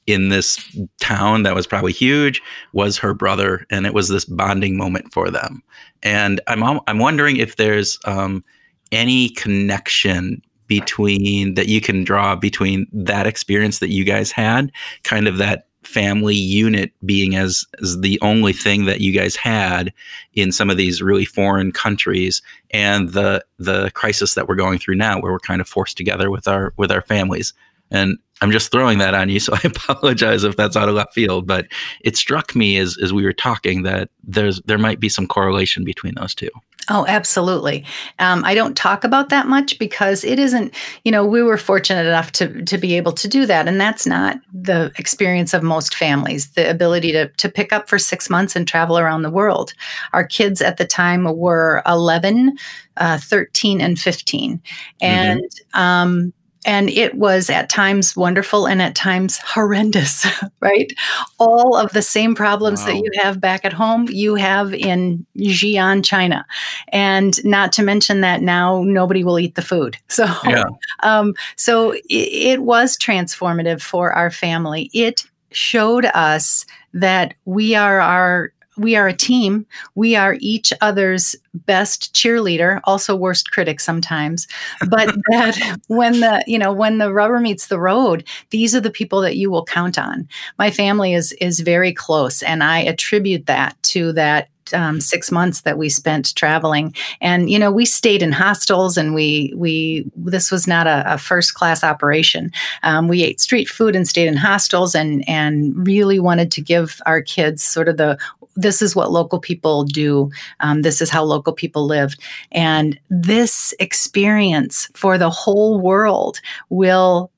in 0.07 0.29
this 0.29 0.59
town 1.01 1.43
that 1.43 1.55
was 1.55 1.67
probably 1.67 1.93
huge 1.93 2.43
was 2.73 2.99
her 2.99 3.15
brother 3.15 3.67
and 3.71 3.87
it 3.87 3.95
was 3.95 4.09
this 4.09 4.25
bonding 4.25 4.77
moment 4.77 5.13
for 5.13 5.31
them. 5.31 5.63
And 6.03 6.41
i'm 6.47 6.63
i'm 6.87 6.99
wondering 6.99 7.37
if 7.37 7.57
there's 7.57 7.99
um, 8.05 8.45
any 8.93 9.31
connection 9.31 10.43
between 10.67 11.55
that 11.55 11.69
you 11.69 11.81
can 11.81 12.05
draw 12.05 12.35
between 12.35 12.87
that 12.93 13.27
experience 13.27 13.79
that 13.79 13.91
you 13.91 14.05
guys 14.05 14.31
had 14.31 14.73
kind 15.03 15.29
of 15.29 15.37
that 15.37 15.67
family 15.87 16.35
unit 16.35 16.93
being 17.05 17.37
as, 17.37 17.65
as 17.83 18.01
the 18.01 18.19
only 18.23 18.53
thing 18.53 18.87
that 18.87 19.01
you 19.01 19.13
guys 19.13 19.37
had 19.37 19.93
in 20.35 20.53
some 20.53 20.71
of 20.71 20.77
these 20.77 21.03
really 21.03 21.25
foreign 21.25 21.73
countries 21.73 22.43
and 22.73 23.11
the 23.11 23.45
the 23.59 23.91
crisis 23.93 24.35
that 24.35 24.49
we're 24.49 24.55
going 24.55 24.79
through 24.79 24.97
now 24.97 25.21
where 25.21 25.33
we're 25.33 25.39
kind 25.39 25.61
of 25.61 25.69
forced 25.69 25.97
together 25.97 26.31
with 26.31 26.49
our 26.49 26.73
with 26.77 26.91
our 26.91 27.03
families. 27.03 27.53
And 27.91 28.19
I'm 28.41 28.51
just 28.51 28.73
throwing 28.73 28.99
that 28.99 29.15
on 29.15 29.29
you, 29.29 29.41
so 29.41 29.55
I 29.57 29.61
apologize 29.65 30.45
if 30.45 30.57
that's 30.57 30.77
out 30.77 30.89
of 30.89 30.95
left 30.95 31.15
field. 31.15 31.47
But 31.47 31.67
it 32.01 32.17
struck 32.17 32.55
me 32.55 32.79
as 32.79 32.97
as 33.03 33.13
we 33.13 33.25
were 33.25 33.33
talking 33.33 33.83
that 33.83 34.11
there's 34.23 34.61
there 34.63 34.79
might 34.79 35.01
be 35.01 35.09
some 35.09 35.27
correlation 35.27 35.85
between 35.85 36.15
those 36.17 36.35
two. 36.35 36.51
Oh, 36.91 37.07
absolutely. 37.09 37.85
Um, 38.19 38.45
I 38.45 38.55
don't 38.55 38.77
talk 38.77 39.05
about 39.05 39.31
that 39.31 39.47
much 39.47 39.79
because 39.79 40.23
it 40.23 40.39
isn't, 40.39 40.75
you 41.03 41.11
know, 41.11 41.25
we 41.25 41.43
were 41.43 41.57
fortunate 41.57 42.07
enough 42.07 42.31
to, 42.33 42.63
to 42.65 42.77
be 42.77 42.95
able 42.95 43.13
to 43.13 43.27
do 43.27 43.47
that. 43.47 43.67
And 43.67 43.81
that's 43.81 44.07
not 44.07 44.39
the 44.53 44.93
experience 44.99 45.55
of 45.55 45.63
most 45.63 45.95
families, 45.95 46.51
the 46.53 46.69
ability 46.69 47.13
to, 47.13 47.29
to 47.29 47.49
pick 47.49 47.73
up 47.73 47.89
for 47.89 47.99
six 47.99 48.29
months 48.29 48.55
and 48.55 48.69
travel 48.69 48.99
around 48.99 49.23
the 49.23 49.31
world. 49.31 49.73
Our 50.13 50.27
kids 50.27 50.61
at 50.61 50.77
the 50.77 50.85
time 50.85 51.25
were 51.25 51.83
11, 51.87 52.59
uh, 52.99 53.19
13, 53.19 53.81
and 53.81 53.99
15. 53.99 54.61
And 55.01 55.41
mm-hmm. 55.41 55.81
um, 55.81 56.33
and 56.65 56.91
it 56.91 57.15
was 57.15 57.51
at 57.51 57.69
times 57.69 58.17
wonderful 58.17 58.67
and 58.67 58.81
at 58.81 58.95
times 58.95 59.39
horrendous, 59.39 60.27
right? 60.61 60.93
All 61.39 61.77
of 61.77 61.93
the 61.93 62.03
same 62.03 62.35
problems 62.35 62.81
wow. 62.81 62.87
that 62.87 62.97
you 62.97 63.11
have 63.23 63.41
back 63.41 63.65
at 63.65 63.73
home, 63.73 64.09
you 64.11 64.35
have 64.35 64.73
in 64.75 65.27
Xi'an, 65.37 66.05
China. 66.05 66.47
And 66.89 67.43
not 67.45 67.73
to 67.75 67.83
mention 67.83 68.21
that 68.23 68.43
now 68.43 68.83
nobody 68.83 69.25
will 69.25 69.39
eat 69.39 69.55
the 69.55 69.63
food. 69.63 69.97
So, 70.15 70.27
yeah. 70.47 70.67
um, 71.03 71.35
so 71.57 71.91
it, 71.91 72.05
it 72.09 72.63
was 72.63 72.97
transformative 72.97 73.83
for 73.83 74.13
our 74.13 74.31
family. 74.31 74.89
It 74.95 75.25
showed 75.51 76.05
us 76.05 76.67
that 76.93 77.35
we 77.45 77.75
are 77.75 78.01
our 78.01 78.53
we 78.77 78.97
are 78.97 79.09
a 79.09 79.17
team. 79.17 79.67
We 79.95 80.17
are 80.17 80.37
each 80.41 80.73
other's 80.81 81.37
best 81.55 82.15
cheerleader, 82.15 82.81
also 82.85 83.15
worst 83.15 83.51
critic 83.53 83.81
sometimes. 83.81 84.47
But 84.89 85.15
that 85.31 85.79
when 85.89 86.21
the, 86.21 86.43
you 86.47 86.59
know, 86.59 86.73
when 86.73 86.99
the 86.99 87.13
rubber 87.13 87.41
meets 87.41 87.69
the 87.69 87.81
road, 87.81 88.27
these 88.51 88.75
are 88.75 88.81
the 88.81 88.91
people 88.91 89.21
that 89.21 89.37
you 89.37 89.51
will 89.51 89.65
count 89.65 89.99
on. 89.99 90.29
My 90.59 90.71
family 90.71 91.15
is 91.15 91.33
is 91.41 91.61
very 91.61 91.93
close 91.93 92.43
and 92.43 92.63
I 92.63 92.81
attribute 92.81 93.47
that 93.47 93.81
to 93.85 94.13
that 94.13 94.49
um, 94.73 95.01
six 95.01 95.31
months 95.31 95.63
that 95.63 95.77
we 95.77 95.89
spent 95.89 96.35
traveling. 96.35 96.95
And 97.21 97.51
you 97.51 97.59
know, 97.59 97.71
we 97.71 97.85
stayed 97.85 98.23
in 98.23 98.33
hostels, 98.33 98.97
and 98.97 99.15
we 99.15 99.53
we 99.57 100.11
this 100.17 100.51
was 100.51 100.67
not 100.67 100.87
a, 100.87 101.15
a 101.15 101.19
first 101.19 101.55
class 101.55 101.85
operation. 101.85 102.51
Um, 102.83 103.09
we 103.09 103.23
ate 103.23 103.41
street 103.41 103.69
food 103.69 103.95
and 103.95 104.09
stayed 104.09 104.29
in 104.29 104.37
hostels, 104.37 104.95
and 104.95 105.29
and 105.29 105.87
really 105.87 106.19
wanted 106.19 106.51
to 106.53 106.63
give 106.63 107.01
our 107.07 107.21
kids 107.21 107.63
sort 107.63 107.89
of 107.89 107.97
the 107.97 108.19
this 108.57 108.83
is 108.83 108.95
what 108.95 109.13
local 109.13 109.39
people 109.39 109.85
do. 109.85 110.31
Um, 110.61 110.83
this 110.83 111.01
is 111.01 111.11
how 111.11 111.25
local 111.25 111.53
people 111.53 111.87
live. 111.87 112.15
And 112.53 112.99
this 113.11 113.75
experience 113.81 114.89
for 114.95 115.19
the 115.19 115.31
whole 115.31 115.81
world 115.81 116.41
will 116.69 117.31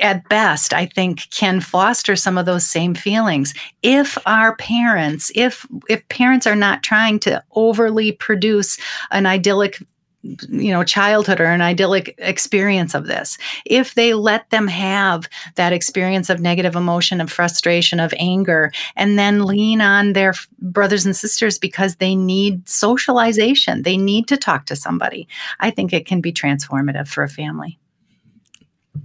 at 0.00 0.28
best 0.28 0.74
i 0.74 0.84
think 0.84 1.28
can 1.30 1.58
foster 1.58 2.14
some 2.14 2.36
of 2.36 2.44
those 2.46 2.66
same 2.66 2.94
feelings 2.94 3.54
if 3.82 4.18
our 4.26 4.54
parents 4.56 5.32
if 5.34 5.66
if 5.88 6.06
parents 6.08 6.46
are 6.46 6.54
not 6.54 6.82
trying 6.82 7.18
to 7.18 7.42
overly 7.52 8.12
produce 8.12 8.78
an 9.10 9.26
idyllic 9.26 9.82
you 10.22 10.72
know 10.72 10.84
childhood 10.84 11.40
or 11.40 11.46
an 11.46 11.60
idyllic 11.60 12.14
experience 12.18 12.94
of 12.94 13.06
this. 13.06 13.38
If 13.64 13.94
they 13.94 14.14
let 14.14 14.50
them 14.50 14.66
have 14.68 15.28
that 15.54 15.72
experience 15.72 16.28
of 16.28 16.40
negative 16.40 16.74
emotion 16.74 17.20
of 17.20 17.30
frustration 17.30 18.00
of 18.00 18.12
anger 18.18 18.72
and 18.96 19.18
then 19.18 19.44
lean 19.44 19.80
on 19.80 20.12
their 20.12 20.34
brothers 20.60 21.06
and 21.06 21.16
sisters 21.16 21.58
because 21.58 21.96
they 21.96 22.14
need 22.14 22.68
socialization 22.68 23.82
they 23.82 23.96
need 23.96 24.26
to 24.28 24.36
talk 24.36 24.66
to 24.66 24.76
somebody 24.76 25.28
i 25.60 25.70
think 25.70 25.92
it 25.92 26.06
can 26.06 26.20
be 26.20 26.32
transformative 26.32 27.08
for 27.08 27.22
a 27.22 27.28
family. 27.28 27.78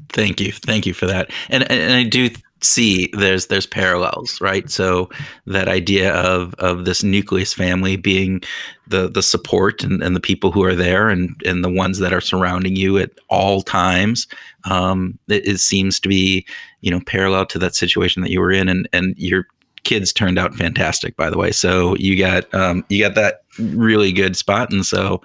Thank 0.10 0.40
you. 0.40 0.52
Thank 0.52 0.86
you 0.86 0.94
for 0.94 1.08
that. 1.08 1.32
And 1.50 1.70
and 1.72 1.94
i 1.94 2.04
do 2.04 2.30
see 2.64 3.10
there's 3.14 3.48
there's 3.48 3.66
parallels 3.66 4.40
right? 4.42 4.70
So 4.70 5.10
that 5.46 5.68
idea 5.68 6.14
of 6.14 6.54
of 6.56 6.86
this 6.86 7.04
nucleus 7.04 7.54
family 7.54 7.96
being 7.96 8.42
the 8.88 9.10
the 9.10 9.24
support 9.24 9.84
and, 9.84 10.02
and 10.04 10.16
the 10.16 10.22
people 10.22 10.52
who 10.52 10.64
are 10.64 10.76
there 10.76 11.10
and 11.10 11.30
and 11.46 11.64
the 11.64 11.72
ones 11.72 12.00
that 12.00 12.14
are 12.14 12.22
surrounding 12.22 12.76
you 12.76 12.98
at 12.98 13.12
all 13.30 13.62
times 13.62 14.28
um 14.66 15.18
it, 15.28 15.48
it 15.48 15.60
seems 15.60 16.00
to 16.00 16.10
be 16.10 16.46
you 16.82 16.92
know 16.92 17.00
parallel 17.06 17.46
to 17.46 17.60
that 17.60 17.76
situation 17.76 18.22
that 18.22 18.32
you 18.32 18.40
were 18.40 18.52
in. 18.52 18.70
And 18.70 18.88
and 18.94 19.16
your 19.18 19.48
kids 19.84 20.14
turned 20.14 20.40
out 20.40 20.56
fantastic 20.56 21.16
by 21.18 21.30
the 21.30 21.38
way. 21.38 21.52
So 21.52 21.96
you 21.98 22.18
got 22.18 22.54
um 22.54 22.86
you 22.90 23.04
got 23.04 23.16
that 23.16 23.44
really 23.60 24.12
good 24.12 24.36
spot. 24.38 24.72
And 24.72 24.86
so 24.86 25.22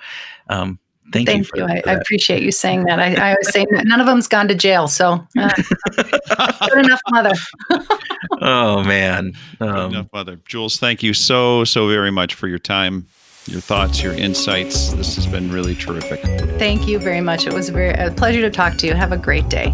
um 0.48 0.78
Thank, 1.12 1.26
Thank 1.26 1.48
you. 1.54 1.62
you. 1.62 1.64
I, 1.64 1.82
I, 1.86 1.92
appreciate 1.94 2.42
you 2.42 2.52
saying 2.52 2.84
that. 2.84 2.98
I, 2.98 3.30
I 3.30 3.34
was 3.34 3.50
saying 3.50 3.68
that 3.70 3.86
none 3.86 3.98
of 3.98 4.06
them's 4.06 4.28
gone 4.28 4.46
to 4.48 4.54
jail, 4.54 4.88
so 4.88 5.26
uh, 5.38 5.50
good 6.68 6.84
enough, 6.84 7.00
mother. 7.10 7.32
oh 8.42 8.84
man, 8.84 9.32
um, 9.60 9.68
good 9.68 9.84
enough, 9.92 10.06
mother. 10.12 10.36
Jules, 10.46 10.78
thank 10.78 11.02
you 11.02 11.14
so 11.14 11.64
so 11.64 11.88
very 11.88 12.10
much 12.10 12.34
for 12.34 12.46
your 12.46 12.58
time, 12.58 13.06
your 13.46 13.60
thoughts, 13.60 14.02
your 14.02 14.12
insights. 14.12 14.92
This 14.92 15.16
has 15.16 15.26
been 15.26 15.50
really 15.50 15.74
terrific. 15.74 16.20
Thank 16.58 16.86
you 16.86 16.98
very 16.98 17.22
much. 17.22 17.46
It 17.46 17.54
was 17.54 17.70
a 17.70 17.72
very 17.72 17.94
a 17.94 18.10
pleasure 18.10 18.42
to 18.42 18.50
talk 18.50 18.76
to 18.78 18.86
you. 18.86 18.94
Have 18.94 19.12
a 19.12 19.18
great 19.18 19.48
day. 19.48 19.72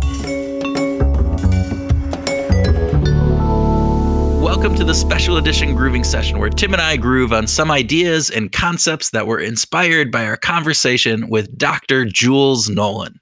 Welcome 4.64 4.78
to 4.78 4.84
the 4.84 4.94
special 4.94 5.36
edition 5.36 5.74
grooving 5.74 6.04
session 6.04 6.38
where 6.38 6.48
Tim 6.48 6.72
and 6.72 6.80
I 6.80 6.96
groove 6.96 7.34
on 7.34 7.46
some 7.46 7.70
ideas 7.70 8.30
and 8.30 8.50
concepts 8.50 9.10
that 9.10 9.26
were 9.26 9.38
inspired 9.38 10.10
by 10.10 10.24
our 10.24 10.38
conversation 10.38 11.28
with 11.28 11.54
Dr. 11.58 12.06
Jules 12.06 12.70
Nolan. 12.70 13.20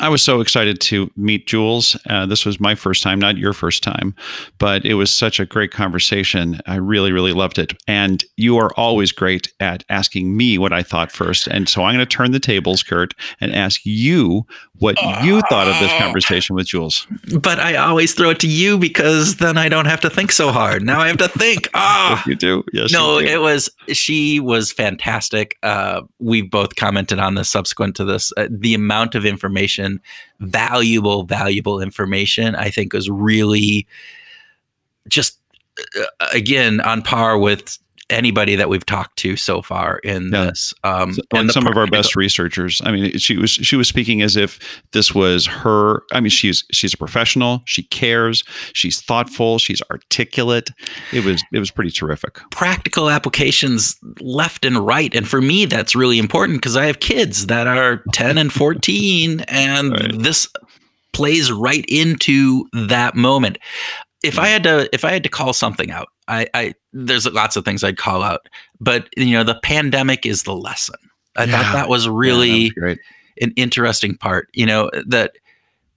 I 0.00 0.08
was 0.08 0.22
so 0.22 0.40
excited 0.40 0.80
to 0.82 1.08
meet 1.16 1.46
Jules. 1.46 1.96
Uh, 2.10 2.26
this 2.26 2.44
was 2.44 2.58
my 2.58 2.74
first 2.74 3.02
time, 3.02 3.20
not 3.20 3.38
your 3.38 3.52
first 3.52 3.82
time, 3.84 4.12
but 4.58 4.84
it 4.84 4.94
was 4.94 5.12
such 5.12 5.38
a 5.38 5.46
great 5.46 5.70
conversation. 5.70 6.60
I 6.66 6.76
really, 6.76 7.12
really 7.12 7.32
loved 7.32 7.60
it. 7.60 7.74
And 7.86 8.24
you 8.36 8.56
are 8.56 8.72
always 8.76 9.12
great 9.12 9.52
at 9.60 9.84
asking 9.88 10.36
me 10.36 10.58
what 10.58 10.72
I 10.72 10.82
thought 10.82 11.12
first. 11.12 11.46
And 11.46 11.68
so 11.68 11.84
I'm 11.84 11.94
going 11.94 12.04
to 12.04 12.10
turn 12.16 12.32
the 12.32 12.40
tables, 12.40 12.82
Kurt, 12.82 13.14
and 13.40 13.54
ask 13.54 13.82
you 13.84 14.46
what 14.78 15.00
you 15.22 15.40
thought 15.42 15.68
of 15.68 15.78
this 15.78 15.92
conversation 15.98 16.56
with 16.56 16.66
Jules. 16.66 17.06
But 17.40 17.60
I 17.60 17.76
always 17.76 18.12
throw 18.12 18.30
it 18.30 18.40
to 18.40 18.48
you 18.48 18.76
because 18.76 19.36
then 19.36 19.56
I 19.56 19.68
don't 19.68 19.86
have 19.86 20.00
to 20.00 20.10
think 20.10 20.32
so 20.32 20.50
hard. 20.50 20.82
Now 20.82 21.00
I 21.00 21.08
have 21.08 21.18
to 21.18 21.28
think. 21.28 21.68
Ah, 21.86 22.22
oh. 22.24 22.30
you 22.30 22.34
do. 22.34 22.64
Yes. 22.72 22.92
No, 22.92 23.20
do. 23.20 23.26
it 23.26 23.40
was. 23.40 23.68
She 23.88 24.40
was 24.40 24.72
fantastic. 24.72 25.58
Uh, 25.62 26.02
we've 26.18 26.50
both 26.50 26.76
commented 26.76 27.18
on 27.18 27.34
this 27.34 27.50
subsequent 27.50 27.94
to 27.96 28.04
this. 28.04 28.32
Uh, 28.36 28.48
the 28.50 28.74
amount 28.74 29.14
of 29.14 29.26
information, 29.26 29.83
valuable, 30.40 31.24
valuable 31.24 31.80
information, 31.80 32.54
I 32.54 32.70
think 32.70 32.92
was 32.92 33.10
really 33.10 33.86
just 35.08 35.38
uh, 35.98 36.26
again 36.32 36.80
on 36.80 37.02
par 37.02 37.38
with 37.38 37.78
anybody 38.10 38.56
that 38.56 38.68
we've 38.68 38.84
talked 38.84 39.16
to 39.18 39.36
so 39.36 39.62
far 39.62 39.98
in 39.98 40.30
yeah. 40.32 40.46
this. 40.46 40.74
Um, 40.84 41.16
and 41.32 41.50
some 41.50 41.66
of 41.66 41.76
our 41.76 41.86
best 41.86 42.16
researchers. 42.16 42.80
I 42.84 42.92
mean, 42.92 43.18
she 43.18 43.36
was 43.36 43.50
she 43.50 43.76
was 43.76 43.88
speaking 43.88 44.22
as 44.22 44.36
if 44.36 44.58
this 44.92 45.14
was 45.14 45.46
her. 45.46 46.02
I 46.12 46.20
mean, 46.20 46.30
she's 46.30 46.64
she's 46.72 46.94
a 46.94 46.96
professional. 46.96 47.62
She 47.64 47.84
cares. 47.84 48.44
She's 48.72 49.00
thoughtful. 49.00 49.58
She's 49.58 49.82
articulate. 49.90 50.70
It 51.12 51.24
was 51.24 51.42
it 51.52 51.58
was 51.58 51.70
pretty 51.70 51.90
terrific. 51.90 52.40
Practical 52.50 53.10
applications 53.10 53.96
left 54.20 54.64
and 54.64 54.78
right, 54.78 55.14
and 55.14 55.26
for 55.26 55.40
me, 55.40 55.66
that's 55.66 55.94
really 55.94 56.18
important 56.18 56.60
because 56.60 56.76
I 56.76 56.86
have 56.86 57.00
kids 57.00 57.46
that 57.46 57.66
are 57.66 58.02
ten 58.12 58.38
and 58.38 58.52
fourteen, 58.52 59.40
and 59.48 59.92
right. 59.92 60.12
this 60.18 60.48
plays 61.12 61.52
right 61.52 61.84
into 61.88 62.64
that 62.72 63.14
moment 63.14 63.58
if 64.24 64.38
I 64.38 64.48
had 64.48 64.62
to 64.62 64.88
if 64.92 65.04
I 65.04 65.12
had 65.12 65.22
to 65.24 65.28
call 65.28 65.52
something 65.52 65.90
out, 65.90 66.08
I, 66.28 66.46
I 66.54 66.74
there's 66.92 67.26
lots 67.26 67.56
of 67.56 67.64
things 67.64 67.84
I'd 67.84 67.98
call 67.98 68.22
out, 68.22 68.48
but 68.80 69.08
you 69.16 69.32
know 69.32 69.44
the 69.44 69.58
pandemic 69.62 70.26
is 70.26 70.44
the 70.44 70.54
lesson. 70.56 70.96
I 71.36 71.44
yeah. 71.44 71.62
thought 71.62 71.72
that 71.72 71.88
was 71.88 72.08
really 72.08 72.48
yeah, 72.48 72.70
that 72.76 72.86
was 72.86 72.98
an 73.40 73.52
interesting 73.56 74.16
part. 74.16 74.48
You 74.52 74.66
know 74.66 74.90
that 75.06 75.36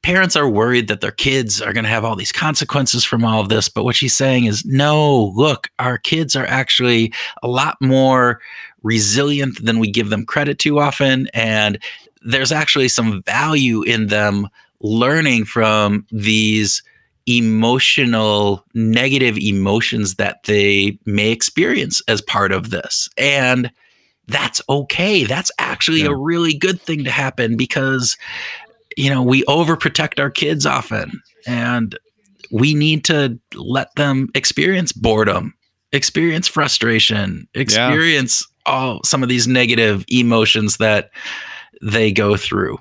parents 0.01 0.35
are 0.35 0.49
worried 0.49 0.87
that 0.87 1.01
their 1.01 1.11
kids 1.11 1.61
are 1.61 1.73
going 1.73 1.83
to 1.83 1.89
have 1.89 2.05
all 2.05 2.15
these 2.15 2.31
consequences 2.31 3.03
from 3.03 3.25
all 3.25 3.41
of 3.41 3.49
this, 3.49 3.67
but 3.69 3.83
what 3.83 3.95
she's 3.95 4.15
saying 4.15 4.45
is 4.45 4.65
no. 4.65 5.33
Look, 5.35 5.69
our 5.79 5.97
kids 5.97 6.35
are 6.35 6.45
actually 6.45 7.13
a 7.43 7.47
lot 7.47 7.77
more 7.81 8.39
resilient 8.83 9.63
than 9.63 9.79
we 9.79 9.91
give 9.91 10.09
them 10.09 10.25
credit 10.25 10.59
to 10.59 10.79
often, 10.79 11.27
and 11.33 11.79
there's 12.21 12.51
actually 12.51 12.89
some 12.89 13.23
value 13.23 13.83
in 13.83 14.07
them 14.07 14.47
learning 14.81 15.45
from 15.45 16.05
these 16.11 16.83
emotional, 17.27 18.65
negative 18.73 19.37
emotions 19.37 20.15
that 20.15 20.43
they 20.43 20.97
may 21.05 21.31
experience 21.31 22.01
as 22.07 22.21
part 22.21 22.51
of 22.51 22.69
this. 22.69 23.09
And 23.17 23.71
that's 24.27 24.61
okay. 24.69 25.23
That's 25.23 25.51
actually 25.59 26.01
yeah. 26.01 26.09
a 26.09 26.15
really 26.15 26.53
good 26.53 26.81
thing 26.81 27.03
to 27.03 27.11
happen 27.11 27.57
because, 27.57 28.17
you 28.95 29.09
know, 29.09 29.21
we 29.21 29.43
overprotect 29.43 30.19
our 30.19 30.29
kids 30.29 30.65
often 30.65 31.21
and 31.45 31.97
we 32.51 32.73
need 32.73 33.03
to 33.05 33.39
let 33.55 33.93
them 33.95 34.29
experience 34.35 34.91
boredom, 34.91 35.53
experience 35.91 36.47
frustration, 36.47 37.47
experience 37.53 38.45
yeah. 38.65 38.73
all 38.73 39.03
some 39.03 39.23
of 39.23 39.29
these 39.29 39.47
negative 39.47 40.05
emotions 40.09 40.77
that 40.77 41.09
they 41.81 42.11
go 42.11 42.37
through. 42.37 42.77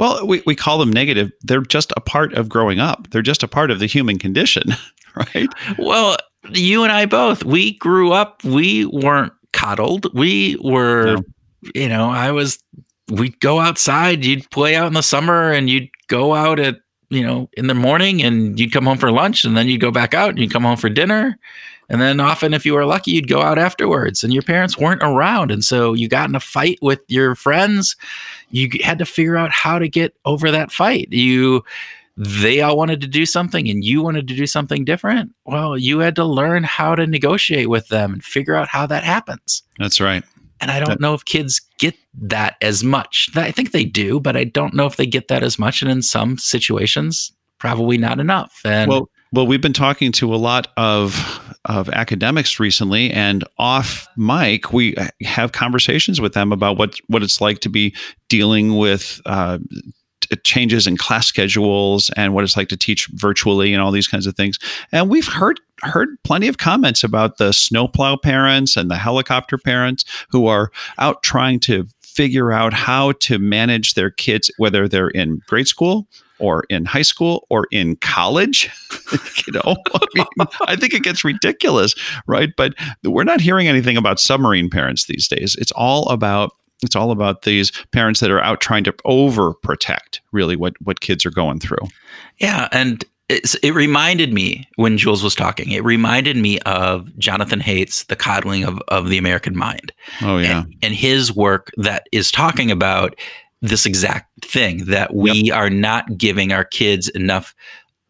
Well, 0.00 0.26
we, 0.26 0.42
we 0.46 0.56
call 0.56 0.78
them 0.78 0.90
negative. 0.90 1.30
They're 1.42 1.60
just 1.60 1.92
a 1.94 2.00
part 2.00 2.32
of 2.32 2.48
growing 2.48 2.80
up. 2.80 3.10
They're 3.10 3.20
just 3.20 3.42
a 3.42 3.48
part 3.48 3.70
of 3.70 3.80
the 3.80 3.86
human 3.86 4.18
condition, 4.18 4.74
right? 5.14 5.50
Well, 5.78 6.16
you 6.48 6.84
and 6.84 6.90
I 6.90 7.04
both, 7.04 7.44
we 7.44 7.74
grew 7.76 8.10
up, 8.10 8.42
we 8.42 8.86
weren't 8.86 9.34
coddled. 9.52 10.06
We 10.14 10.56
were, 10.62 11.16
no. 11.16 11.22
you 11.74 11.86
know, 11.86 12.08
I 12.08 12.30
was, 12.30 12.58
we'd 13.10 13.38
go 13.40 13.60
outside, 13.60 14.24
you'd 14.24 14.50
play 14.50 14.74
out 14.74 14.86
in 14.86 14.94
the 14.94 15.02
summer 15.02 15.52
and 15.52 15.68
you'd 15.68 15.90
go 16.08 16.32
out 16.32 16.58
at, 16.58 16.80
you 17.10 17.22
know, 17.22 17.50
in 17.52 17.66
the 17.66 17.74
morning 17.74 18.22
and 18.22 18.58
you'd 18.58 18.72
come 18.72 18.86
home 18.86 18.96
for 18.96 19.12
lunch 19.12 19.44
and 19.44 19.54
then 19.54 19.68
you'd 19.68 19.82
go 19.82 19.90
back 19.90 20.14
out 20.14 20.30
and 20.30 20.38
you'd 20.38 20.50
come 20.50 20.62
home 20.62 20.78
for 20.78 20.88
dinner. 20.88 21.38
And 21.90 22.00
then 22.00 22.20
often, 22.20 22.54
if 22.54 22.64
you 22.64 22.74
were 22.74 22.86
lucky, 22.86 23.10
you'd 23.10 23.28
go 23.28 23.42
out 23.42 23.58
afterwards 23.58 24.22
and 24.22 24.32
your 24.32 24.44
parents 24.44 24.78
weren't 24.78 25.02
around. 25.02 25.50
And 25.50 25.64
so 25.64 25.92
you 25.92 26.08
got 26.08 26.28
in 26.28 26.36
a 26.36 26.40
fight 26.40 26.78
with 26.80 27.00
your 27.08 27.34
friends. 27.34 27.96
You 28.50 28.70
had 28.82 28.98
to 29.00 29.04
figure 29.04 29.36
out 29.36 29.50
how 29.50 29.80
to 29.80 29.88
get 29.88 30.14
over 30.24 30.52
that 30.52 30.70
fight. 30.70 31.08
You, 31.10 31.64
they 32.16 32.60
all 32.60 32.76
wanted 32.76 33.00
to 33.00 33.08
do 33.08 33.26
something 33.26 33.68
and 33.68 33.84
you 33.84 34.02
wanted 34.02 34.28
to 34.28 34.36
do 34.36 34.46
something 34.46 34.84
different. 34.84 35.32
Well, 35.44 35.76
you 35.76 35.98
had 35.98 36.14
to 36.14 36.24
learn 36.24 36.62
how 36.62 36.94
to 36.94 37.08
negotiate 37.08 37.68
with 37.68 37.88
them 37.88 38.12
and 38.12 38.24
figure 38.24 38.54
out 38.54 38.68
how 38.68 38.86
that 38.86 39.02
happens. 39.02 39.64
That's 39.78 40.00
right. 40.00 40.22
And 40.60 40.70
I 40.70 40.78
don't 40.78 40.90
that, 40.90 41.00
know 41.00 41.14
if 41.14 41.24
kids 41.24 41.60
get 41.78 41.96
that 42.14 42.56
as 42.60 42.84
much. 42.84 43.30
I 43.34 43.50
think 43.50 43.72
they 43.72 43.84
do, 43.84 44.20
but 44.20 44.36
I 44.36 44.44
don't 44.44 44.74
know 44.74 44.86
if 44.86 44.96
they 44.96 45.06
get 45.06 45.26
that 45.26 45.42
as 45.42 45.58
much. 45.58 45.82
And 45.82 45.90
in 45.90 46.02
some 46.02 46.38
situations, 46.38 47.32
probably 47.58 47.98
not 47.98 48.20
enough. 48.20 48.60
And 48.64 48.90
well, 48.90 49.10
well, 49.32 49.46
we've 49.46 49.60
been 49.60 49.72
talking 49.72 50.12
to 50.12 50.34
a 50.34 50.36
lot 50.36 50.68
of 50.76 51.38
of 51.66 51.90
academics 51.90 52.58
recently, 52.58 53.10
and 53.10 53.44
off 53.58 54.08
mic, 54.16 54.72
we 54.72 54.94
have 55.22 55.52
conversations 55.52 56.20
with 56.20 56.32
them 56.34 56.52
about 56.52 56.78
what 56.78 56.98
what 57.08 57.22
it's 57.22 57.40
like 57.40 57.60
to 57.60 57.68
be 57.68 57.94
dealing 58.28 58.76
with. 58.76 59.20
Uh, 59.26 59.58
changes 60.44 60.86
in 60.86 60.96
class 60.96 61.26
schedules 61.26 62.08
and 62.16 62.32
what 62.32 62.44
it's 62.44 62.56
like 62.56 62.68
to 62.68 62.76
teach 62.76 63.08
virtually 63.14 63.72
and 63.72 63.82
all 63.82 63.90
these 63.90 64.06
kinds 64.06 64.28
of 64.28 64.36
things 64.36 64.60
and 64.92 65.10
we've 65.10 65.26
heard 65.26 65.58
heard 65.82 66.08
plenty 66.22 66.46
of 66.46 66.56
comments 66.56 67.02
about 67.02 67.38
the 67.38 67.52
snowplow 67.52 68.16
parents 68.16 68.76
and 68.76 68.88
the 68.88 68.96
helicopter 68.96 69.58
parents 69.58 70.04
who 70.28 70.46
are 70.46 70.70
out 70.98 71.24
trying 71.24 71.58
to 71.58 71.84
figure 72.00 72.52
out 72.52 72.72
how 72.72 73.12
to 73.12 73.38
manage 73.38 73.94
their 73.94 74.10
kids, 74.10 74.50
whether 74.58 74.88
they're 74.88 75.08
in 75.10 75.40
grade 75.46 75.68
school 75.68 76.06
or 76.40 76.64
in 76.68 76.84
high 76.84 77.02
school 77.02 77.46
or 77.50 77.66
in 77.70 77.96
college. 77.96 78.70
you 79.46 79.52
know, 79.52 79.76
I, 79.94 80.06
mean, 80.14 80.26
I 80.66 80.76
think 80.76 80.94
it 80.94 81.02
gets 81.02 81.24
ridiculous, 81.24 81.94
right? 82.26 82.50
But 82.56 82.74
we're 83.04 83.24
not 83.24 83.40
hearing 83.40 83.68
anything 83.68 83.96
about 83.96 84.20
submarine 84.20 84.70
parents 84.70 85.06
these 85.06 85.28
days. 85.28 85.56
It's 85.56 85.72
all 85.72 86.08
about 86.08 86.52
it's 86.82 86.96
all 86.96 87.10
about 87.10 87.42
these 87.42 87.72
parents 87.92 88.20
that 88.20 88.30
are 88.30 88.40
out 88.40 88.60
trying 88.60 88.84
to 88.84 88.92
overprotect 89.04 90.20
really 90.32 90.56
what 90.56 90.74
what 90.82 91.00
kids 91.00 91.26
are 91.26 91.30
going 91.30 91.60
through. 91.60 91.86
Yeah, 92.38 92.68
and 92.72 93.04
it 93.30 93.74
reminded 93.74 94.32
me 94.32 94.68
when 94.74 94.98
Jules 94.98 95.22
was 95.22 95.36
talking. 95.36 95.70
It 95.70 95.84
reminded 95.84 96.36
me 96.36 96.58
of 96.60 97.16
Jonathan 97.18 97.60
Haidt's 97.60 98.04
"The 98.04 98.16
Coddling 98.16 98.64
of, 98.64 98.80
of 98.88 99.08
the 99.08 99.18
American 99.18 99.56
Mind." 99.56 99.92
Oh 100.22 100.38
yeah, 100.38 100.62
and, 100.62 100.74
and 100.82 100.94
his 100.94 101.34
work 101.34 101.70
that 101.76 102.08
is 102.12 102.32
talking 102.32 102.70
about 102.70 103.14
this 103.62 103.86
exact 103.86 104.29
thing 104.44 104.84
that 104.86 105.14
we 105.14 105.32
yep. 105.32 105.56
are 105.56 105.70
not 105.70 106.16
giving 106.16 106.52
our 106.52 106.64
kids 106.64 107.08
enough 107.10 107.54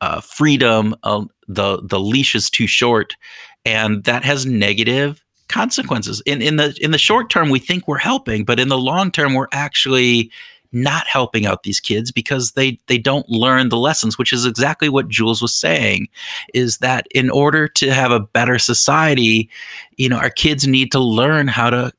uh, 0.01 0.21
freedom. 0.21 0.95
Uh, 1.03 1.25
the 1.49 1.83
the 1.83 2.01
leash 2.01 2.35
is 2.35 2.51
too 2.51 2.67
short, 2.67 3.17
and 3.65 4.05
that 4.05 4.25
has 4.25 4.47
negative 4.47 5.23
consequences. 5.49 6.23
In 6.27 6.41
in 6.43 6.57
the 6.57 6.77
in 6.81 6.91
the 6.91 6.99
short 6.99 7.31
term, 7.31 7.51
we 7.51 7.59
think 7.59 7.87
we're 7.87 7.99
helping, 7.99 8.45
but 8.45 8.61
in 8.61 8.69
the 8.69 8.79
long 8.79 9.11
term, 9.11 9.35
we're 9.35 9.49
actually 9.53 10.31
not 10.73 11.07
helping 11.07 11.47
out 11.47 11.65
these 11.65 11.81
kids 11.81 12.13
because 12.13 12.53
they 12.53 12.79
they 12.87 12.99
don't 12.99 13.29
learn 13.29 13.69
the 13.69 13.77
lessons 13.77 14.17
which 14.17 14.33
is 14.33 14.47
exactly 14.47 14.89
what 14.89 15.09
Jules 15.09 15.43
was 15.43 15.55
saying 15.55 16.07
is 16.55 16.79
that 16.79 17.07
in 17.13 17.29
order 17.29 17.67
to 17.67 17.93
have 17.93 18.13
a 18.13 18.21
better 18.21 18.57
society 18.59 19.51
you 19.97 20.09
know 20.09 20.17
our 20.17 20.31
kids 20.31 20.69
need 20.69 20.93
to 20.93 21.01
learn 21.01 21.49
how 21.49 21.71
to 21.71 21.93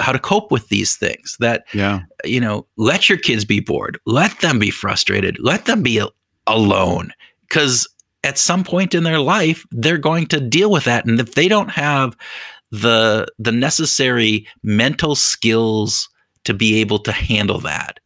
how 0.00 0.12
to 0.12 0.18
cope 0.18 0.50
with 0.50 0.68
these 0.68 0.96
things 0.96 1.36
that 1.40 1.64
yeah 1.72 2.00
you 2.24 2.40
know 2.40 2.66
let 2.76 3.08
your 3.08 3.18
kids 3.18 3.44
be 3.44 3.60
bored 3.60 3.98
let 4.06 4.38
them 4.40 4.58
be 4.58 4.70
frustrated 4.70 5.36
let 5.40 5.66
them 5.66 5.82
be 5.82 6.02
alone 6.46 7.12
cuz 7.50 7.86
at 8.24 8.38
some 8.38 8.64
point 8.64 8.94
in 8.94 9.04
their 9.04 9.20
life 9.20 9.64
they're 9.70 9.98
going 9.98 10.26
to 10.26 10.40
deal 10.40 10.70
with 10.70 10.84
that 10.84 11.04
and 11.04 11.20
if 11.20 11.34
they 11.34 11.48
don't 11.48 11.70
have 11.70 12.16
the 12.70 13.26
the 13.38 13.52
necessary 13.52 14.46
mental 14.62 15.14
skills 15.14 16.08
to 16.44 16.54
be 16.54 16.80
able 16.80 16.98
to 16.98 17.12
handle 17.12 17.60
that 17.60 17.98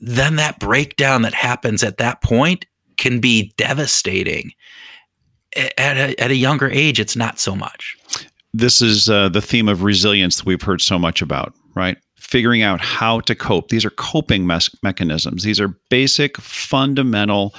then 0.00 0.36
that 0.36 0.58
breakdown 0.58 1.22
that 1.22 1.34
happens 1.34 1.82
at 1.82 1.98
that 1.98 2.22
point 2.22 2.66
can 2.96 3.20
be 3.20 3.52
devastating. 3.56 4.52
At 5.56 5.96
a, 5.96 6.20
at 6.20 6.30
a 6.30 6.36
younger 6.36 6.70
age, 6.70 7.00
it's 7.00 7.16
not 7.16 7.40
so 7.40 7.56
much. 7.56 7.96
This 8.52 8.82
is 8.82 9.08
uh, 9.08 9.28
the 9.28 9.40
theme 9.40 9.68
of 9.68 9.82
resilience 9.82 10.36
that 10.38 10.46
we've 10.46 10.62
heard 10.62 10.80
so 10.80 10.98
much 10.98 11.22
about, 11.22 11.54
right? 11.74 11.96
Figuring 12.16 12.62
out 12.62 12.80
how 12.80 13.20
to 13.20 13.34
cope. 13.34 13.68
These 13.68 13.84
are 13.84 13.90
coping 13.90 14.46
mes- 14.46 14.70
mechanisms. 14.82 15.42
These 15.42 15.60
are 15.60 15.76
basic, 15.88 16.36
fundamental 16.38 17.54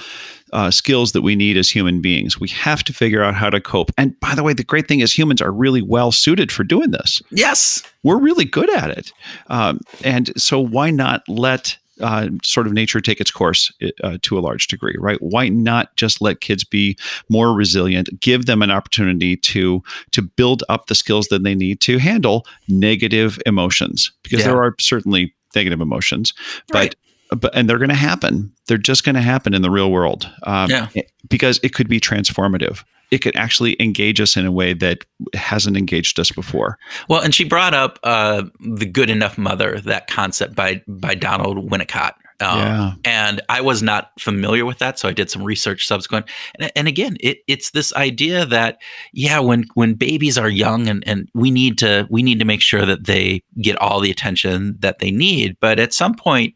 uh, 0.52 0.70
skills 0.70 1.12
that 1.12 1.22
we 1.22 1.34
need 1.34 1.56
as 1.56 1.70
human 1.70 2.00
beings. 2.00 2.38
We 2.38 2.48
have 2.48 2.84
to 2.84 2.92
figure 2.92 3.22
out 3.22 3.34
how 3.34 3.48
to 3.50 3.60
cope. 3.60 3.90
And 3.96 4.18
by 4.20 4.34
the 4.34 4.42
way, 4.42 4.52
the 4.52 4.64
great 4.64 4.86
thing 4.86 5.00
is 5.00 5.16
humans 5.16 5.40
are 5.40 5.50
really 5.50 5.82
well 5.82 6.12
suited 6.12 6.52
for 6.52 6.62
doing 6.62 6.90
this. 6.90 7.22
Yes. 7.30 7.82
We're 8.02 8.20
really 8.20 8.44
good 8.44 8.70
at 8.70 8.90
it. 8.90 9.12
Um, 9.46 9.80
and 10.04 10.30
so 10.40 10.60
why 10.60 10.90
not 10.90 11.22
let 11.28 11.78
uh, 12.02 12.28
sort 12.42 12.66
of 12.66 12.72
nature 12.72 13.00
take 13.00 13.20
its 13.20 13.30
course 13.30 13.72
uh, 14.02 14.18
to 14.22 14.38
a 14.38 14.40
large 14.40 14.66
degree, 14.66 14.96
right? 14.98 15.18
Why 15.20 15.48
not 15.48 15.94
just 15.96 16.20
let 16.20 16.40
kids 16.40 16.64
be 16.64 16.96
more 17.28 17.54
resilient, 17.54 18.20
give 18.20 18.46
them 18.46 18.62
an 18.62 18.70
opportunity 18.70 19.36
to 19.36 19.82
to 20.10 20.22
build 20.22 20.62
up 20.68 20.86
the 20.86 20.94
skills 20.94 21.28
that 21.28 21.42
they 21.42 21.54
need 21.54 21.80
to 21.82 21.98
handle 21.98 22.46
negative 22.68 23.38
emotions, 23.46 24.12
because 24.22 24.40
yeah. 24.40 24.48
there 24.48 24.62
are 24.62 24.74
certainly 24.80 25.34
negative 25.54 25.80
emotions, 25.80 26.34
right. 26.72 26.94
but 27.30 27.40
but 27.40 27.56
and 27.56 27.68
they're 27.68 27.78
going 27.78 27.88
to 27.88 27.94
happen. 27.94 28.52
They're 28.66 28.78
just 28.78 29.04
going 29.04 29.14
to 29.14 29.22
happen 29.22 29.54
in 29.54 29.62
the 29.62 29.70
real 29.70 29.90
world, 29.90 30.30
um, 30.42 30.70
yeah. 30.70 30.88
because 31.28 31.60
it 31.62 31.74
could 31.74 31.88
be 31.88 32.00
transformative 32.00 32.84
it 33.12 33.18
could 33.18 33.36
actually 33.36 33.76
engage 33.78 34.20
us 34.20 34.36
in 34.38 34.46
a 34.46 34.50
way 34.50 34.72
that 34.72 35.04
hasn't 35.34 35.76
engaged 35.76 36.18
us 36.18 36.32
before. 36.32 36.78
Well, 37.08 37.20
and 37.20 37.34
she 37.34 37.44
brought 37.44 37.74
up 37.74 37.98
uh, 38.02 38.44
the 38.60 38.86
good 38.86 39.10
enough 39.10 39.36
mother, 39.36 39.80
that 39.80 40.08
concept 40.08 40.56
by 40.56 40.82
by 40.88 41.14
Donald 41.14 41.70
Winnicott. 41.70 42.14
Um, 42.40 42.58
yeah. 42.58 42.94
And 43.04 43.40
I 43.48 43.60
was 43.60 43.82
not 43.82 44.10
familiar 44.18 44.64
with 44.64 44.78
that, 44.78 44.98
so 44.98 45.08
I 45.08 45.12
did 45.12 45.30
some 45.30 45.44
research 45.44 45.86
subsequent. 45.86 46.26
And, 46.58 46.72
and 46.74 46.88
again, 46.88 47.16
it, 47.20 47.38
it's 47.46 47.70
this 47.70 47.94
idea 47.94 48.46
that 48.46 48.78
yeah, 49.12 49.38
when 49.38 49.64
when 49.74 49.94
babies 49.94 50.38
are 50.38 50.48
young, 50.48 50.88
and, 50.88 51.06
and 51.06 51.28
we 51.34 51.50
need 51.50 51.76
to 51.78 52.08
we 52.10 52.22
need 52.22 52.38
to 52.38 52.46
make 52.46 52.62
sure 52.62 52.86
that 52.86 53.04
they 53.04 53.42
get 53.60 53.76
all 53.76 54.00
the 54.00 54.10
attention 54.10 54.76
that 54.80 55.00
they 55.00 55.10
need. 55.10 55.58
But 55.60 55.78
at 55.78 55.92
some 55.92 56.14
point, 56.14 56.54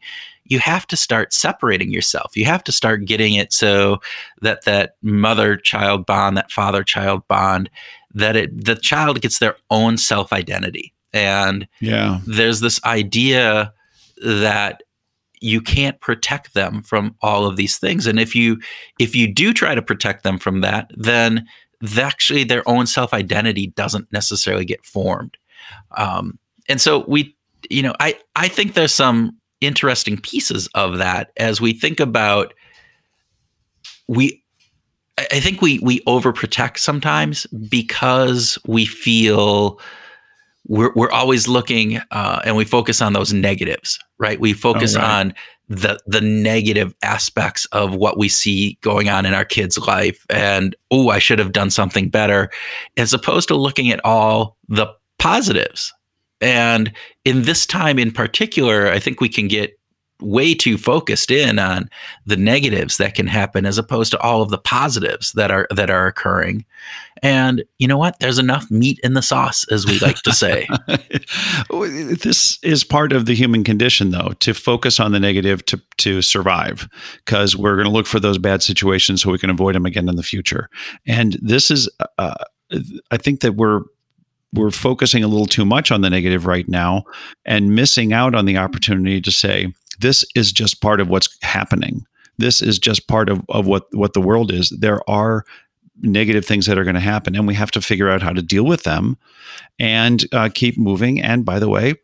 you 0.49 0.59
have 0.59 0.87
to 0.89 0.97
start 0.97 1.33
separating 1.33 1.91
yourself. 1.91 2.37
You 2.37 2.45
have 2.47 2.65
to 2.65 2.73
start 2.73 3.05
getting 3.05 3.35
it 3.35 3.53
so 3.53 4.01
that 4.43 4.65
that 4.65 4.97
mother 5.03 5.57
child 5.57 6.07
bond, 6.07 6.37
that 6.37 6.51
father 6.51 6.83
child 6.83 7.27
bond, 7.29 7.71
that 8.15 8.37
it 8.37 8.65
the 8.65 8.77
child 8.77 9.21
gets 9.21 9.39
their 9.39 9.57
own 9.71 9.99
self 9.99 10.33
identity. 10.33 10.93
And 11.13 11.67
yeah, 11.81 12.21
there's 12.27 12.61
this 12.61 12.83
idea 12.85 13.73
that 14.25 14.83
you 15.41 15.61
can't 15.61 16.01
protect 16.01 16.55
them 16.55 16.83
from 16.83 17.15
all 17.21 17.47
of 17.47 17.57
these 17.57 17.79
things. 17.79 18.07
And 18.07 18.19
if 18.19 18.35
you 18.35 18.61
if 18.99 19.15
you 19.15 19.33
do 19.33 19.53
try 19.53 19.75
to 19.75 19.83
protect 19.83 20.23
them 20.23 20.39
from 20.39 20.61
that, 20.63 20.91
then 20.97 21.47
actually 21.99 22.45
their 22.45 22.67
own 22.69 22.87
self 22.87 23.13
identity 23.13 23.69
doesn't 23.69 24.11
necessarily 24.13 24.65
get 24.65 24.85
formed. 24.85 25.37
Um, 25.97 26.39
and 26.69 26.81
so 26.81 27.05
we, 27.07 27.37
you 27.71 27.83
know, 27.83 27.95
I 28.01 28.19
I 28.35 28.49
think 28.49 28.75
there's 28.75 28.95
some 28.95 29.37
interesting 29.61 30.19
pieces 30.19 30.69
of 30.75 30.99
that 30.99 31.33
as 31.37 31.61
we 31.61 31.73
think 31.73 32.01
about 32.01 32.53
we 34.09 34.43
I 35.19 35.41
think 35.41 35.63
we 35.63 35.79
we 35.79 36.01
overprotect 36.01 36.79
sometimes 36.79 37.47
because 37.47 38.59
we 38.67 38.85
feel 38.85 39.81
we're 40.69 40.93
we're 40.95 41.11
always 41.11 41.49
looking 41.49 41.99
uh, 42.11 42.43
and 42.45 42.55
we 42.55 42.65
focus 42.65 43.01
on 43.01 43.15
those 43.15 43.33
negatives, 43.33 43.99
right? 44.19 44.39
We 44.39 44.53
focus 44.53 44.95
oh, 44.95 45.01
right. 45.01 45.21
on 45.21 45.35
the 45.69 45.99
the 46.07 46.21
negative 46.21 46.95
aspects 47.03 47.65
of 47.67 47.95
what 47.95 48.19
we 48.19 48.29
see 48.29 48.79
going 48.83 49.09
on 49.09 49.25
in 49.25 49.33
our 49.33 49.45
kids' 49.45 49.79
life, 49.79 50.25
and 50.29 50.77
oh, 50.91 51.09
I 51.09 51.19
should 51.19 51.39
have 51.39 51.53
done 51.53 51.71
something 51.71 52.11
better, 52.11 52.51
as 52.99 53.15
opposed 53.15 53.49
to 53.49 53.57
looking 53.57 53.91
at 53.91 54.05
all 54.05 54.59
the 54.69 54.87
positives 55.19 55.95
and 56.41 56.93
in 57.25 57.43
this 57.43 57.67
time 57.67 57.99
in 57.99 58.11
particular, 58.11 58.89
I 58.89 58.99
think 58.99 59.21
we 59.21 59.29
can 59.29 59.49
get 59.49 59.79
way 60.21 60.55
too 60.55 60.79
focused 60.79 61.31
in 61.31 61.59
on 61.59 61.91
the 62.25 62.37
negatives 62.37 62.97
that 62.97 63.15
can 63.15 63.27
happen 63.27 63.67
as 63.67 63.77
opposed 63.77 64.11
to 64.11 64.21
all 64.21 64.41
of 64.41 64.49
the 64.51 64.59
positives 64.59 65.33
that 65.33 65.51
are 65.51 65.67
that 65.71 65.91
are 65.91 66.07
occurring. 66.07 66.65
And 67.23 67.65
you 67.79 67.89
know 67.89 67.99
what? 67.99 68.19
There's 68.19 68.39
enough 68.39 68.71
meat 68.71 68.99
in 69.03 69.15
the 69.15 69.23
sauce 69.23 69.67
as 69.71 69.87
we 69.87 69.99
like 69.99 70.17
to 70.23 70.33
say. 70.33 70.67
This 71.71 72.59
is 72.63 72.85
part 72.85 73.13
of 73.13 73.27
the 73.27 73.35
human 73.35 73.65
condition 73.65 74.11
though 74.11 74.33
to 74.41 74.55
focus 74.55 75.01
on 75.01 75.13
the 75.13 75.21
negative 75.21 75.65
to 75.67 75.81
to 75.99 76.23
survive 76.23 76.89
because 77.25 77.57
we're 77.57 77.77
going 77.77 77.87
to 77.87 77.93
look 77.93 78.07
for 78.07 78.21
those 78.21 78.39
bad 78.39 78.63
situations 78.63 79.23
so 79.23 79.31
we 79.31 79.39
can 79.39 79.51
avoid 79.51 79.75
them 79.75 79.87
again 79.87 80.09
in 80.09 80.17
the 80.17 80.23
future. 80.23 80.69
And 81.07 81.39
this 81.43 81.71
is 81.71 81.89
uh, 82.19 82.35
i 83.13 83.17
think 83.17 83.41
that 83.41 83.55
we're 83.55 83.83
we're 84.53 84.71
focusing 84.71 85.23
a 85.23 85.29
little 85.29 85.47
too 85.47 85.65
much 85.65 85.91
on 85.91 86.01
the 86.01 86.11
negative 86.11 86.47
right 86.47 86.69
now 86.69 87.05
and 87.45 87.75
missing 87.75 88.13
out 88.13 88.35
on 88.35 88.47
the 88.47 88.57
opportunity 88.57 89.21
to 89.21 89.31
say 89.31 89.73
this 90.01 90.25
is 90.35 90.53
just 90.53 90.81
part 90.81 91.01
of 91.01 91.09
what's 91.09 91.37
happening. 91.43 92.07
This 92.39 92.61
is 92.61 92.79
just 92.79 93.09
part 93.09 93.29
of, 93.29 93.45
of 93.49 93.67
what 93.67 93.87
what 93.95 94.13
the 94.13 94.21
world 94.21 94.53
is. 94.53 94.71
There 94.71 95.09
are 95.09 95.45
negative 96.03 96.45
things 96.45 96.67
that 96.67 96.79
are 96.79 96.85
going 96.85 96.95
to 96.95 97.01
happen 97.01 97.35
and 97.35 97.47
we 97.47 97.55
have 97.55 97.71
to 97.71 97.81
figure 97.81 98.11
out 98.11 98.23
how 98.23 98.33
to 98.33 98.43
deal 98.43 98.65
with 98.65 98.83
them 98.83 99.17
and 99.79 100.25
uh, 100.33 100.51
keep 100.53 100.77
moving. 100.77 101.21
And 101.21 101.45
by 101.45 101.59
the 101.59 101.71
way 101.71 101.95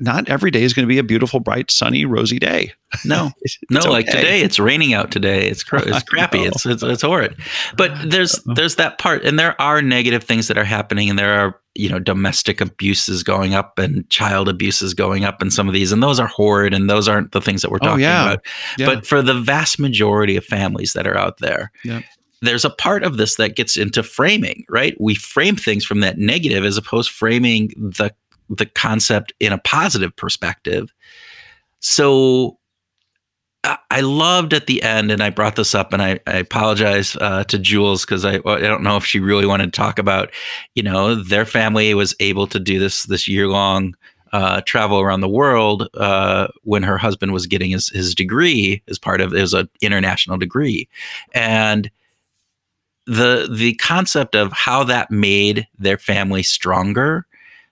not 0.00 0.28
every 0.28 0.50
day 0.50 0.62
is 0.62 0.74
going 0.74 0.86
to 0.86 0.88
be 0.88 0.98
a 0.98 1.02
beautiful, 1.02 1.40
bright, 1.40 1.70
sunny, 1.70 2.04
rosy 2.04 2.38
day. 2.38 2.72
No, 3.04 3.30
it's, 3.40 3.58
no, 3.70 3.80
okay. 3.80 3.88
like 3.88 4.06
today 4.06 4.42
it's 4.42 4.58
raining 4.58 4.92
out 4.92 5.10
today. 5.10 5.48
It's 5.48 5.64
cr- 5.64 5.76
it's 5.78 6.02
crappy. 6.08 6.40
It's, 6.40 6.66
it's, 6.66 6.82
it's 6.82 7.02
horrid. 7.02 7.36
But 7.76 7.92
there's 8.10 8.38
uh-huh. 8.38 8.54
there's 8.54 8.76
that 8.76 8.98
part, 8.98 9.24
and 9.24 9.38
there 9.38 9.60
are 9.60 9.80
negative 9.80 10.24
things 10.24 10.48
that 10.48 10.58
are 10.58 10.64
happening, 10.64 11.08
and 11.08 11.18
there 11.18 11.32
are 11.40 11.60
you 11.74 11.88
know 11.88 11.98
domestic 11.98 12.60
abuses 12.60 13.22
going 13.22 13.54
up 13.54 13.78
and 13.78 14.08
child 14.10 14.48
abuses 14.48 14.92
going 14.92 15.24
up, 15.24 15.40
and 15.40 15.52
some 15.52 15.68
of 15.68 15.74
these, 15.74 15.92
and 15.92 16.02
those 16.02 16.20
are 16.20 16.28
horrid, 16.28 16.74
and 16.74 16.90
those 16.90 17.08
aren't 17.08 17.32
the 17.32 17.40
things 17.40 17.62
that 17.62 17.70
we're 17.70 17.78
oh, 17.82 17.86
talking 17.86 18.04
oh, 18.04 18.08
yeah. 18.08 18.26
about. 18.26 18.46
Yeah. 18.76 18.86
But 18.86 19.06
for 19.06 19.22
the 19.22 19.34
vast 19.34 19.78
majority 19.78 20.36
of 20.36 20.44
families 20.44 20.92
that 20.92 21.06
are 21.06 21.16
out 21.16 21.38
there, 21.38 21.72
yeah 21.84 22.02
there's 22.42 22.64
a 22.64 22.70
part 22.70 23.02
of 23.02 23.16
this 23.16 23.36
that 23.36 23.54
gets 23.54 23.76
into 23.76 24.02
framing, 24.02 24.64
right? 24.68 24.96
We 24.98 25.14
frame 25.14 25.56
things 25.56 25.84
from 25.84 26.00
that 26.00 26.18
negative 26.18 26.64
as 26.64 26.78
opposed 26.78 27.10
framing 27.10 27.68
the 27.76 28.14
the 28.50 28.66
concept 28.66 29.32
in 29.40 29.52
a 29.52 29.58
positive 29.58 30.14
perspective. 30.16 30.92
So 31.80 32.58
I 33.90 34.00
loved 34.00 34.54
at 34.54 34.66
the 34.66 34.82
end, 34.82 35.10
and 35.10 35.22
I 35.22 35.28
brought 35.28 35.56
this 35.56 35.74
up, 35.74 35.92
and 35.92 36.00
I, 36.00 36.18
I 36.26 36.38
apologize 36.38 37.14
uh, 37.16 37.44
to 37.44 37.58
Jules 37.58 38.06
because 38.06 38.24
I, 38.24 38.36
I 38.36 38.60
don't 38.60 38.82
know 38.82 38.96
if 38.96 39.04
she 39.04 39.20
really 39.20 39.44
wanted 39.44 39.66
to 39.66 39.78
talk 39.78 39.98
about, 39.98 40.30
you 40.74 40.82
know, 40.82 41.14
their 41.14 41.44
family 41.44 41.92
was 41.92 42.14
able 42.20 42.46
to 42.46 42.58
do 42.58 42.78
this 42.78 43.04
this 43.04 43.28
year 43.28 43.48
long 43.48 43.94
uh, 44.32 44.62
travel 44.62 44.98
around 44.98 45.20
the 45.20 45.28
world 45.28 45.88
uh, 45.94 46.48
when 46.62 46.82
her 46.82 46.96
husband 46.96 47.32
was 47.32 47.46
getting 47.46 47.72
his, 47.72 47.88
his 47.90 48.14
degree 48.14 48.82
as 48.88 48.98
part 48.98 49.20
of 49.20 49.34
it 49.34 49.40
was 49.40 49.52
an 49.52 49.68
international 49.82 50.38
degree, 50.38 50.88
and 51.34 51.90
the 53.06 53.48
the 53.52 53.74
concept 53.74 54.34
of 54.34 54.52
how 54.52 54.84
that 54.84 55.10
made 55.10 55.66
their 55.78 55.98
family 55.98 56.42
stronger 56.42 57.26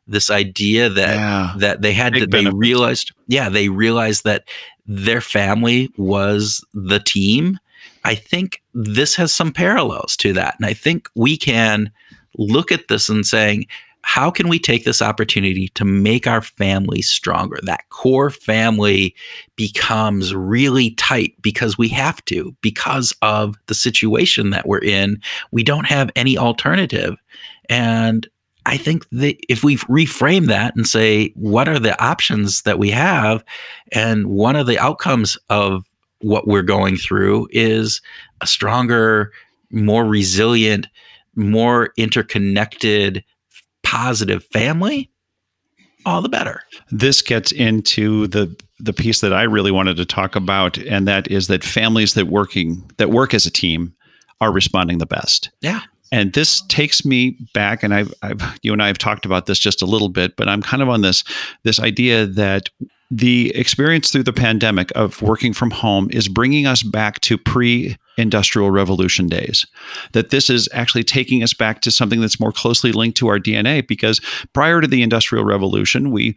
this 0.08 0.30
idea 0.30 0.88
that 0.88 1.14
yeah. 1.14 1.54
that 1.58 1.82
they 1.82 1.92
had 1.92 2.12
Big 2.12 2.22
to 2.22 2.28
benefits. 2.28 2.54
they 2.54 2.58
realized 2.58 3.12
yeah 3.26 3.48
they 3.48 3.68
realized 3.68 4.24
that 4.24 4.44
their 4.86 5.20
family 5.20 5.90
was 5.96 6.64
the 6.74 6.98
team 6.98 7.58
i 8.04 8.14
think 8.14 8.62
this 8.74 9.14
has 9.14 9.34
some 9.34 9.52
parallels 9.52 10.16
to 10.16 10.32
that 10.32 10.54
and 10.58 10.66
i 10.66 10.72
think 10.72 11.08
we 11.14 11.36
can 11.36 11.90
look 12.36 12.72
at 12.72 12.88
this 12.88 13.08
and 13.08 13.26
saying 13.26 13.66
how 14.02 14.30
can 14.30 14.48
we 14.48 14.58
take 14.58 14.84
this 14.84 15.02
opportunity 15.02 15.68
to 15.74 15.84
make 15.84 16.26
our 16.26 16.40
family 16.40 17.02
stronger? 17.02 17.58
That 17.64 17.86
core 17.90 18.30
family 18.30 19.14
becomes 19.54 20.34
really 20.34 20.92
tight 20.92 21.34
because 21.42 21.76
we 21.76 21.88
have 21.88 22.24
to, 22.24 22.56
because 22.62 23.14
of 23.20 23.56
the 23.66 23.74
situation 23.74 24.48
that 24.48 24.66
we're 24.66 24.82
in. 24.82 25.20
We 25.50 25.62
don't 25.62 25.86
have 25.86 26.10
any 26.16 26.38
alternative. 26.38 27.16
And 27.68 28.26
I 28.68 28.76
think 28.76 29.08
that 29.12 29.36
if 29.48 29.64
we 29.64 29.76
reframe 29.78 30.46
that 30.48 30.76
and 30.76 30.86
say, 30.86 31.32
what 31.34 31.68
are 31.68 31.78
the 31.78 31.98
options 32.02 32.62
that 32.62 32.78
we 32.78 32.90
have? 32.90 33.42
And 33.92 34.26
one 34.26 34.56
of 34.56 34.66
the 34.66 34.78
outcomes 34.78 35.38
of 35.48 35.84
what 36.20 36.46
we're 36.46 36.62
going 36.62 36.96
through 36.96 37.48
is 37.50 38.02
a 38.42 38.46
stronger, 38.46 39.32
more 39.70 40.04
resilient, 40.04 40.86
more 41.34 41.94
interconnected 41.96 43.24
positive 43.82 44.44
family, 44.52 45.10
all 46.04 46.20
the 46.20 46.28
better. 46.28 46.62
This 46.90 47.22
gets 47.22 47.52
into 47.52 48.26
the 48.26 48.54
the 48.80 48.92
piece 48.92 49.22
that 49.22 49.32
I 49.32 49.42
really 49.42 49.72
wanted 49.72 49.96
to 49.96 50.04
talk 50.04 50.36
about, 50.36 50.76
and 50.78 51.08
that 51.08 51.28
is 51.30 51.48
that 51.48 51.64
families 51.64 52.14
that 52.14 52.26
working 52.26 52.88
that 52.98 53.10
work 53.10 53.32
as 53.32 53.46
a 53.46 53.50
team 53.50 53.94
are 54.40 54.52
responding 54.52 54.98
the 54.98 55.06
best. 55.06 55.50
Yeah. 55.62 55.80
And 56.10 56.32
this 56.32 56.62
takes 56.68 57.04
me 57.04 57.36
back, 57.52 57.82
and 57.82 57.92
I've, 57.94 58.12
I've, 58.22 58.58
you 58.62 58.72
and 58.72 58.82
I 58.82 58.86
have 58.86 58.98
talked 58.98 59.26
about 59.26 59.46
this 59.46 59.58
just 59.58 59.82
a 59.82 59.86
little 59.86 60.08
bit, 60.08 60.36
but 60.36 60.48
I'm 60.48 60.62
kind 60.62 60.82
of 60.82 60.88
on 60.88 61.02
this 61.02 61.24
this 61.64 61.78
idea 61.78 62.26
that 62.26 62.68
the 63.10 63.54
experience 63.54 64.10
through 64.10 64.24
the 64.24 64.32
pandemic 64.32 64.92
of 64.94 65.22
working 65.22 65.54
from 65.54 65.70
home 65.70 66.08
is 66.12 66.28
bringing 66.28 66.66
us 66.66 66.82
back 66.82 67.20
to 67.20 67.38
pre 67.38 67.96
industrial 68.18 68.70
revolution 68.70 69.28
days. 69.28 69.64
That 70.12 70.30
this 70.30 70.50
is 70.50 70.68
actually 70.72 71.04
taking 71.04 71.42
us 71.42 71.54
back 71.54 71.80
to 71.82 71.90
something 71.90 72.20
that's 72.20 72.40
more 72.40 72.52
closely 72.52 72.92
linked 72.92 73.16
to 73.18 73.28
our 73.28 73.38
DNA 73.38 73.86
because 73.86 74.20
prior 74.52 74.80
to 74.80 74.86
the 74.86 75.02
industrial 75.02 75.44
revolution, 75.44 76.10
we 76.10 76.36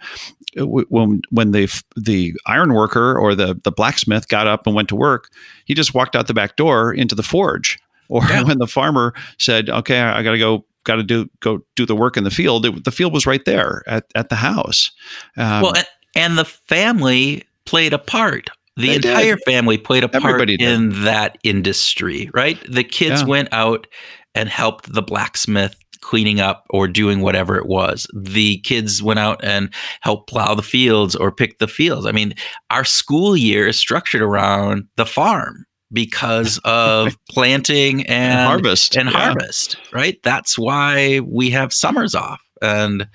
when 0.58 1.22
when 1.30 1.52
the 1.52 1.84
the 1.98 2.34
iron 2.46 2.74
worker 2.74 3.18
or 3.18 3.36
the 3.36 3.60
the 3.64 3.72
blacksmith 3.72 4.28
got 4.30 4.48
up 4.48 4.66
and 4.66 4.76
went 4.76 4.90
to 4.90 4.96
work, 4.96 5.30
he 5.66 5.74
just 5.74 5.94
walked 5.94 6.16
out 6.16 6.28
the 6.28 6.34
back 6.34 6.56
door 6.56 6.94
into 6.94 7.16
the 7.16 7.24
forge. 7.24 7.80
Or 8.12 8.22
yeah. 8.26 8.44
when 8.44 8.60
the 8.60 8.68
farmer 8.68 9.14
said, 9.40 9.70
"Okay, 9.70 10.00
I 10.00 10.22
got 10.22 10.32
to 10.32 10.38
go 10.38 10.66
got 10.84 10.96
to 10.96 11.04
do 11.04 11.30
go 11.40 11.60
do 11.76 11.86
the 11.86 11.96
work 11.96 12.18
in 12.18 12.26
the 12.26 12.30
field. 12.30 12.66
It, 12.66 12.84
the 12.84 12.92
field 12.92 13.14
was 13.14 13.26
right 13.26 13.44
there 13.46 13.84
at, 13.88 14.06
at 14.16 14.30
the 14.30 14.36
house. 14.36 14.92
Um, 15.38 15.62
well, 15.62 15.78
and, 15.78 15.88
and, 16.16 16.38
the 16.38 16.46
family 16.46 17.44
played 17.66 17.94
a 17.94 17.98
part. 17.98 18.50
The 18.76 18.96
entire 18.96 19.36
did. 19.36 19.44
family 19.46 19.78
played 19.78 20.04
a 20.04 20.10
part 20.10 20.50
in 20.50 21.04
that 21.04 21.38
industry, 21.44 22.30
right? 22.34 22.58
The 22.70 22.84
kids 22.84 23.22
yeah. 23.22 23.28
went 23.28 23.50
out 23.54 23.88
and 24.36 24.50
helped 24.50 24.92
the 24.92 25.02
blacksmith 25.02 25.76
cleaning 26.02 26.40
up 26.40 26.66
or 26.70 26.88
doing 26.88 27.22
whatever 27.22 27.58
it 27.58 27.68
was. 27.68 28.08
The 28.14 28.58
kids 28.60 29.02
went 29.02 29.20
out 29.20 29.44
and 29.44 29.74
helped 30.02 30.30
plow 30.30 30.56
the 30.56 30.64
fields 30.64 31.16
or 31.16 31.32
pick 31.32 31.60
the 31.60 31.68
fields. 31.68 32.06
I 32.06 32.12
mean, 32.12 32.34
our 32.72 32.84
school 32.84 33.38
year 33.38 33.68
is 33.68 33.78
structured 33.78 34.22
around 34.22 34.88
the 34.98 35.06
farm 35.06 35.66
because 35.92 36.60
of 36.64 37.18
planting 37.30 38.02
and, 38.08 38.40
and 38.40 38.48
harvest 38.48 38.96
and 38.96 39.10
yeah. 39.10 39.18
harvest, 39.18 39.78
right? 39.94 40.22
That's 40.24 40.58
why 40.58 41.20
we 41.22 41.50
have 41.52 41.74
summers 41.74 42.16
off. 42.16 42.42
And, 42.62 43.08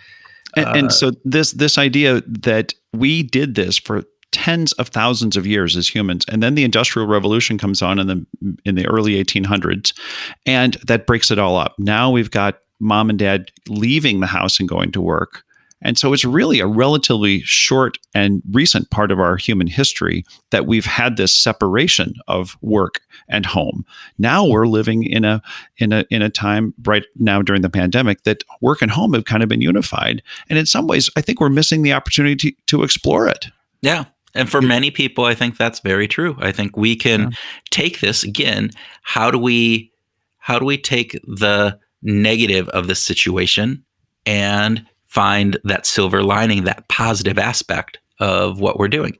and, 0.56 0.66
uh, 0.66 0.72
and 0.74 0.92
so 0.92 1.12
this 1.24 1.52
this 1.52 1.78
idea 1.78 2.22
that 2.26 2.72
we 2.92 3.22
did 3.22 3.54
this 3.54 3.78
for 3.78 4.04
tens 4.32 4.72
of 4.74 4.88
thousands 4.88 5.36
of 5.36 5.46
years 5.46 5.76
as 5.76 5.88
humans 5.88 6.24
and 6.28 6.42
then 6.42 6.56
the 6.56 6.64
industrial 6.64 7.06
revolution 7.06 7.56
comes 7.58 7.80
on 7.80 7.98
in 7.98 8.06
the 8.06 8.26
in 8.64 8.74
the 8.74 8.86
early 8.86 9.22
1800s 9.22 9.98
and 10.44 10.74
that 10.86 11.06
breaks 11.06 11.30
it 11.30 11.38
all 11.38 11.56
up 11.56 11.74
now 11.78 12.10
we've 12.10 12.30
got 12.30 12.58
mom 12.80 13.08
and 13.08 13.18
dad 13.18 13.50
leaving 13.68 14.20
the 14.20 14.26
house 14.26 14.58
and 14.60 14.68
going 14.68 14.90
to 14.92 15.00
work 15.00 15.42
and 15.82 15.98
so 15.98 16.12
it's 16.12 16.24
really 16.24 16.60
a 16.60 16.66
relatively 16.66 17.40
short 17.42 17.98
and 18.14 18.42
recent 18.50 18.90
part 18.90 19.10
of 19.10 19.20
our 19.20 19.36
human 19.36 19.66
history 19.66 20.24
that 20.50 20.66
we've 20.66 20.86
had 20.86 21.16
this 21.16 21.32
separation 21.32 22.14
of 22.28 22.56
work 22.62 23.00
and 23.28 23.44
home. 23.44 23.84
Now 24.18 24.46
we're 24.46 24.66
living 24.66 25.02
in 25.04 25.24
a 25.24 25.42
in 25.76 25.92
a 25.92 26.04
in 26.10 26.22
a 26.22 26.30
time 26.30 26.72
right 26.84 27.04
now 27.16 27.42
during 27.42 27.62
the 27.62 27.70
pandemic 27.70 28.22
that 28.22 28.42
work 28.60 28.80
and 28.80 28.90
home 28.90 29.12
have 29.12 29.26
kind 29.26 29.42
of 29.42 29.48
been 29.48 29.60
unified. 29.60 30.22
And 30.48 30.58
in 30.58 30.66
some 30.66 30.86
ways, 30.86 31.10
I 31.16 31.20
think 31.20 31.40
we're 31.40 31.50
missing 31.50 31.82
the 31.82 31.92
opportunity 31.92 32.36
to, 32.50 32.56
to 32.66 32.82
explore 32.82 33.28
it. 33.28 33.46
Yeah. 33.82 34.04
And 34.34 34.50
for 34.50 34.60
many 34.60 34.90
people, 34.90 35.24
I 35.24 35.34
think 35.34 35.56
that's 35.56 35.80
very 35.80 36.06
true. 36.06 36.36
I 36.38 36.52
think 36.52 36.76
we 36.76 36.94
can 36.94 37.20
yeah. 37.20 37.28
take 37.70 38.00
this 38.00 38.22
again. 38.22 38.70
How 39.02 39.30
do 39.30 39.38
we 39.38 39.92
how 40.38 40.58
do 40.58 40.64
we 40.64 40.78
take 40.78 41.12
the 41.24 41.78
negative 42.02 42.68
of 42.68 42.86
this 42.86 43.02
situation 43.02 43.84
and 44.24 44.86
find 45.16 45.58
that 45.64 45.86
silver 45.86 46.22
lining, 46.22 46.64
that 46.64 46.86
positive 46.88 47.38
aspect 47.38 47.98
of 48.20 48.60
what 48.60 48.78
we're 48.78 48.86
doing. 48.86 49.16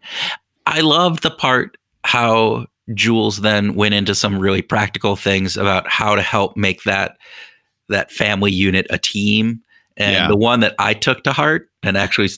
I 0.67 0.83
love 0.83 1.23
the 1.23 1.31
part 1.31 1.79
how 2.05 2.67
Jules 2.93 3.41
then 3.41 3.75
went 3.75 3.95
into 3.95 4.15
some 4.15 4.39
really 4.39 4.61
practical 4.61 5.17
things 5.17 5.57
about 5.57 5.89
how 5.89 6.15
to 6.15 6.21
help 6.21 6.55
make 6.55 6.83
that 6.83 7.17
that 7.89 8.13
family 8.13 8.53
unit 8.53 8.87
a 8.91 8.99
team. 8.99 9.63
And 9.97 10.13
yeah. 10.13 10.29
the 10.29 10.37
one 10.37 10.61
that 10.61 10.75
I 10.79 10.93
took 10.93 11.25
to 11.25 11.33
heart 11.33 11.71
and 11.83 11.97
actually 11.97 12.29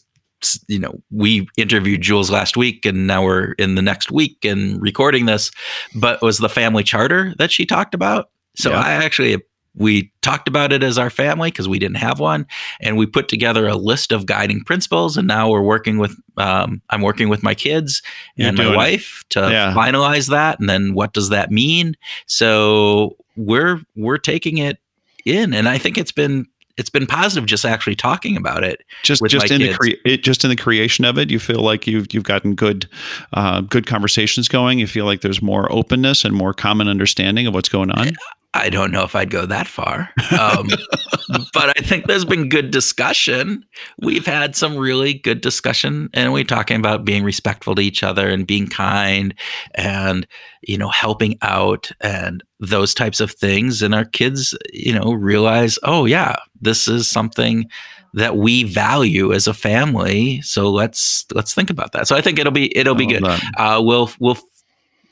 you 0.68 0.78
know, 0.78 0.94
we 1.10 1.48
interviewed 1.56 2.00
Jules 2.00 2.30
last 2.30 2.56
week 2.56 2.86
and 2.86 3.08
now 3.08 3.24
we're 3.24 3.54
in 3.54 3.74
the 3.74 3.82
next 3.82 4.12
week 4.12 4.44
and 4.44 4.80
recording 4.80 5.26
this, 5.26 5.50
but 5.96 6.22
was 6.22 6.38
the 6.38 6.48
family 6.48 6.84
charter 6.84 7.34
that 7.38 7.50
she 7.50 7.66
talked 7.66 7.92
about. 7.92 8.30
So 8.54 8.70
yeah. 8.70 8.78
I 8.78 8.92
actually 8.92 9.42
we 9.78 10.12
talked 10.22 10.48
about 10.48 10.72
it 10.72 10.82
as 10.82 10.98
our 10.98 11.08
family 11.08 11.50
because 11.50 11.68
we 11.68 11.78
didn't 11.78 11.96
have 11.96 12.20
one 12.20 12.46
and 12.80 12.96
we 12.96 13.06
put 13.06 13.28
together 13.28 13.66
a 13.66 13.76
list 13.76 14.12
of 14.12 14.26
guiding 14.26 14.62
principles 14.64 15.16
and 15.16 15.26
now 15.26 15.48
we're 15.48 15.62
working 15.62 15.98
with 15.98 16.14
um, 16.36 16.82
i'm 16.90 17.00
working 17.00 17.28
with 17.28 17.42
my 17.42 17.54
kids 17.54 18.02
and 18.36 18.58
my 18.58 18.74
wife 18.74 19.24
to 19.30 19.40
yeah. 19.40 19.72
finalize 19.72 20.28
that 20.28 20.58
and 20.60 20.68
then 20.68 20.94
what 20.94 21.12
does 21.12 21.30
that 21.30 21.50
mean 21.50 21.96
so 22.26 23.16
we're 23.36 23.80
we're 23.96 24.18
taking 24.18 24.58
it 24.58 24.78
in 25.24 25.54
and 25.54 25.68
i 25.68 25.78
think 25.78 25.96
it's 25.96 26.12
been 26.12 26.46
it's 26.78 26.90
been 26.90 27.06
positive 27.06 27.44
just 27.44 27.64
actually 27.64 27.96
talking 27.96 28.36
about 28.36 28.62
it. 28.62 28.84
Just 29.02 29.22
just 29.26 29.50
in 29.50 29.58
kids. 29.58 29.72
the 29.72 29.78
cre- 29.78 30.08
it, 30.08 30.22
just 30.22 30.44
in 30.44 30.50
the 30.50 30.56
creation 30.56 31.04
of 31.04 31.18
it, 31.18 31.28
you 31.28 31.40
feel 31.40 31.58
like 31.58 31.88
you've 31.88 32.06
you've 32.12 32.22
gotten 32.22 32.54
good 32.54 32.88
uh, 33.32 33.60
good 33.62 33.86
conversations 33.86 34.46
going. 34.46 34.78
You 34.78 34.86
feel 34.86 35.04
like 35.04 35.20
there's 35.20 35.42
more 35.42 35.70
openness 35.72 36.24
and 36.24 36.34
more 36.34 36.54
common 36.54 36.86
understanding 36.86 37.48
of 37.48 37.52
what's 37.52 37.68
going 37.68 37.90
on. 37.90 38.12
I 38.54 38.70
don't 38.70 38.90
know 38.90 39.04
if 39.04 39.14
I'd 39.14 39.30
go 39.30 39.44
that 39.46 39.66
far, 39.66 40.08
um, 40.38 40.68
but 41.52 41.76
I 41.76 41.82
think 41.82 42.06
there's 42.06 42.24
been 42.24 42.48
good 42.48 42.70
discussion. 42.70 43.64
We've 44.00 44.24
had 44.24 44.56
some 44.56 44.76
really 44.76 45.14
good 45.14 45.42
discussion, 45.42 46.08
and 46.14 46.32
we're 46.32 46.44
talking 46.44 46.78
about 46.78 47.04
being 47.04 47.24
respectful 47.24 47.74
to 47.74 47.82
each 47.82 48.02
other 48.02 48.28
and 48.28 48.46
being 48.46 48.66
kind, 48.66 49.34
and 49.74 50.26
you 50.62 50.78
know, 50.78 50.88
helping 50.88 51.36
out 51.42 51.92
and 52.00 52.42
those 52.58 52.94
types 52.94 53.20
of 53.20 53.30
things. 53.32 53.82
And 53.82 53.94
our 53.94 54.04
kids, 54.06 54.56
you 54.72 54.92
know, 54.92 55.12
realize, 55.12 55.78
oh 55.82 56.06
yeah, 56.06 56.36
this 56.60 56.88
is 56.88 57.08
something 57.08 57.68
that 58.14 58.36
we 58.36 58.64
value 58.64 59.32
as 59.32 59.46
a 59.46 59.54
family. 59.54 60.40
So 60.42 60.70
let's 60.70 61.26
let's 61.34 61.54
think 61.54 61.70
about 61.70 61.92
that. 61.92 62.08
So 62.08 62.16
I 62.16 62.22
think 62.22 62.38
it'll 62.38 62.52
be 62.52 62.76
it'll 62.76 62.94
be 62.94 63.06
good. 63.06 63.24
Uh, 63.56 63.80
we'll 63.82 64.10
we'll 64.18 64.38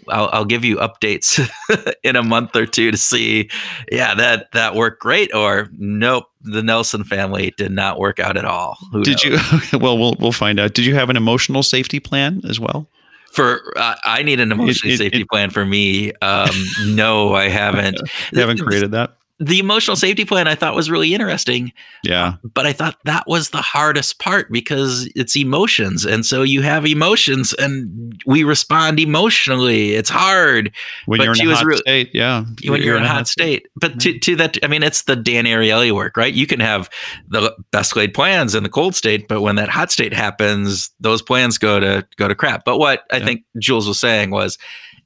I'll, 0.09 0.29
I'll 0.33 0.45
give 0.45 0.65
you 0.65 0.77
updates 0.77 1.49
in 2.03 2.17
a 2.17 2.23
month 2.23 2.55
or 2.57 2.67
two 2.67 2.91
to 2.91 2.97
see, 2.97 3.51
yeah, 3.91 4.15
that 4.15 4.53
that 4.53 4.75
worked 4.75 5.01
great, 5.01 5.35
or 5.35 5.69
nope, 5.77 6.27
the 6.43 6.63
Nelson 6.63 7.05
family 7.05 7.53
did 7.57 7.73
not 7.73 7.99
work 7.99 8.19
out 8.19 8.37
at 8.37 8.45
all. 8.45 8.77
Who 8.93 9.03
did 9.03 9.19
knows? 9.25 9.73
you? 9.73 9.79
Well, 9.87 9.99
we'll 9.99 10.17
we'll 10.19 10.33
find 10.33 10.59
out. 10.59 10.75
Did 10.75 10.87
you 10.87 10.95
have 10.95 11.11
an 11.11 11.17
emotional 11.17 11.63
safety 11.63 12.01
plan 12.01 12.41
as 12.49 12.59
well? 12.59 12.89
For 13.33 13.61
uh, 13.77 13.97
I 14.05 14.23
need 14.23 14.41
an 14.41 14.53
emotional 14.53 14.97
safety 14.97 15.23
it, 15.23 15.29
plan 15.29 15.51
for 15.51 15.65
me. 15.65 16.13
Um, 16.23 16.51
no, 16.87 17.35
I 17.35 17.49
haven't. 17.49 18.01
you 18.33 18.41
haven't 18.41 18.61
created 18.61 18.93
that. 18.93 19.16
The 19.39 19.59
emotional 19.59 19.97
safety 19.97 20.25
plan 20.25 20.49
I 20.49 20.55
thought 20.55 20.75
was 20.75 20.91
really 20.91 21.13
interesting. 21.13 21.73
Yeah. 22.03 22.37
But 22.43 22.65
I 22.65 22.73
thought 22.73 22.97
that 23.05 23.25
was 23.27 23.51
the 23.51 23.61
hardest 23.61 24.19
part 24.19 24.51
because 24.51 25.11
it's 25.15 25.37
emotions. 25.37 26.07
And 26.07 26.25
so 26.25 26.43
you 26.43 26.63
have 26.63 26.87
emotions 26.87 27.53
and 27.59 28.19
we 28.27 28.45
respond 28.45 28.99
emotionally. 28.99 29.93
It's 29.93 30.09
hard. 30.09 30.73
When 31.05 31.19
But 31.19 31.25
you're 31.25 31.35
in 31.35 31.51
a 31.51 31.55
hot 31.55 31.65
real- 31.67 31.79
state, 31.79 32.11
yeah. 32.15 32.45
when 32.67 32.81
you're, 32.81 32.97
in 32.97 33.03
a 33.03 33.09
hot 33.09 33.29
state. 33.29 33.67
But 33.77 34.01
to, 34.01 34.19
to 34.19 34.37
that, 34.37 34.57
I 34.63 34.69
mean, 34.69 34.83
it's 34.83 35.03
the 35.03 35.17
Dan 35.17 35.45
Ariely 35.45 35.93
work, 35.93 36.17
right? 36.17 36.33
You 36.33 36.47
can 36.47 36.61
have 36.61 36.89
the 37.29 37.55
best 37.73 37.95
laid 37.95 38.15
plans 38.15 38.55
in 38.55 38.63
the 38.63 38.71
cold 38.71 38.95
state, 38.95 39.29
but 39.29 39.43
when 39.43 39.57
that 39.57 39.69
hot 39.69 39.93
state 39.93 40.15
happens, 40.15 40.91
those 40.99 41.21
plans 41.21 41.59
go 41.59 41.79
to 41.79 42.07
go 42.17 42.27
to 42.27 42.35
crap. 42.35 42.65
But 42.65 42.79
what 42.79 43.05
I 43.13 43.19
Yeah. 43.19 43.25
think 43.27 43.43
Jules 43.59 43.87
was 43.87 43.99
saying 43.99 44.31
was, 44.31 44.57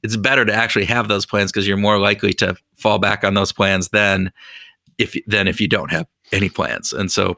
it's 0.03 0.15
better 0.15 0.45
to 0.45 0.53
actually 0.53 0.85
have 0.85 1.07
those 1.07 1.25
plans 1.25 1.51
because 1.51 1.67
you're 1.67 1.77
more 1.77 1.97
likely 1.99 2.33
to 2.33 2.55
fall 2.75 2.99
back 2.99 3.23
on 3.23 3.33
those 3.33 3.51
plans 3.51 3.89
than 3.89 4.31
if 4.97 5.15
than 5.27 5.47
if 5.47 5.59
you 5.61 5.67
don't 5.67 5.91
have 5.91 6.07
any 6.31 6.49
plans. 6.49 6.93
And 6.93 7.11
so 7.11 7.37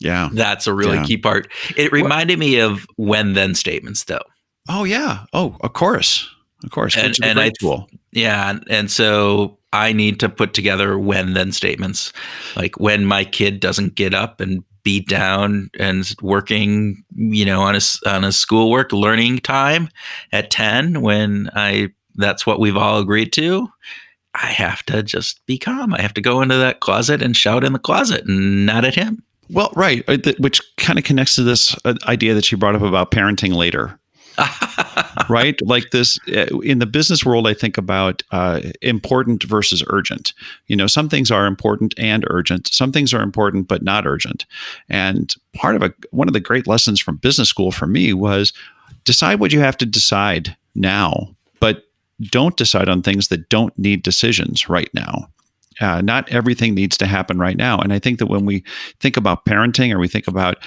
Yeah. 0.00 0.28
that's 0.32 0.66
a 0.66 0.74
really 0.74 0.96
Yeah. 0.98 1.04
key 1.04 1.16
part. 1.16 1.50
It 1.76 1.92
reminded 1.92 2.38
me 2.38 2.58
of 2.58 2.86
when 2.96 3.32
then 3.34 3.54
statements 3.54 4.04
though. 4.04 4.22
Oh 4.68 4.84
yeah. 4.84 5.20
Oh, 5.32 5.56
of 5.60 5.72
course. 5.72 6.28
Of 6.64 6.70
course. 6.70 6.96
And- 6.96 7.16
and 7.22 7.38
I- 7.38 7.50
tool. 7.60 7.88
Yeah, 8.12 8.50
and, 8.50 8.64
and 8.68 8.90
so 8.90 9.58
I 9.74 9.92
need 9.92 10.18
to 10.20 10.28
put 10.30 10.54
together 10.54 10.98
when 10.98 11.34
then 11.34 11.52
statements, 11.52 12.12
like 12.56 12.80
when 12.80 13.04
my 13.04 13.24
kid 13.24 13.60
doesn't 13.60 13.94
get 13.94 14.14
up 14.14 14.40
and 14.40 14.64
be 14.86 15.00
down 15.00 15.68
and 15.80 16.14
working, 16.22 17.02
you 17.16 17.44
know, 17.44 17.60
on 17.62 17.74
a 17.74 17.80
on 18.08 18.22
his 18.22 18.36
schoolwork 18.36 18.92
learning 18.92 19.38
time 19.38 19.88
at 20.30 20.48
ten. 20.48 21.02
When 21.02 21.50
I 21.56 21.88
that's 22.14 22.46
what 22.46 22.60
we've 22.60 22.76
all 22.76 23.00
agreed 23.00 23.32
to. 23.32 23.68
I 24.34 24.46
have 24.46 24.84
to 24.84 25.02
just 25.02 25.44
be 25.46 25.58
calm. 25.58 25.92
I 25.92 26.00
have 26.00 26.14
to 26.14 26.20
go 26.20 26.40
into 26.40 26.56
that 26.56 26.78
closet 26.78 27.20
and 27.20 27.36
shout 27.36 27.64
in 27.64 27.72
the 27.72 27.80
closet 27.80 28.26
and 28.26 28.64
not 28.64 28.84
at 28.84 28.94
him. 28.94 29.24
Well, 29.50 29.72
right, 29.74 30.04
uh, 30.06 30.18
which 30.38 30.60
kind 30.76 31.00
of 31.00 31.04
connects 31.04 31.34
to 31.34 31.42
this 31.42 31.74
uh, 31.84 31.94
idea 32.06 32.34
that 32.34 32.52
you 32.52 32.58
brought 32.58 32.76
up 32.76 32.82
about 32.82 33.10
parenting 33.10 33.54
later, 33.54 33.98
right? 35.28 35.60
Like 35.62 35.90
this 35.90 36.18
uh, 36.28 36.58
in 36.60 36.78
the 36.78 36.86
business 36.86 37.24
world, 37.24 37.46
I 37.46 37.54
think 37.54 37.78
about 37.78 38.22
uh, 38.30 38.60
important 38.82 39.42
versus 39.44 39.82
urgent. 39.88 40.32
You 40.66 40.76
know, 40.76 40.86
some 40.86 41.08
things 41.08 41.30
are 41.30 41.46
important 41.46 41.94
and 41.98 42.24
urgent. 42.28 42.68
Some 42.68 42.92
things 42.92 43.12
are 43.12 43.22
important 43.22 43.68
but 43.68 43.82
not 43.82 44.06
urgent. 44.06 44.46
And 44.88 45.34
part 45.54 45.76
of 45.76 45.82
a 45.82 45.92
one 46.10 46.28
of 46.28 46.34
the 46.34 46.40
great 46.40 46.66
lessons 46.66 47.00
from 47.00 47.16
business 47.16 47.48
school 47.48 47.72
for 47.72 47.86
me 47.86 48.12
was 48.12 48.52
decide 49.04 49.40
what 49.40 49.52
you 49.52 49.60
have 49.60 49.76
to 49.78 49.86
decide 49.86 50.56
now, 50.74 51.34
but 51.60 51.84
don't 52.22 52.56
decide 52.56 52.88
on 52.88 53.02
things 53.02 53.28
that 53.28 53.48
don't 53.48 53.76
need 53.78 54.02
decisions 54.02 54.68
right 54.68 54.90
now. 54.94 55.28
Uh, 55.80 56.00
not 56.00 56.30
everything 56.30 56.74
needs 56.74 56.96
to 56.96 57.06
happen 57.06 57.38
right 57.38 57.56
now. 57.56 57.78
And 57.78 57.92
I 57.92 57.98
think 57.98 58.18
that 58.18 58.26
when 58.26 58.46
we 58.46 58.64
think 59.00 59.16
about 59.16 59.44
parenting 59.44 59.92
or 59.92 59.98
we 59.98 60.08
think 60.08 60.26
about 60.26 60.58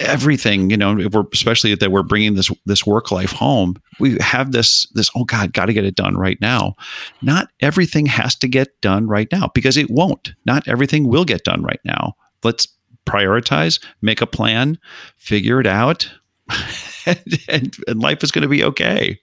everything, 0.00 0.70
you 0.70 0.76
know, 0.76 0.98
if 0.98 1.12
we're 1.12 1.24
especially 1.32 1.74
that 1.74 1.92
we're 1.92 2.02
bringing 2.02 2.34
this 2.34 2.50
this 2.66 2.86
work 2.86 3.10
life 3.10 3.32
home, 3.32 3.76
we 4.00 4.18
have 4.20 4.52
this 4.52 4.86
this 4.94 5.10
oh 5.14 5.24
God, 5.24 5.52
got 5.52 5.66
to 5.66 5.72
get 5.72 5.84
it 5.84 5.94
done 5.94 6.16
right 6.16 6.40
now. 6.40 6.74
Not 7.22 7.48
everything 7.60 8.06
has 8.06 8.34
to 8.36 8.48
get 8.48 8.80
done 8.80 9.06
right 9.06 9.28
now 9.30 9.50
because 9.54 9.76
it 9.76 9.90
won't. 9.90 10.34
Not 10.44 10.66
everything 10.66 11.08
will 11.08 11.24
get 11.24 11.44
done 11.44 11.62
right 11.62 11.80
now. 11.84 12.14
Let's 12.42 12.68
prioritize, 13.06 13.82
make 14.02 14.20
a 14.20 14.26
plan, 14.26 14.78
figure 15.16 15.60
it 15.60 15.66
out, 15.66 16.10
and, 17.06 17.38
and, 17.48 17.76
and 17.86 18.00
life 18.00 18.22
is 18.22 18.30
going 18.30 18.42
to 18.42 18.48
be 18.48 18.64
okay. 18.64 19.18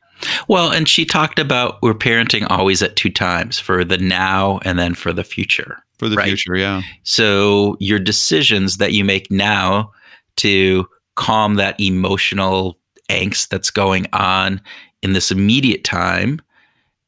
Well, 0.47 0.71
and 0.71 0.87
she 0.87 1.05
talked 1.05 1.39
about 1.39 1.81
we're 1.81 1.93
parenting 1.93 2.47
always 2.49 2.81
at 2.81 2.95
two 2.95 3.09
times 3.09 3.59
for 3.59 3.83
the 3.83 3.97
now 3.97 4.59
and 4.63 4.79
then 4.79 4.95
for 4.95 5.13
the 5.13 5.23
future. 5.23 5.83
For 5.99 6.09
the 6.09 6.15
Right. 6.17 6.27
future, 6.27 6.55
yeah. 6.55 6.81
So 7.03 7.77
your 7.79 7.99
decisions 7.99 8.77
that 8.77 8.93
you 8.93 9.05
make 9.05 9.31
now 9.31 9.91
to 10.37 10.87
calm 11.15 11.55
that 11.55 11.79
emotional 11.79 12.77
angst 13.09 13.49
that's 13.49 13.71
going 13.71 14.07
on 14.11 14.61
in 15.01 15.13
this 15.13 15.31
immediate 15.31 15.83
time, 15.83 16.41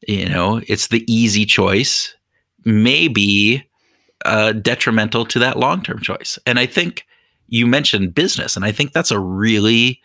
you 0.06 0.28
know, 0.28 0.62
it's 0.68 0.88
the 0.88 1.04
easy 1.12 1.44
choice, 1.44 2.14
may 2.64 3.08
be 3.08 3.62
uh, 4.24 4.52
detrimental 4.52 5.24
to 5.26 5.38
that 5.38 5.58
long 5.58 5.82
term 5.82 6.00
choice. 6.00 6.38
And 6.46 6.58
I 6.58 6.66
think 6.66 7.04
you 7.48 7.66
mentioned 7.66 8.14
business, 8.14 8.56
and 8.56 8.64
I 8.64 8.72
think 8.72 8.92
that's 8.92 9.10
a 9.10 9.18
really 9.20 10.00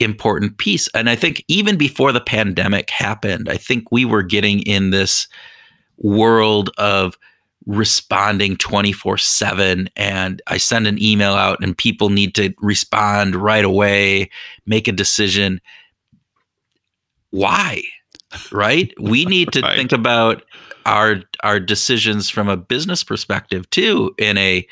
important 0.00 0.58
piece. 0.58 0.88
And 0.94 1.10
I 1.10 1.16
think 1.16 1.44
even 1.48 1.76
before 1.76 2.12
the 2.12 2.20
pandemic 2.20 2.90
happened, 2.90 3.48
I 3.48 3.56
think 3.56 3.90
we 3.90 4.04
were 4.04 4.22
getting 4.22 4.60
in 4.62 4.90
this 4.90 5.26
world 5.98 6.70
of 6.78 7.16
responding 7.66 8.56
24 8.56 9.18
7 9.18 9.90
and 9.94 10.40
i 10.46 10.56
send 10.56 10.86
an 10.86 10.96
email 11.02 11.34
out 11.34 11.58
and 11.62 11.76
people 11.76 12.08
need 12.08 12.34
to 12.34 12.54
respond 12.62 13.36
right 13.36 13.64
away 13.64 14.30
make 14.64 14.88
a 14.88 14.92
decision 14.92 15.60
why 17.30 17.82
right 18.52 18.94
we 18.98 19.24
need 19.26 19.52
to 19.52 19.60
Right. 19.60 19.76
think 19.76 19.92
about 19.92 20.44
our 20.86 21.20
our 21.42 21.60
decisions 21.60 22.30
from 22.30 22.48
a 22.48 22.56
business 22.56 23.04
perspective 23.04 23.68
too 23.68 24.14
in 24.18 24.38
a 24.38 24.66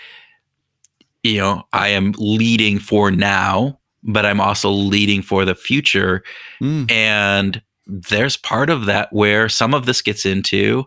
you 1.22 1.36
know 1.38 1.64
i 1.74 1.88
am 1.88 2.12
leading 2.16 2.78
for 2.78 3.10
now 3.10 3.78
but 4.06 4.24
i'm 4.24 4.40
also 4.40 4.70
leading 4.70 5.20
for 5.22 5.44
the 5.44 5.54
future 5.54 6.22
Mm. 6.62 6.90
and 6.90 7.62
there's 7.86 8.36
part 8.36 8.70
of 8.70 8.86
that 8.86 9.12
where 9.12 9.48
some 9.48 9.74
of 9.74 9.84
this 9.86 10.00
gets 10.02 10.24
into 10.26 10.86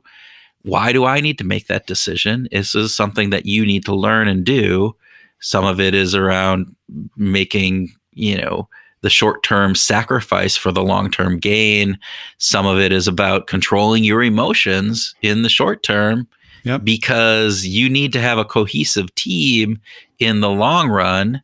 why 0.63 0.91
do 0.91 1.05
I 1.05 1.21
need 1.21 1.37
to 1.37 1.45
make 1.45 1.67
that 1.67 1.87
decision? 1.87 2.49
This 2.51 2.75
is 2.75 2.93
something 2.93 3.29
that 3.29 3.45
you 3.45 3.65
need 3.65 3.85
to 3.85 3.95
learn 3.95 4.27
and 4.27 4.43
do. 4.43 4.93
Some 5.39 5.63
of 5.63 5.79
it 5.79 5.93
is 5.95 6.13
around 6.13 6.75
making, 7.15 7.93
you 8.11 8.37
know, 8.37 8.67
the 9.01 9.09
short 9.09 9.41
term 9.43 9.73
sacrifice 9.75 10.57
for 10.57 10.73
the 10.73 10.83
long 10.83 11.09
term 11.11 11.39
gain. 11.39 11.97
Some 12.39 12.65
of 12.65 12.77
it 12.77 12.91
is 12.91 13.07
about 13.07 13.47
controlling 13.47 14.03
your 14.03 14.21
emotions 14.21 15.15
in 15.21 15.43
the 15.43 15.49
short 15.49 15.81
term 15.81 16.27
Yep. 16.65 16.83
because 16.83 17.65
you 17.65 17.87
need 17.89 18.11
to 18.11 18.19
have 18.19 18.37
a 18.37 18.43
cohesive 18.43 19.15
team 19.15 19.79
in 20.19 20.41
the 20.41 20.49
long 20.49 20.89
run 20.89 21.41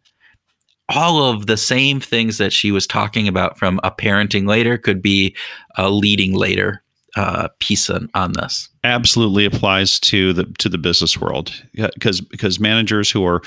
all 0.90 1.24
of 1.24 1.48
the 1.48 1.58
same 1.58 2.00
things 2.00 2.38
that 2.38 2.54
she 2.54 2.72
was 2.72 2.86
talking 2.86 3.28
about 3.28 3.58
from 3.58 3.80
a 3.84 3.92
parenting 3.92 4.48
later 4.48 4.78
could 4.78 5.02
be 5.02 5.36
a 5.78 5.90
leading 5.90 6.34
later 6.34 6.84
uh, 7.16 7.48
piece 7.60 7.90
on, 7.90 8.10
on 8.14 8.34
this. 8.34 8.68
absolutely 8.84 9.46
applies 9.46 10.00
to 10.02 10.34
the 10.34 10.44
to 10.60 10.68
the 10.68 10.78
business 10.78 11.18
world 11.20 11.52
because 11.94 12.20
because 12.22 12.60
managers 12.60 13.10
who 13.10 13.26
are 13.26 13.42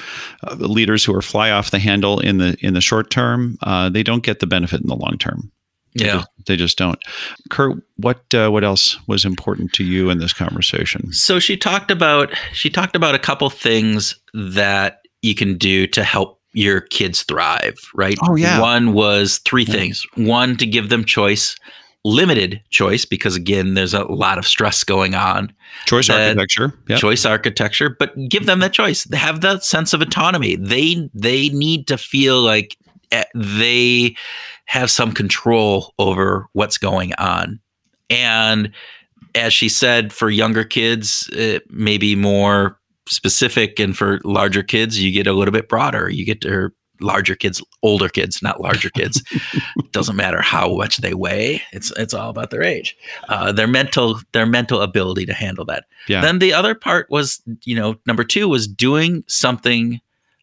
uh, 0.49 0.55
leaders 0.55 1.05
who 1.05 1.14
are 1.14 1.20
fly 1.22 1.51
off 1.51 1.70
the 1.70 1.78
handle 1.78 2.18
in 2.18 2.39
the 2.39 2.57
in 2.61 2.72
the 2.74 2.80
short 2.80 3.11
term 3.11 3.59
uh, 3.62 3.89
they 3.91 4.03
don't 4.03 4.22
get 4.24 4.41
the 4.41 4.47
benefit 4.47 4.80
in 4.80 4.86
the 4.86 4.97
long 4.97 5.18
term 5.18 5.53
They 5.97 6.07
Yeah. 6.07 6.14
just, 6.16 6.28
they 6.47 6.57
just 6.57 6.78
don't 6.78 6.99
Kurt 7.51 7.76
what 7.97 8.22
uh, 8.34 8.49
what 8.49 8.64
else 8.64 8.97
was 9.07 9.24
important 9.26 9.74
to 9.74 9.84
you 9.84 10.09
in 10.09 10.18
this 10.18 10.32
conversation 10.32 11.12
So 11.12 11.39
she 11.39 11.55
talked 11.57 11.91
about 11.91 12.32
she 12.55 12.70
talked 12.70 12.97
about 12.97 13.14
a 13.14 13.18
couple 13.18 13.51
things 13.51 14.18
that 14.32 15.03
you 15.20 15.34
can 15.34 15.59
do 15.59 15.86
to 15.89 16.03
help 16.05 16.38
your 16.53 16.80
kids 16.80 17.22
thrive, 17.22 17.78
right? 17.94 18.16
Oh, 18.22 18.34
yeah. 18.36 18.61
One 18.61 18.92
was 18.94 19.38
three 19.44 19.64
Yeah. 19.64 19.74
things. 19.74 20.05
One 20.14 20.57
to 20.57 20.66
give 20.66 20.88
them 20.88 21.05
choice, 21.05 21.57
limited 22.05 22.62
choice 22.70 23.05
because 23.05 23.34
again 23.36 23.74
there's 23.74 23.92
a 23.92 24.05
lot 24.05 24.38
of 24.38 24.46
stress 24.46 24.84
going 24.84 25.14
on. 25.14 25.53
choice 25.84 26.07
That- 26.07 26.20
architecture 26.38 26.72
yeah 26.88 26.96
choice 26.96 27.26
architecture 27.26 27.94
but 27.99 28.12
give 28.30 28.46
them 28.46 28.61
that 28.61 28.72
choice 28.72 29.07
have 29.12 29.40
that 29.42 29.64
sense 29.64 29.92
of 29.92 30.01
autonomy 30.01 30.57
they 30.57 31.11
they 31.12 31.49
need 31.51 31.86
to 31.88 31.99
feel 31.99 32.40
like 32.40 32.76
eh, 33.11 33.24
they 33.34 34.16
have 34.66 34.90
some 34.90 35.12
control 35.12 35.92
over 35.99 36.46
what's 36.53 36.78
going 36.78 37.12
on 37.18 37.59
and 38.09 38.70
as 39.34 39.53
she 39.53 39.68
said 39.68 40.12
for 40.12 40.30
younger 40.30 40.64
kids 40.64 41.28
it 41.32 41.68
may 41.70 41.99
be 41.99 42.14
more 42.14 42.77
specific 43.09 43.78
and 43.80 43.96
for 43.96 44.20
larger 44.24 44.62
kids 44.62 45.00
you 45.02 45.12
get 45.12 45.26
a 45.26 45.32
little 45.32 45.52
bit 45.52 45.68
broader. 45.68 46.09
You 46.11 46.24
get 46.24 46.40
to 46.42 46.70
larger 47.00 47.36
kids 47.36 47.62
older 47.82 48.09
kids 48.09 48.42
not 48.42 48.61
larger 48.61 48.90
kids. 48.90 49.22
Doesn't 49.92 50.16
matter 50.16 50.40
how 50.40 50.74
much 50.76 50.96
they 50.98 51.14
weigh 51.14 51.62
it's 51.72 51.92
it's 51.96 52.12
all 52.14 52.28
about 52.30 52.50
their 52.50 52.62
age. 52.62 52.96
Uh, 53.28 53.52
their 53.52 53.68
mental 53.68 54.20
their 54.32 54.46
mental 54.46 54.80
ability 54.82 55.24
to 55.26 55.32
handle 55.34 55.64
that. 55.66 55.84
Yeah. 56.09 56.22
then 56.22 56.38
the 56.40 56.52
other 56.52 56.74
part 56.74 57.09
was 57.11 57.40
you 57.64 57.76
know 57.76 57.96
number 58.06 58.24
two 58.24 58.48
was 58.48 58.66
doing 58.66 59.22
something 59.28 60.00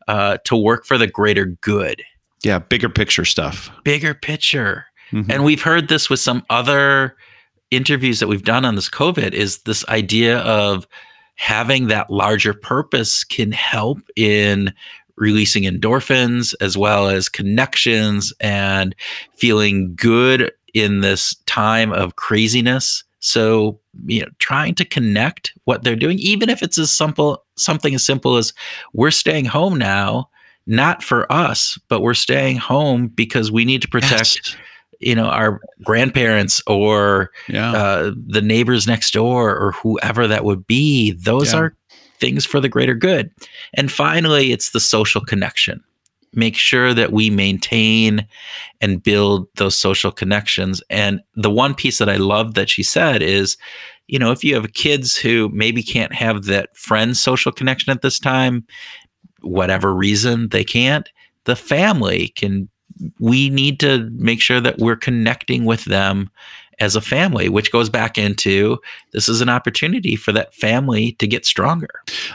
uh, 0.08 0.38
to 0.46 0.56
work 0.56 0.86
for 0.86 0.98
the 0.98 1.08
greater 1.08 1.46
good. 1.46 2.04
Yeah 2.44 2.60
bigger 2.60 2.90
picture 2.90 3.26
stuff. 3.26 3.70
Bigger 3.84 4.14
picture. 4.14 4.86
Mhm. 5.12 5.30
and 5.30 5.44
we've 5.44 5.62
heard 5.62 5.88
this 5.88 6.10
with 6.10 6.20
some 6.20 6.44
other 6.50 7.16
interviews 7.70 8.20
that 8.20 8.28
we've 8.28 8.44
done 8.44 8.66
on 8.66 8.74
this 8.76 8.90
covid 8.90 9.34
is 9.34 9.60
this 9.64 9.88
idea 9.88 10.40
of 10.40 10.88
having 11.36 11.88
that 11.88 12.10
larger 12.10 12.54
purpose 12.54 13.24
can 13.24 13.52
help 13.52 14.00
in 14.16 14.74
releasing 15.18 15.64
endorphins 15.64 16.54
as 16.60 16.78
well 16.78 17.08
as 17.08 17.30
connections 17.30 18.34
and 18.40 18.96
feeling 19.36 19.96
good 19.96 20.52
in 20.74 21.00
this 21.02 21.36
time 21.46 21.94
of 21.94 22.16
craziness 22.18 23.04
So, 23.26 23.80
you 24.06 24.22
know, 24.22 24.28
trying 24.38 24.76
to 24.76 24.86
connect 24.86 25.52
what 25.64 25.84
they're 25.84 25.96
doing, 25.96 26.20
even 26.20 26.48
if 26.48 26.62
it's 26.62 26.78
as 26.78 26.92
simple, 26.92 27.44
something 27.56 27.96
as 27.96 28.06
simple 28.06 28.38
as 28.38 28.54
we're 28.94 29.10
staying 29.10 29.46
home 29.46 29.80
now, 29.80 30.30
not 30.68 31.02
for 31.02 31.32
us, 31.32 31.80
but 31.88 32.02
we're 32.02 32.14
staying 32.14 32.58
home 32.58 33.08
because 33.08 33.52
we 33.52 33.66
need 33.66 33.82
to 33.82 33.88
protect. 33.88 34.12
Yes. 34.46 34.56
You 35.06 35.16
know, 35.16 35.28
our 35.28 35.62
grandparents 35.84 36.62
or 36.68 37.32
Yeah. 37.48 37.72
uh, 37.74 38.12
the 38.28 38.42
neighbors 38.42 38.88
next 38.88 39.14
door 39.14 39.56
or 39.56 39.72
whoever 39.74 40.28
that 40.28 40.44
would 40.44 40.66
be. 40.68 41.12
Those 41.12 41.54
Yeah. 41.54 41.60
are 41.60 41.76
things 42.20 42.46
for 42.46 42.60
the 42.60 42.70
greater 42.70 42.96
good. 42.96 43.30
And 43.76 43.92
finally, 43.92 44.52
it's 44.52 44.72
the 44.72 44.80
social 44.80 45.22
connection. 45.22 45.84
Make 46.34 46.58
sure 46.58 46.94
that 46.94 47.12
we 47.12 47.30
maintain 47.30 48.26
and 48.82 49.02
build 49.04 49.48
those 49.56 49.76
social 49.76 50.12
connections. 50.12 50.82
And 50.90 51.22
the 51.36 51.52
one 51.52 51.76
piece 51.76 52.00
that 52.00 52.10
I 52.10 52.18
love 52.18 52.56
that 52.56 52.70
she 52.70 52.84
said 52.84 53.22
is, 53.22 53.58
you 54.08 54.18
know, 54.20 54.32
if 54.32 54.44
you 54.44 54.56
have 54.56 54.74
kids 54.74 55.16
who 55.16 55.50
maybe 55.54 55.84
can't 55.84 56.14
have 56.14 56.46
that 56.46 56.76
friend 56.76 57.16
social 57.16 57.52
connection 57.52 57.92
at 57.92 58.02
this 58.02 58.20
time, 58.20 58.66
whatever 59.42 59.94
reason 59.94 60.50
they 60.50 60.64
can't, 60.64 61.08
the 61.46 61.56
family 61.56 62.30
can. 62.30 62.70
We 63.20 63.50
need 63.50 63.80
to 63.82 64.10
make 64.12 64.42
sure 64.42 64.62
that 64.62 64.80
we're 64.80 64.96
connecting 64.96 65.66
with 65.66 65.86
them 65.86 66.30
as 66.80 66.96
a 66.96 67.02
family, 67.02 67.50
which 67.50 67.72
goes 67.72 67.90
back 67.90 68.18
into 68.18 68.78
this 69.12 69.30
is 69.30 69.42
an 69.42 69.50
opportunity 69.50 70.16
for 70.16 70.32
that 70.34 70.54
family 70.54 71.14
to 71.14 71.28
get 71.28 71.46
stronger. 71.46 71.90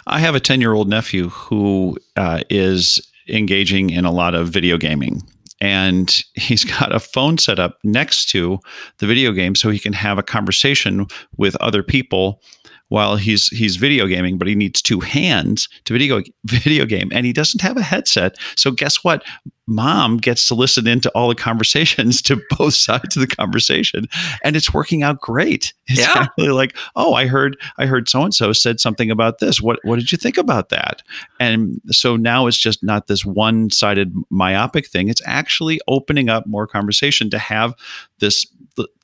I 0.06 0.18
have 0.20 0.34
a 0.34 0.40
10 0.40 0.60
year 0.60 0.72
old 0.72 0.88
nephew 0.88 1.28
who 1.28 1.96
uh, 2.16 2.40
is 2.48 3.06
engaging 3.28 3.90
in 3.90 4.04
a 4.04 4.10
lot 4.10 4.34
of 4.34 4.48
video 4.48 4.76
gaming. 4.78 5.22
And 5.60 6.22
he's 6.34 6.64
got 6.78 6.94
a 6.94 7.00
phone 7.00 7.38
set 7.38 7.58
up 7.58 7.78
next 7.84 8.26
to 8.30 8.58
the 8.98 9.06
video 9.06 9.32
game 9.32 9.54
so 9.54 9.70
he 9.70 9.78
can 9.78 9.92
have 9.92 10.18
a 10.18 10.22
conversation 10.22 11.06
with 11.36 11.56
other 11.56 11.82
people 11.82 12.42
while 12.90 13.16
he's 13.16 13.46
he's 13.48 13.76
video 13.76 14.06
gaming, 14.06 14.36
but 14.36 14.46
he 14.46 14.54
needs 14.54 14.82
two 14.82 15.00
hands 15.00 15.68
to 15.86 15.94
video 15.94 16.22
video 16.44 16.84
game, 16.84 17.08
and 17.12 17.24
he 17.24 17.32
doesn't 17.32 17.62
have 17.62 17.76
a 17.76 17.82
headset. 17.82 18.36
So 18.56 18.70
guess 18.70 19.02
what? 19.02 19.24
Mom 19.66 20.16
gets 20.16 20.48
to 20.48 20.54
listen 20.56 20.88
into 20.88 21.08
all 21.10 21.28
the 21.28 21.34
conversations 21.36 22.20
to 22.22 22.42
both 22.58 22.74
sides 22.74 23.16
of 23.16 23.20
the 23.20 23.34
conversation, 23.34 24.06
and 24.42 24.56
it's 24.56 24.74
working 24.74 25.02
out 25.04 25.20
great. 25.20 25.72
It's 25.86 26.00
Yeah. 26.00 26.12
actually 26.16 26.48
like, 26.48 26.76
oh, 26.96 27.14
I 27.14 27.26
heard 27.26 27.56
I 27.78 27.86
heard 27.86 28.08
so 28.08 28.22
and 28.24 28.34
so 28.34 28.52
said 28.52 28.80
something 28.80 29.10
about 29.10 29.38
this. 29.38 29.60
What 29.60 29.78
what 29.84 30.00
did 30.00 30.10
you 30.10 30.18
think 30.18 30.36
about 30.36 30.70
that? 30.70 31.02
And 31.38 31.80
so 31.90 32.16
now 32.16 32.48
it's 32.48 32.58
just 32.58 32.82
not 32.82 33.06
this 33.06 33.24
one 33.24 33.70
sided 33.70 34.12
myopic 34.30 34.88
thing. 34.88 35.08
It's 35.08 35.22
actually 35.24 35.80
opening 35.86 36.28
up 36.28 36.46
more 36.46 36.66
conversation 36.66 37.30
to 37.30 37.38
have 37.38 37.74
this 38.18 38.46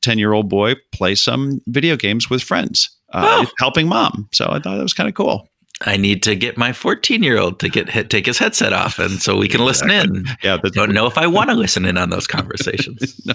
10 0.01 0.19
year 0.19 0.33
old 0.33 0.49
boy 0.49 0.75
play 0.93 1.15
some 1.15 1.61
video 1.67 1.97
games 1.97 2.29
with 2.31 2.43
friends. 2.43 2.96
Uh, 3.13 3.45
Oh. 3.45 3.51
helping 3.59 3.89
mom. 3.89 4.29
So 4.33 4.47
I 4.47 4.59
thought 4.59 4.77
that 4.77 4.83
was 4.83 4.93
kind 4.95 5.09
of 5.09 5.15
cool. 5.15 5.49
I 5.85 5.97
need 5.99 6.23
to 6.23 6.35
get 6.35 6.57
my 6.57 6.73
14 6.73 7.23
year 7.23 7.39
old 7.39 7.61
to 7.61 7.69
get 7.69 7.91
hit, 7.91 8.09
take 8.09 8.25
his 8.27 8.39
headset 8.39 8.73
off, 8.73 8.99
and 8.99 9.21
so 9.21 9.37
we 9.37 9.47
can 9.49 9.61
listen 9.65 9.91
in. 9.91 10.25
Yeah. 10.43 10.57
That's, 10.63 10.75
Don't 10.75 10.93
know 10.93 11.07
if 11.07 11.19
I 11.19 11.27
want 11.27 11.51
to 11.51 11.57
listen 11.57 11.85
in 11.85 11.99
on 11.99 12.09
those 12.11 12.27
conversations. 12.27 13.21
no, 13.27 13.35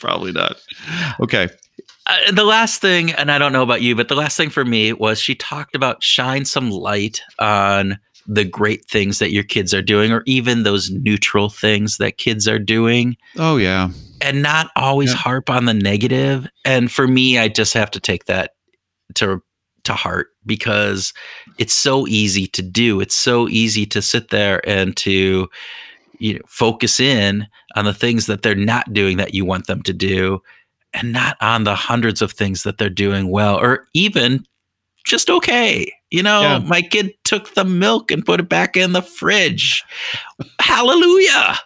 probably 0.00 0.32
not. 0.32 0.56
Okay. 1.20 1.48
uh, 2.08 2.32
the 2.32 2.44
last 2.44 2.80
thing, 2.80 3.12
and 3.12 3.30
I 3.30 3.38
don't 3.38 3.52
know 3.52 3.62
about 3.62 3.82
you, 3.82 3.94
but 3.94 4.08
the 4.08 4.16
last 4.16 4.36
thing 4.36 4.50
for 4.50 4.64
me 4.64 4.92
was 4.92 5.20
she 5.20 5.34
talked 5.36 5.76
about 5.76 6.02
shine 6.02 6.44
some 6.44 6.70
light 6.70 7.20
on 7.38 7.98
the 8.26 8.44
great 8.44 8.84
things 8.86 9.20
that 9.20 9.30
your 9.30 9.44
kids 9.44 9.72
are 9.72 9.80
doing, 9.82 10.10
or 10.12 10.24
even 10.26 10.64
those 10.64 10.90
neutral 10.90 11.48
things 11.48 11.98
that 11.98 12.18
kids 12.18 12.48
are 12.48 12.58
doing, 12.58 13.16
Oh, 13.36 13.56
yeah. 13.58 13.90
and 14.20 14.42
not 14.42 14.72
always 14.74 15.10
Yeah. 15.12 15.18
harp 15.18 15.48
on 15.50 15.66
the 15.66 15.74
negative. 15.74 16.48
And 16.64 16.90
for 16.90 17.06
me, 17.06 17.38
I 17.38 17.46
just 17.46 17.74
have 17.74 17.92
to 17.92 18.00
take 18.00 18.24
that 18.24 18.54
to 19.16 19.42
to 19.84 19.92
heart 19.92 20.28
because 20.44 21.12
it's 21.58 21.74
so 21.74 22.06
easy 22.08 22.46
to 22.48 22.62
do. 22.62 23.00
It's 23.00 23.14
so 23.14 23.48
easy 23.48 23.86
to 23.86 24.02
sit 24.02 24.30
there 24.30 24.66
and 24.68 24.96
to 24.98 25.48
you 26.18 26.34
know 26.34 26.40
focus 26.48 26.98
in 26.98 27.46
on 27.76 27.84
the 27.84 27.94
things 27.94 28.26
that 28.26 28.42
they're 28.42 28.54
not 28.54 28.92
doing 28.92 29.16
that 29.18 29.34
you 29.34 29.44
want 29.44 29.66
them 29.66 29.82
to 29.82 29.92
do 29.92 30.40
and 30.94 31.12
not 31.12 31.36
on 31.40 31.64
the 31.64 31.74
hundreds 31.74 32.22
of 32.22 32.32
things 32.32 32.62
that 32.62 32.78
they're 32.78 32.88
doing 32.88 33.28
well 33.30 33.56
or 33.60 33.86
even 33.94 34.44
just 35.04 35.30
okay. 35.30 35.92
You 36.10 36.22
know, 36.22 36.40
Yeah. 36.42 36.58
my 36.58 36.82
kid 36.82 37.12
took 37.24 37.54
the 37.54 37.64
milk 37.64 38.10
and 38.10 38.24
put 38.24 38.40
it 38.40 38.48
back 38.48 38.76
in 38.76 38.92
the 38.92 39.02
fridge. 39.02 39.84
Hallelujah. 40.60 41.58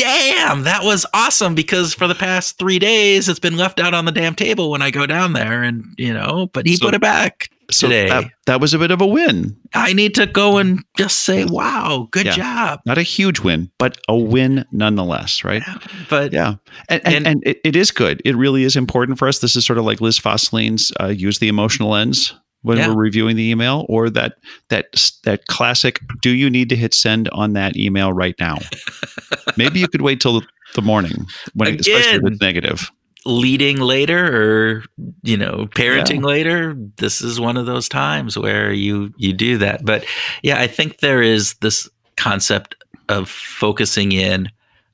Damn, 0.00 0.62
that 0.64 0.82
was 0.82 1.06
awesome 1.14 1.54
because 1.54 1.94
for 1.94 2.08
the 2.08 2.14
past 2.14 2.58
three 2.58 2.78
days 2.78 3.28
it's 3.28 3.38
been 3.38 3.56
left 3.56 3.78
out 3.80 3.94
on 3.94 4.04
the 4.06 4.12
damn 4.12 4.34
table 4.34 4.70
when 4.70 4.82
I 4.82 4.90
go 4.90 5.06
down 5.06 5.32
there 5.34 5.62
and 5.62 5.84
you 5.98 6.12
know, 6.12 6.48
but 6.52 6.66
he 6.66 6.76
So- 6.76 6.86
put 6.86 6.94
it 6.94 7.00
back 7.00 7.48
So 7.70 7.86
today. 7.86 8.08
that, 8.08 8.24
that 8.46 8.60
was 8.60 8.74
a 8.74 8.78
bit 8.78 8.90
of 8.90 9.00
a 9.00 9.06
win. 9.06 9.56
I 9.74 9.92
need 9.92 10.14
to 10.16 10.26
go 10.26 10.58
and 10.58 10.82
just 10.96 11.18
say, 11.18 11.44
wow, 11.44 12.08
good 12.10 12.26
Yeah. 12.26 12.32
job. 12.36 12.80
Not 12.86 12.98
a 12.98 13.02
huge 13.02 13.40
win, 13.40 13.70
but 13.78 13.98
a 14.08 14.16
win 14.16 14.64
nonetheless, 14.72 15.44
right? 15.44 15.62
But 16.08 16.32
Yeah, 16.32 16.54
and 16.88 17.00
and, 17.04 17.14
And- 17.14 17.26
and 17.26 17.42
it, 17.46 17.60
it 17.64 17.76
is 17.76 17.90
good. 17.90 18.20
It 18.24 18.34
really 18.36 18.64
is 18.64 18.74
important 18.76 19.18
for 19.18 19.28
us. 19.28 19.38
This 19.38 19.54
is 19.54 19.64
sort 19.66 19.78
of 19.78 19.84
like 19.84 20.00
Liz 20.00 20.18
Fosslien's 20.18 20.90
uh, 21.00 21.06
use 21.08 21.38
the 21.38 21.48
emotional 21.48 21.90
lens 21.90 22.34
when 22.62 22.78
Yeah. 22.78 22.88
we're 22.88 22.96
reviewing 23.02 23.36
the 23.36 23.48
email, 23.50 23.86
or 23.88 24.10
that 24.10 24.34
that 24.68 24.86
that 25.24 25.46
classic. 25.46 26.00
Do 26.22 26.30
you 26.30 26.50
need 26.50 26.68
to 26.70 26.76
hit 26.76 26.94
send 26.94 27.28
on 27.30 27.52
that 27.54 27.76
email 27.76 28.12
right 28.12 28.34
now? 28.38 28.58
Maybe 29.56 29.80
you 29.80 29.88
could 29.88 30.02
wait 30.02 30.20
till 30.20 30.42
the 30.74 30.82
morning 30.82 31.26
when, 31.54 31.74
it, 31.74 31.80
especially 31.80 32.10
if 32.12 32.16
Again. 32.18 32.32
it's 32.32 32.40
negative. 32.40 32.90
leading 33.26 33.78
later 33.78 34.24
or 34.34 34.84
you 35.22 35.36
know 35.36 35.66
parenting 35.74 36.22
later 36.24 36.74
this 36.96 37.20
is 37.20 37.38
one 37.38 37.56
of 37.58 37.66
those 37.66 37.86
times 37.88 38.38
where 38.38 38.72
you 38.72 39.12
you 39.18 39.32
do 39.34 39.58
that 39.58 39.84
but 39.84 40.06
yeah 40.42 40.58
i 40.58 40.66
think 40.66 41.00
there 41.00 41.20
is 41.20 41.52
this 41.60 41.86
concept 42.16 42.76
of 43.10 43.28
focusing 43.28 44.12
in 44.12 44.48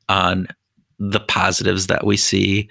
on 0.09 0.49
the 0.99 1.21
positives 1.21 1.87
that 1.87 2.05
we 2.05 2.17
see 2.17 2.69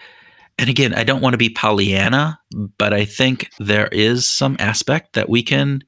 and 0.58 0.70
again 0.70 0.94
i 0.94 1.04
don't 1.04 1.22
want 1.22 1.34
to 1.34 1.38
be 1.38 1.50
pollyanna 1.50 2.40
but 2.78 2.94
i 2.94 3.06
think 3.06 3.50
there 3.60 3.88
is 3.88 4.30
some 4.30 4.56
aspect 4.60 5.14
that 5.14 5.30
we 5.30 5.42
can 5.44 5.84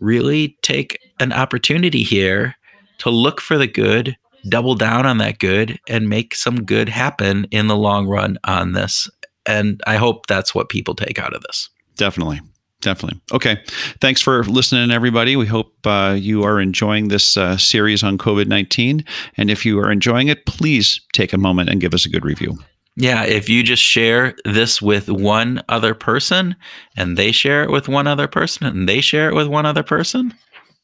really 0.00 0.56
take 0.62 0.98
an 1.20 1.32
opportunity 1.32 2.02
here 2.02 2.54
to 2.98 3.10
look 3.10 3.40
for 3.40 3.56
the 3.58 3.66
good 3.66 4.16
double 4.48 4.74
down 4.74 5.06
on 5.06 5.18
that 5.18 5.38
good 5.38 5.78
and 5.88 6.08
make 6.08 6.34
some 6.34 6.64
good 6.64 6.88
happen 6.88 7.46
in 7.50 7.66
the 7.66 7.76
long 7.76 8.06
run 8.06 8.38
on 8.44 8.72
this. 8.72 9.08
And 9.44 9.80
I 9.86 9.96
hope 9.96 10.26
that's 10.26 10.54
what 10.54 10.68
people 10.68 10.94
take 10.94 11.18
out 11.18 11.34
of 11.34 11.42
this. 11.42 11.68
Definitely. 11.96 12.40
Definitely. 12.82 13.20
Okay. 13.32 13.62
Thanks 14.00 14.20
for 14.20 14.44
listening, 14.44 14.90
everybody. 14.90 15.34
We 15.34 15.46
hope 15.46 15.74
uh, 15.86 16.16
you 16.18 16.42
are 16.44 16.60
enjoying 16.60 17.08
this 17.08 17.36
uh, 17.36 17.56
series 17.56 18.02
on 18.02 18.18
COVID 18.18 18.46
19. 18.46 19.04
And 19.36 19.50
if 19.50 19.64
you 19.64 19.78
are 19.80 19.90
enjoying 19.90 20.28
it, 20.28 20.46
please 20.46 21.00
take 21.12 21.32
a 21.32 21.38
moment 21.38 21.70
and 21.70 21.80
give 21.80 21.94
us 21.94 22.04
a 22.04 22.08
good 22.10 22.24
review. 22.24 22.58
Yeah, 22.96 23.24
if 23.24 23.48
you 23.48 23.62
just 23.62 23.82
share 23.82 24.34
this 24.44 24.80
with 24.80 25.10
one 25.10 25.62
other 25.68 25.94
person 25.94 26.56
and 26.96 27.18
they 27.18 27.30
share 27.30 27.62
it 27.62 27.70
with 27.70 27.88
one 27.88 28.06
other 28.06 28.26
person 28.26 28.66
and 28.66 28.88
they 28.88 29.02
share 29.02 29.28
it 29.28 29.34
with 29.34 29.48
one 29.48 29.66
other 29.66 29.82
person, 29.82 30.32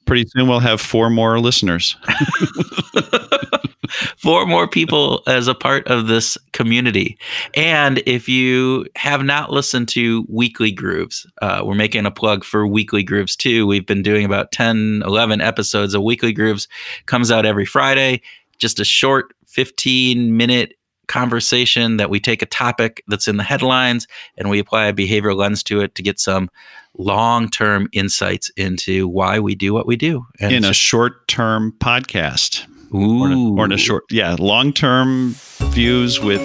Pretty 0.05 0.27
soon 0.29 0.49
we'll 0.49 0.61
have 0.61 0.81
four 0.81 1.11
more 1.11 1.39
listeners. 1.39 1.97
four 4.19 4.47
more 4.47 4.67
people 4.67 5.23
as 5.27 5.47
a 5.47 5.55
part 5.55 5.87
of 5.87 6.09
this 6.09 6.37
community. 6.53 7.17
And 7.55 8.03
if 8.05 8.29
you 8.29 8.87
have 8.97 9.23
not 9.23 9.53
listened 9.53 9.89
to 9.91 10.27
Weekly 10.29 10.73
Grooves, 10.73 11.27
uh, 11.41 11.63
we're 11.65 11.75
making 11.75 12.05
a 12.05 12.11
plug 12.11 12.43
for 12.43 12.67
Weekly 12.67 13.05
Grooves 13.05 13.37
too. 13.37 13.67
We've 13.67 13.87
been 13.87 14.03
doing 14.03 14.25
about 14.25 14.51
10, 14.51 15.03
11 15.07 15.41
episodes 15.41 15.95
of 15.95 16.03
Weekly 16.03 16.33
Grooves, 16.33 16.67
comes 17.07 17.31
out 17.31 17.47
every 17.47 17.67
Friday, 17.67 18.23
just 18.59 18.81
a 18.81 18.85
short 18.85 19.35
15 19.47 20.37
minute 20.37 20.75
conversation 21.13 21.99
that 21.99 22.09
we 22.11 22.19
take 22.19 22.41
a 22.43 22.47
topic 22.47 23.03
that's 23.07 23.29
in 23.29 23.37
the 23.37 23.43
headlines 23.43 24.07
and 24.39 24.49
we 24.51 24.59
apply 24.59 24.87
a 24.87 24.93
behavioral 24.93 25.37
lens 25.37 25.63
to 25.65 25.81
it 25.81 25.95
to 25.97 26.03
get 26.03 26.19
some 26.19 26.49
long 26.97 27.49
term 27.51 27.89
insights 27.93 28.51
into 28.57 29.07
why 29.09 29.39
we 29.39 29.55
do 29.55 29.75
what 29.75 29.87
we 29.87 29.97
do. 29.97 30.25
And 30.41 30.53
in 30.55 30.65
a 30.65 30.73
short 30.73 31.29
term 31.29 31.73
podcast. 31.79 32.51
just- 32.51 32.67
Or 32.93 33.27
in, 33.27 33.33
a, 33.33 33.53
or 33.61 33.65
in 33.67 33.73
a 33.73 33.79
short, 33.79 34.05
yeah, 34.11 34.37
long 34.39 34.73
term 34.73 35.35
views 35.73 36.19
with 36.21 36.43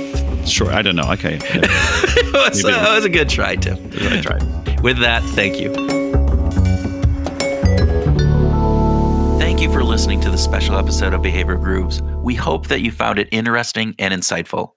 short. 0.47 0.71
I 0.73 0.81
don't 0.81 0.95
know. 0.95 1.11
Okay. 1.13 1.39
it, 1.41 2.33
was, 2.33 2.63
Maybe- 2.63 2.75
it 2.77 2.81
was 2.95 3.05
a 3.05 3.09
good 3.09 3.29
try, 3.29 3.55
Tim. 3.55 3.77
I 4.01 4.21
tried. 4.21 4.43
With 4.83 4.99
that, 4.99 5.23
thank 5.35 5.59
you. 5.59 5.96
You 9.67 9.73
for 9.73 9.83
listening 9.83 10.21
to 10.21 10.31
the 10.31 10.37
special 10.37 10.77
episode 10.77 11.13
of 11.13 11.21
Behavioral 11.21 11.61
Grooves. 11.61 12.01
We 12.01 12.35
hope 12.35 12.67
that 12.67 12.79
you 12.79 12.89
found 12.89 13.19
it 13.19 13.27
interesting 13.33 13.95
and 13.99 14.13
insightful. 14.13 14.71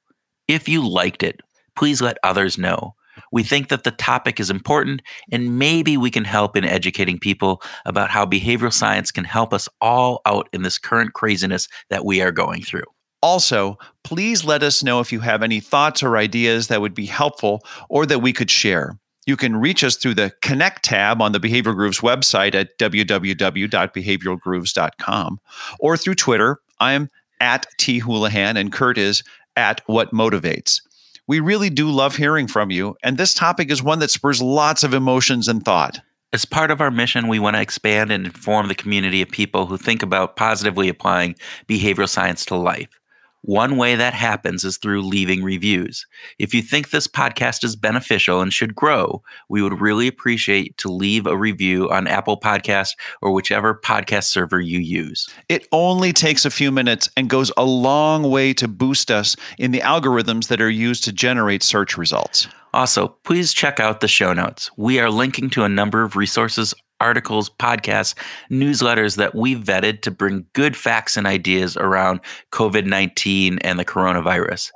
If 0.49 0.69
you 0.69 0.87
liked 0.87 1.23
it, 1.23 1.41
please 1.77 2.03
let 2.03 2.19
others 2.25 2.59
know. 2.59 2.95
We 3.31 3.45
think 3.45 3.69
that 3.69 3.85
the 3.85 3.93
topic 3.93 4.41
is 4.41 4.51
important 4.51 5.03
and 5.31 5.61
maybe 5.61 5.97
we 5.97 6.11
can 6.11 6.25
help 6.25 6.57
in 6.57 6.65
educating 6.65 7.21
people 7.21 7.63
about 7.87 8.11
how 8.11 8.27
behavioral 8.27 8.73
science 8.73 9.13
can 9.13 9.23
help 9.23 9.53
us 9.53 9.69
all 9.81 10.23
out 10.27 10.49
in 10.53 10.63
this 10.63 10.79
current 10.79 11.13
craziness 11.13 11.69
that 11.91 12.05
we 12.05 12.21
are 12.21 12.33
going 12.33 12.63
through. 12.63 12.85
Also, 13.23 13.79
please 14.03 14.45
let 14.45 14.65
us 14.65 14.83
know 14.83 14.99
if 14.99 15.13
you 15.13 15.21
have 15.21 15.45
any 15.45 15.61
thoughts 15.61 16.03
or 16.03 16.17
ideas 16.17 16.67
that 16.67 16.81
would 16.81 16.95
be 16.95 17.07
helpful 17.07 17.63
or 17.89 18.07
that 18.07 18.23
we 18.23 18.33
could 18.33 18.51
share. 18.51 18.99
You 19.27 19.37
can 19.37 19.57
reach 19.57 19.85
us 19.85 19.97
through 19.97 20.15
the 20.15 20.33
Connect 20.41 20.83
tab 20.83 21.21
on 21.21 21.33
the 21.33 21.41
Behavioral 21.41 21.75
Grooves 21.75 22.01
website 22.01 22.55
at 22.55 22.79
www.behavioralgrooves.com 22.79 25.41
or 25.79 25.97
through 25.97 26.15
Twitter. 26.15 26.61
I 26.79 26.93
am 26.93 27.11
at 27.41 27.67
T 27.79 28.01
Houlihan 28.01 28.57
and 28.57 28.73
Kurt 28.73 28.99
is 28.99 29.23
at 29.57 29.83
What 29.87 30.13
Motivates. 30.13 30.83
We 31.27 31.41
really 31.41 31.71
do 31.71 31.89
love 31.89 32.17
hearing 32.17 32.49
from 32.49 32.71
you, 32.71 32.97
and 33.05 33.17
this 33.17 33.33
topic 33.35 33.71
is 33.71 33.83
one 33.83 34.01
that 34.01 34.11
spurs 34.11 34.43
lots 34.43 34.83
of 34.83 34.95
emotions 34.95 35.47
and 35.47 35.65
thought. 35.65 36.01
As 36.33 36.45
part 36.45 36.71
of 36.71 36.81
our 36.81 36.91
mission, 36.91 37.29
we 37.29 37.39
want 37.39 37.57
to 37.57 37.63
expand 37.63 38.13
and 38.13 38.27
inform 38.27 38.69
the 38.69 38.75
community 38.75 39.23
of 39.23 39.31
people 39.31 39.67
who 39.67 39.77
think 39.77 40.03
about 40.03 40.37
positively 40.37 40.89
applying 40.89 41.35
behavioral 41.69 42.09
science 42.09 42.45
to 42.47 42.57
life. 42.57 43.00
One 43.43 43.79
way 43.79 43.97
that 43.97 44.13
happens 44.13 44.65
is 44.65 44.77
through 44.77 45.01
leaving 45.01 45.43
reviews. 45.43 46.07
If 46.39 46.53
you 46.53 46.61
think 46.61 46.91
this 46.91 47.09
podcast 47.09 47.65
is 47.65 47.75
beneficial 47.75 48.43
and 48.43 48.53
should 48.53 48.75
grow, 48.75 49.23
we 49.49 49.63
would 49.63 49.81
really 49.81 50.07
appreciate 50.07 50.77
to 50.79 50.93
leave 50.93 51.27
a 51.27 51.37
review 51.37 51.91
on 51.91 52.07
Apple 52.07 52.39
Podcast 52.39 52.91
or 53.23 53.33
whichever 53.33 53.75
podcast 53.75 54.25
server 54.25 54.61
you 54.61 54.79
use. 54.79 55.31
It 55.49 55.67
only 55.73 56.13
takes 56.13 56.45
a 56.45 56.51
few 56.51 56.71
minutes 56.71 57.09
and 57.17 57.31
goes 57.31 57.51
a 57.57 57.65
long 57.65 58.31
way 58.31 58.53
to 58.55 58.69
boost 58.69 59.11
us 59.11 59.37
in 59.59 59.71
the 59.71 59.81
algorithms 59.81 60.49
that 60.49 60.61
are 60.61 60.71
used 60.71 61.05
to 61.05 61.13
generate 61.13 61.63
search 61.63 61.97
results. 61.97 62.47
Also, 62.75 63.09
please 63.25 63.55
check 63.55 63.81
out 63.81 64.01
the 64.01 64.09
show 64.09 64.33
notes. 64.33 64.71
We 64.77 65.01
are 65.01 65.11
linking 65.11 65.51
to 65.51 65.65
a 65.65 65.69
number 65.69 66.03
of 66.03 66.15
resources 66.15 66.75
articles, 67.01 67.49
podcasts, 67.49 68.15
newsletters 68.51 69.17
that 69.17 69.35
we 69.35 69.57
vetted 69.57 70.03
to 70.03 70.11
bring 70.11 70.47
good 70.53 70.77
facts 70.77 71.17
and 71.17 71.27
ideas 71.27 71.77
around 71.77 72.21
COVID 72.53 72.87
19 72.87 73.59
and 73.61 73.79
the 73.79 73.85
coronavirus, 73.85 74.71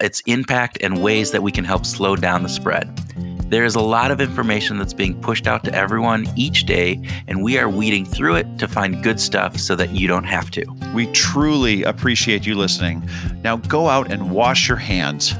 its 0.00 0.20
impact, 0.26 0.78
and 0.82 1.02
ways 1.02 1.30
that 1.32 1.42
we 1.42 1.52
can 1.52 1.64
help 1.64 1.86
slow 1.86 2.16
down 2.16 2.42
the 2.42 2.48
spread. 2.48 2.94
There 3.52 3.66
is 3.66 3.74
a 3.74 3.80
lot 3.80 4.10
of 4.10 4.18
information 4.18 4.78
that's 4.78 4.94
being 4.94 5.20
pushed 5.20 5.46
out 5.46 5.62
to 5.64 5.74
everyone 5.74 6.26
each 6.36 6.64
day, 6.64 6.98
and 7.28 7.42
we 7.42 7.58
are 7.58 7.68
weeding 7.68 8.06
through 8.06 8.36
it 8.36 8.58
to 8.58 8.66
find 8.66 9.02
good 9.02 9.20
stuff 9.20 9.58
so 9.58 9.76
that 9.76 9.90
you 9.90 10.08
don't 10.08 10.24
have 10.24 10.50
to. 10.52 10.64
We 10.94 11.06
truly 11.08 11.82
appreciate 11.82 12.46
you 12.46 12.54
listening. 12.54 13.06
Now 13.44 13.58
go 13.58 13.90
out 13.90 14.10
and 14.10 14.30
wash 14.30 14.68
your 14.68 14.78
hands. 14.78 15.34